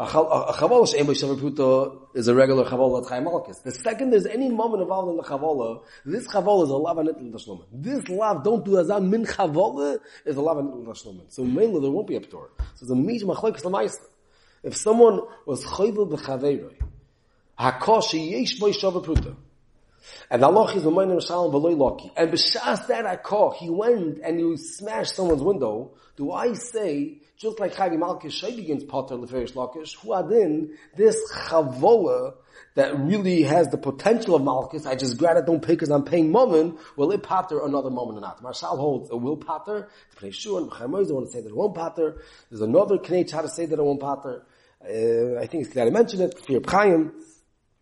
A 0.00 0.06
chavala 0.06 0.88
she'em 0.88 1.06
b'shavapruta 1.06 2.16
is 2.16 2.26
a 2.26 2.34
regular 2.34 2.64
chavala 2.64 3.04
at 3.12 3.22
malchus. 3.22 3.58
The 3.58 3.70
second 3.70 4.08
there's 4.08 4.24
any 4.24 4.48
moment 4.48 4.80
involved 4.80 5.10
in 5.10 5.16
the 5.18 5.22
chavala, 5.22 5.82
this 6.06 6.26
chavala 6.26 6.64
is 6.64 6.70
a 6.70 6.76
lava 6.76 7.02
nitl 7.02 7.30
tashlumen. 7.30 7.66
This 7.70 8.08
love, 8.08 8.42
don't 8.42 8.64
do 8.64 8.70
azam 8.70 9.10
min 9.10 9.26
chavala, 9.26 9.98
is 10.24 10.38
a 10.38 10.40
lava 10.40 10.62
nitl 10.62 10.86
tashlumen. 10.86 11.24
So 11.28 11.44
mainly 11.44 11.82
there 11.82 11.90
won't 11.90 12.06
be 12.06 12.16
a 12.16 12.20
ptor. 12.20 12.48
So 12.76 12.86
the 12.86 12.94
mij 12.94 13.22
machlekes 13.24 13.62
l'maisa. 13.62 13.98
If 14.62 14.74
someone 14.74 15.20
was 15.44 15.66
chayvel 15.66 16.10
b'chaveiroi, 16.10 16.76
hakosh 17.58 18.14
yesh 18.14 18.58
bo 18.58 18.68
shavapruta, 18.68 19.36
and 20.30 20.42
Allah 20.44 20.72
is 20.74 20.82
Mamayim 20.82 21.24
Shalom 21.26 21.52
Loki. 21.52 22.12
And 22.16 22.30
b'shas 22.30 22.86
that 22.88 23.06
I 23.06 23.16
call, 23.16 23.52
he 23.52 23.70
went 23.70 24.18
and 24.18 24.38
he 24.38 24.56
smashed 24.56 25.14
someone's 25.14 25.42
window. 25.42 25.92
Do 26.16 26.32
I 26.32 26.52
say, 26.54 27.22
just 27.36 27.58
like 27.58 27.74
Chavi 27.74 27.98
Malkish 27.98 28.32
Shay 28.32 28.54
begins 28.54 28.84
Potter 28.84 29.16
Leferish 29.16 29.54
Lakish, 29.54 29.96
who 29.96 30.12
adin, 30.14 30.76
this 30.96 31.16
Chavola, 31.32 32.34
that 32.74 32.98
really 32.98 33.42
has 33.42 33.68
the 33.68 33.78
potential 33.78 34.34
of 34.34 34.42
Malchus, 34.42 34.86
I 34.86 34.94
just 34.94 35.18
grab 35.18 35.36
it, 35.36 35.46
don't 35.46 35.60
pay 35.60 35.72
because 35.72 35.90
I'm 35.90 36.04
paying 36.04 36.30
Momin, 36.30 36.78
will 36.96 37.10
it 37.12 37.22
patter 37.22 37.64
another 37.64 37.90
Momin 37.90 38.16
or 38.16 38.20
not? 38.20 38.42
Marshal 38.42 38.76
holds, 38.76 39.10
it 39.10 39.16
will 39.16 39.36
patter, 39.36 39.88
to 40.10 40.16
pay 40.16 40.28
Shuan, 40.28 40.68
B'chaymoiz, 40.68 41.10
want 41.12 41.26
to 41.26 41.32
say 41.32 41.40
that 41.40 41.48
it 41.48 41.56
won't 41.56 41.74
patter, 41.74 42.22
there's 42.48 42.60
another 42.60 42.98
Knech 42.98 43.30
how 43.30 43.42
to 43.42 43.48
say 43.48 43.66
that 43.66 43.78
it 43.78 43.82
won't 43.82 44.00
patter, 44.00 44.46
uh, 44.82 45.40
I 45.40 45.46
think 45.46 45.64
it's 45.64 45.72
glad 45.72 45.88
I 45.88 45.90
mentioned 45.90 46.22
it, 46.22 46.38
Fear 46.46 46.60
Chaim, 46.66 47.12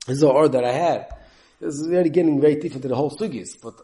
this 0.07 0.14
is 0.14 0.20
the 0.20 0.28
order 0.28 0.48
that 0.48 0.64
I 0.64 0.72
had. 0.72 1.09
This 1.61 1.75
is 1.75 1.88
already 1.88 2.11
getting 2.11 2.40
very 2.40 2.55
deep 2.55 2.77
into 2.77 2.87
the 2.87 2.94
whole 2.94 3.11
sugis, 3.11 3.61
but 3.61 3.75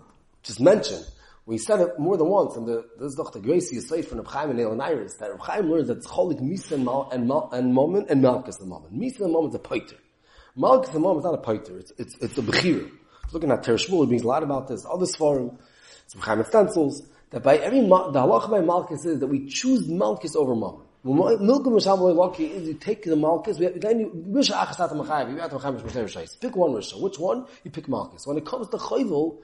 just 0.45 0.61
mention, 0.61 1.03
we 1.45 1.59
said 1.59 1.81
it 1.81 1.99
more 1.99 2.17
than 2.17 2.29
once, 2.29 2.55
and 2.57 2.69
the, 2.69 2.87
this 3.01 3.09
is 3.09 3.17
the 3.17 3.41
Gracie 3.41 3.77
is 3.77 3.89
safe 3.89 4.09
from 4.09 4.19
Reb 4.19 4.29
Chaim 4.29 4.51
and 4.51 4.61
Elon 4.61 4.81
Iris, 4.81 5.17
that 5.17 5.33
Reb 5.33 5.41
Chaim 5.41 5.71
learns 5.71 5.89
that 5.89 6.05
cholik 6.05 6.41
misa 6.41 6.73
and, 6.73 6.89
and, 7.13 7.33
and 7.53 7.75
moment 7.75 8.11
and 8.11 8.23
the 8.23 8.65
moment. 8.65 8.97
Misa 8.97 9.23
and 9.23 9.33
moment 9.33 9.55
is 9.55 9.57
a 9.57 9.59
poiter. 9.59 9.97
Malchus 10.55 10.91
the 10.91 11.01
moment 11.01 11.19
is 11.19 11.25
not 11.25 11.35
a 11.35 11.43
poiter, 11.43 11.77
it's, 11.79 11.93
it's, 11.99 12.17
it's 12.21 12.39
a 12.39 12.43
bechira. 12.43 12.89
Looking 13.33 13.51
at 13.51 13.65
Tereshmul, 13.65 14.05
it 14.05 14.11
means 14.11 14.23
a 14.23 14.29
lot 14.29 14.45
about 14.45 14.69
this. 14.69 14.87
Other 14.89 15.07
forum, 15.07 15.59
it's 16.05 16.15
Reb 16.15 16.25
Chaim 16.25 16.45
stencils, 16.45 17.03
that 17.31 17.43
by 17.43 17.57
every, 17.57 17.81
the 17.81 17.87
halacha 17.87 18.51
by 18.51 18.61
malchus 18.61 19.05
is 19.05 19.19
that 19.19 19.27
we 19.27 19.49
choose 19.49 19.89
malchus 19.89 20.37
over 20.37 20.55
moment. 20.55 20.84
Milkum 21.05 21.67
Misham 21.67 21.99
Lucky 22.17 22.47
is 22.47 22.67
you 22.67 22.75
take 22.75 23.03
the 23.03 23.15
Malchus, 23.15 23.59
then 23.59 24.01
you, 24.01 24.11
Rish 24.29 24.51
Achasat 24.51 24.93
Machayev, 24.93 25.33
you 25.33 25.37
have 25.39 25.51
to 25.51 25.57
Rishayis. 25.59 26.41
Pick 26.41 26.57
one 26.57 26.71
Risha. 26.71 26.99
Which 26.99 27.19
one? 27.19 27.45
You 27.63 27.71
pick 27.71 27.89
Malchus. 27.89 28.27
When 28.27 28.39
it 28.39 28.47
comes 28.47 28.69
to 28.69 28.79
Chayvul, 28.79 29.43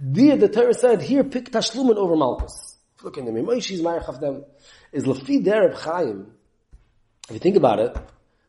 there 0.00 0.38
the 0.38 0.48
Torah 0.48 0.72
said, 0.72 1.02
here 1.02 1.22
pick 1.22 1.50
Tashlumin 1.50 1.96
over 1.96 2.16
Malchus. 2.16 2.78
Look 3.02 3.18
in 3.18 3.26
the 3.26 3.32
Moshe's 3.32 3.82
Marich 3.82 4.08
of 4.08 4.20
them, 4.20 4.44
is 4.90 5.04
Lafi 5.04 5.44
Dereb 5.44 5.74
Chaim, 5.74 6.32
if 7.28 7.34
you 7.34 7.40
think 7.40 7.56
about 7.56 7.78
it, 7.78 7.94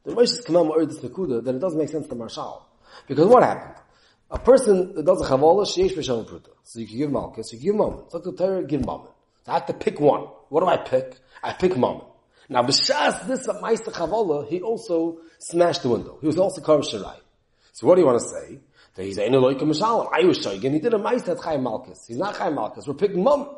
the 0.06 0.14
Moshe's 0.14 0.46
Kamam 0.46 0.72
Ma'ir 0.72 0.88
this 0.88 1.00
Nakuda, 1.00 1.44
then 1.44 1.56
it 1.56 1.60
doesn't 1.60 1.78
make 1.78 1.90
sense 1.90 2.08
to 2.08 2.16
Marshal. 2.16 2.66
Because 3.08 3.28
what 3.28 3.44
happened? 3.44 3.76
A 4.32 4.40
person 4.40 4.96
that 4.96 5.06
does 5.06 5.22
a 5.22 5.26
Chavola, 5.26 5.66
Sheish 5.66 5.98
B'Shem 5.98 6.26
Pruta. 6.26 6.52
So 6.64 6.80
you 6.80 6.88
can 6.88 6.98
give 6.98 7.12
Malchus, 7.12 7.52
you 7.52 7.60
can 7.60 7.66
give 7.66 7.76
Moment. 7.76 8.12
So 8.12 8.20
the 8.20 8.32
Torah, 8.32 8.64
give 8.64 8.86
Moment. 8.86 9.12
So 9.46 9.52
I 9.52 9.56
have 9.56 9.66
to 9.66 9.74
pick 9.74 10.00
one. 10.00 10.22
What 10.48 10.62
do 10.62 10.68
I 10.68 10.78
pick? 10.78 11.20
I 11.44 11.52
pick 11.52 11.76
Moment. 11.76 12.06
Now, 12.54 12.62
b'shas 12.62 13.26
this 13.26 13.48
Meister 13.64 13.90
Chavola, 13.90 14.48
he 14.48 14.62
also 14.62 15.18
smashed 15.40 15.82
the 15.82 15.90
window. 15.90 16.20
He 16.22 16.28
was 16.28 16.38
also 16.38 16.62
Kar 16.62 16.78
Shirai. 16.82 17.18
So 17.72 17.88
what 17.88 17.96
do 17.96 18.02
you 18.02 18.06
want 18.06 18.22
to 18.22 18.28
say? 18.28 18.60
That 18.94 19.04
he's 19.06 19.18
Ein 19.18 19.32
Eloika 19.32 19.62
Mishalim. 19.62 20.08
I 20.14 20.24
was 20.24 20.38
Shoygin. 20.38 20.72
He 20.72 20.80
did 20.80 20.94
a 20.94 21.00
Meister 21.00 21.32
at 21.32 21.40
Chaim 21.40 21.62
Malkus. 21.62 22.06
He's 22.08 22.18
not 22.18 22.38
Chaim 22.38 22.54
Malkus. 22.54 22.88
We're 22.88 22.94
picking 22.94 23.24
Mum. 23.24 23.50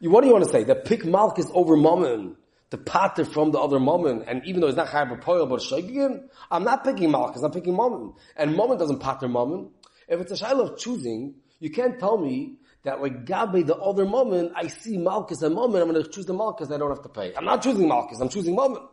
What 0.00 0.22
do 0.22 0.26
you 0.26 0.32
want 0.32 0.44
to 0.44 0.50
say? 0.50 0.64
That 0.64 0.86
pick 0.86 1.02
Malkus 1.02 1.52
over 1.54 1.76
Mummin. 1.76 2.34
The 2.70 2.78
pater 2.78 3.24
from 3.24 3.52
the 3.52 3.60
other 3.60 3.78
Mummin. 3.78 4.24
And 4.26 4.44
even 4.44 4.60
though 4.60 4.66
he's 4.66 4.74
not 4.74 4.88
Chaim 4.88 5.16
Poil, 5.20 5.46
but 5.46 5.60
Shoygin, 5.60 6.24
I'm 6.50 6.64
not 6.64 6.82
picking 6.82 7.10
Malkus. 7.10 7.44
I'm 7.44 7.52
picking 7.52 7.74
Mummin. 7.74 8.16
And 8.36 8.56
Mummin 8.56 8.76
doesn't 8.76 8.98
pater 8.98 9.28
Mummin. 9.28 9.70
If 10.08 10.20
it's 10.20 10.32
a 10.32 10.36
Shiloh 10.36 10.72
of 10.72 10.78
choosing, 10.80 11.36
you 11.60 11.70
can't 11.70 12.00
tell 12.00 12.18
me 12.18 12.56
that 12.86 13.02
like 13.02 13.24
Gabi, 13.24 13.66
the 13.66 13.74
other 13.74 14.06
moment, 14.06 14.52
I 14.54 14.68
see 14.68 14.96
Malchus 14.96 15.42
and 15.42 15.56
moment, 15.56 15.82
I'm 15.82 15.90
going 15.90 16.02
to 16.02 16.08
choose 16.08 16.24
the 16.24 16.32
Malchus, 16.32 16.70
I 16.70 16.78
don't 16.78 16.88
have 16.88 17.02
to 17.02 17.08
pay. 17.08 17.34
I'm 17.34 17.44
not 17.44 17.60
choosing 17.60 17.88
Malchus, 17.88 18.20
I'm 18.20 18.28
choosing 18.28 18.54
moment. 18.54 18.84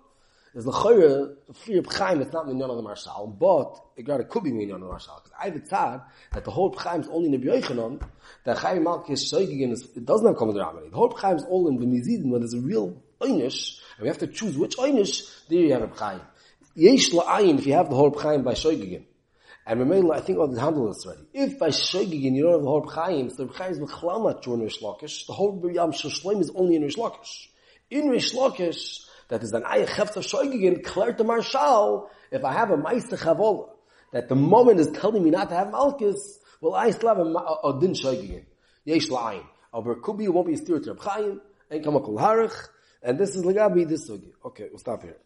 There's 0.52 0.66
the 0.66 0.72
Chayra, 0.72 1.36
the 1.48 1.54
fear 1.54 1.80
of 1.80 1.86
Chaim, 1.86 2.20
it's 2.20 2.34
not 2.34 2.48
Minyan 2.48 2.72
of 2.72 2.78
the 2.78 2.82
Marshal, 2.82 3.28
but 3.28 3.80
it 3.96 4.30
could 4.30 4.44
be 4.44 4.52
Minyan 4.52 4.78
of 4.78 4.82
the 4.82 4.88
Marshal. 4.88 5.22
Because 5.24 5.38
I 5.40 5.46
have 5.46 5.56
a 5.56 5.60
tzad 5.60 6.04
that 6.32 6.44
the 6.44 6.50
whole 6.50 6.76
Chaim 6.76 7.02
is 7.02 7.08
only 7.08 7.32
in 7.32 7.40
the 7.40 7.48
B'yoichanon, 7.48 8.02
that 8.46 8.58
Chaim 8.58 8.84
Malchus 8.84 9.32
Shoygigin 9.32 9.72
is, 9.72 9.84
it 9.96 10.06
doesn't 10.06 10.42
with 10.42 10.56
the 10.56 10.62
Ramani. 10.62 10.90
The 10.90 10.96
whole 10.96 11.16
Chaim 11.16 11.36
is 11.36 11.44
all 11.44 11.68
in 11.68 11.78
the 11.78 11.86
Mizidin, 11.86 12.32
when 12.32 12.42
there's 12.42 12.56
a 12.56 12.62
real 12.62 13.00
Einish, 13.22 13.80
and 13.98 14.02
we 14.02 14.08
have 14.08 14.18
to 14.18 14.28
choose 14.28 14.58
which 14.58 14.76
Einish, 14.78 15.48
there 15.50 15.60
you 15.60 15.74
have 15.74 15.84
a 15.84 15.88
Chaim. 15.88 16.22
Yesh 16.74 17.12
la'ayin, 17.12 17.60
if 17.60 17.68
you 17.68 17.74
have 17.74 17.92
the 17.92 17.96
whole 17.96 18.12
Chaim 18.12 18.42
by 18.42 18.54
Shoygigin. 18.54 19.04
And 19.66 19.80
Mamela, 19.80 20.16
I 20.16 20.20
think 20.20 20.40
I'll 20.40 20.54
handle 20.54 20.88
this 20.88 21.06
already. 21.06 21.24
If 21.34 21.58
by 21.58 21.70
Shogigin 21.70 22.36
you 22.36 22.44
don't 22.44 22.52
have 22.54 22.62
the 22.62 22.68
whole 22.68 22.88
Chaim, 22.88 23.30
so 23.30 23.46
the 23.46 23.54
Chaim 23.54 23.72
is 23.72 23.80
Mechlamat 23.80 24.42
to 24.42 24.56
Rish 24.58 24.82
Lakish, 24.82 25.26
the 25.26 25.34
whole 25.34 25.58
Yam 25.74 25.92
Shoshlim 25.92 26.42
is 26.42 26.52
only 26.54 26.76
in 26.76 26.82
Rish 26.82 26.98
Lakish. 26.98 27.48
In 27.90 28.10
Rish 28.10 28.34
Lakish, 28.34 29.06
that 29.30 29.42
is 29.42 29.54
an 29.54 29.64
Ayah 29.66 29.88
Chefta 29.88 30.18
Shogigin, 30.18 30.84
Claire 30.84 31.14
to 31.14 31.24
Marshal, 31.24 32.10
if 32.30 32.44
I 32.44 32.54
have 32.54 32.72
a 32.72 32.78
Meister 32.78 33.16
Chavola, 33.16 33.70
that 34.12 34.28
the 34.28 34.36
moment 34.36 34.82
is 34.82 34.88
telling 34.88 35.24
me 35.24 35.30
not 35.30 35.50
to 35.50 35.56
have 35.56 35.72
Malchus, 35.72 36.40
well, 36.60 36.76
I 36.76 36.92
still 36.92 37.10
have 37.10 37.20
a, 37.20 37.24
a, 37.24 37.70
a 37.70 37.80
Din 37.80 37.94
Shogigin. 37.94 38.44
Yesh 38.84 39.08
La'ayin. 39.08 39.46
Over 39.72 39.96
Kubi, 39.96 40.28
won't 40.28 40.48
be 40.48 40.54
a 40.54 40.58
steer 40.58 40.80
to 40.80 40.92
Reb 40.92 41.02
Chaim, 41.02 41.42
and 41.70 41.84
Kamakul 41.84 42.20
Harich, 42.20 42.56
and 43.02 43.18
this 43.18 43.36
is 43.36 43.44
Lagabi, 43.44 43.88
this 43.88 44.10
Sugi. 44.10 44.32
Okay, 44.46 44.68
we'll 44.70 44.80
stop 44.80 45.04
here. 45.04 45.18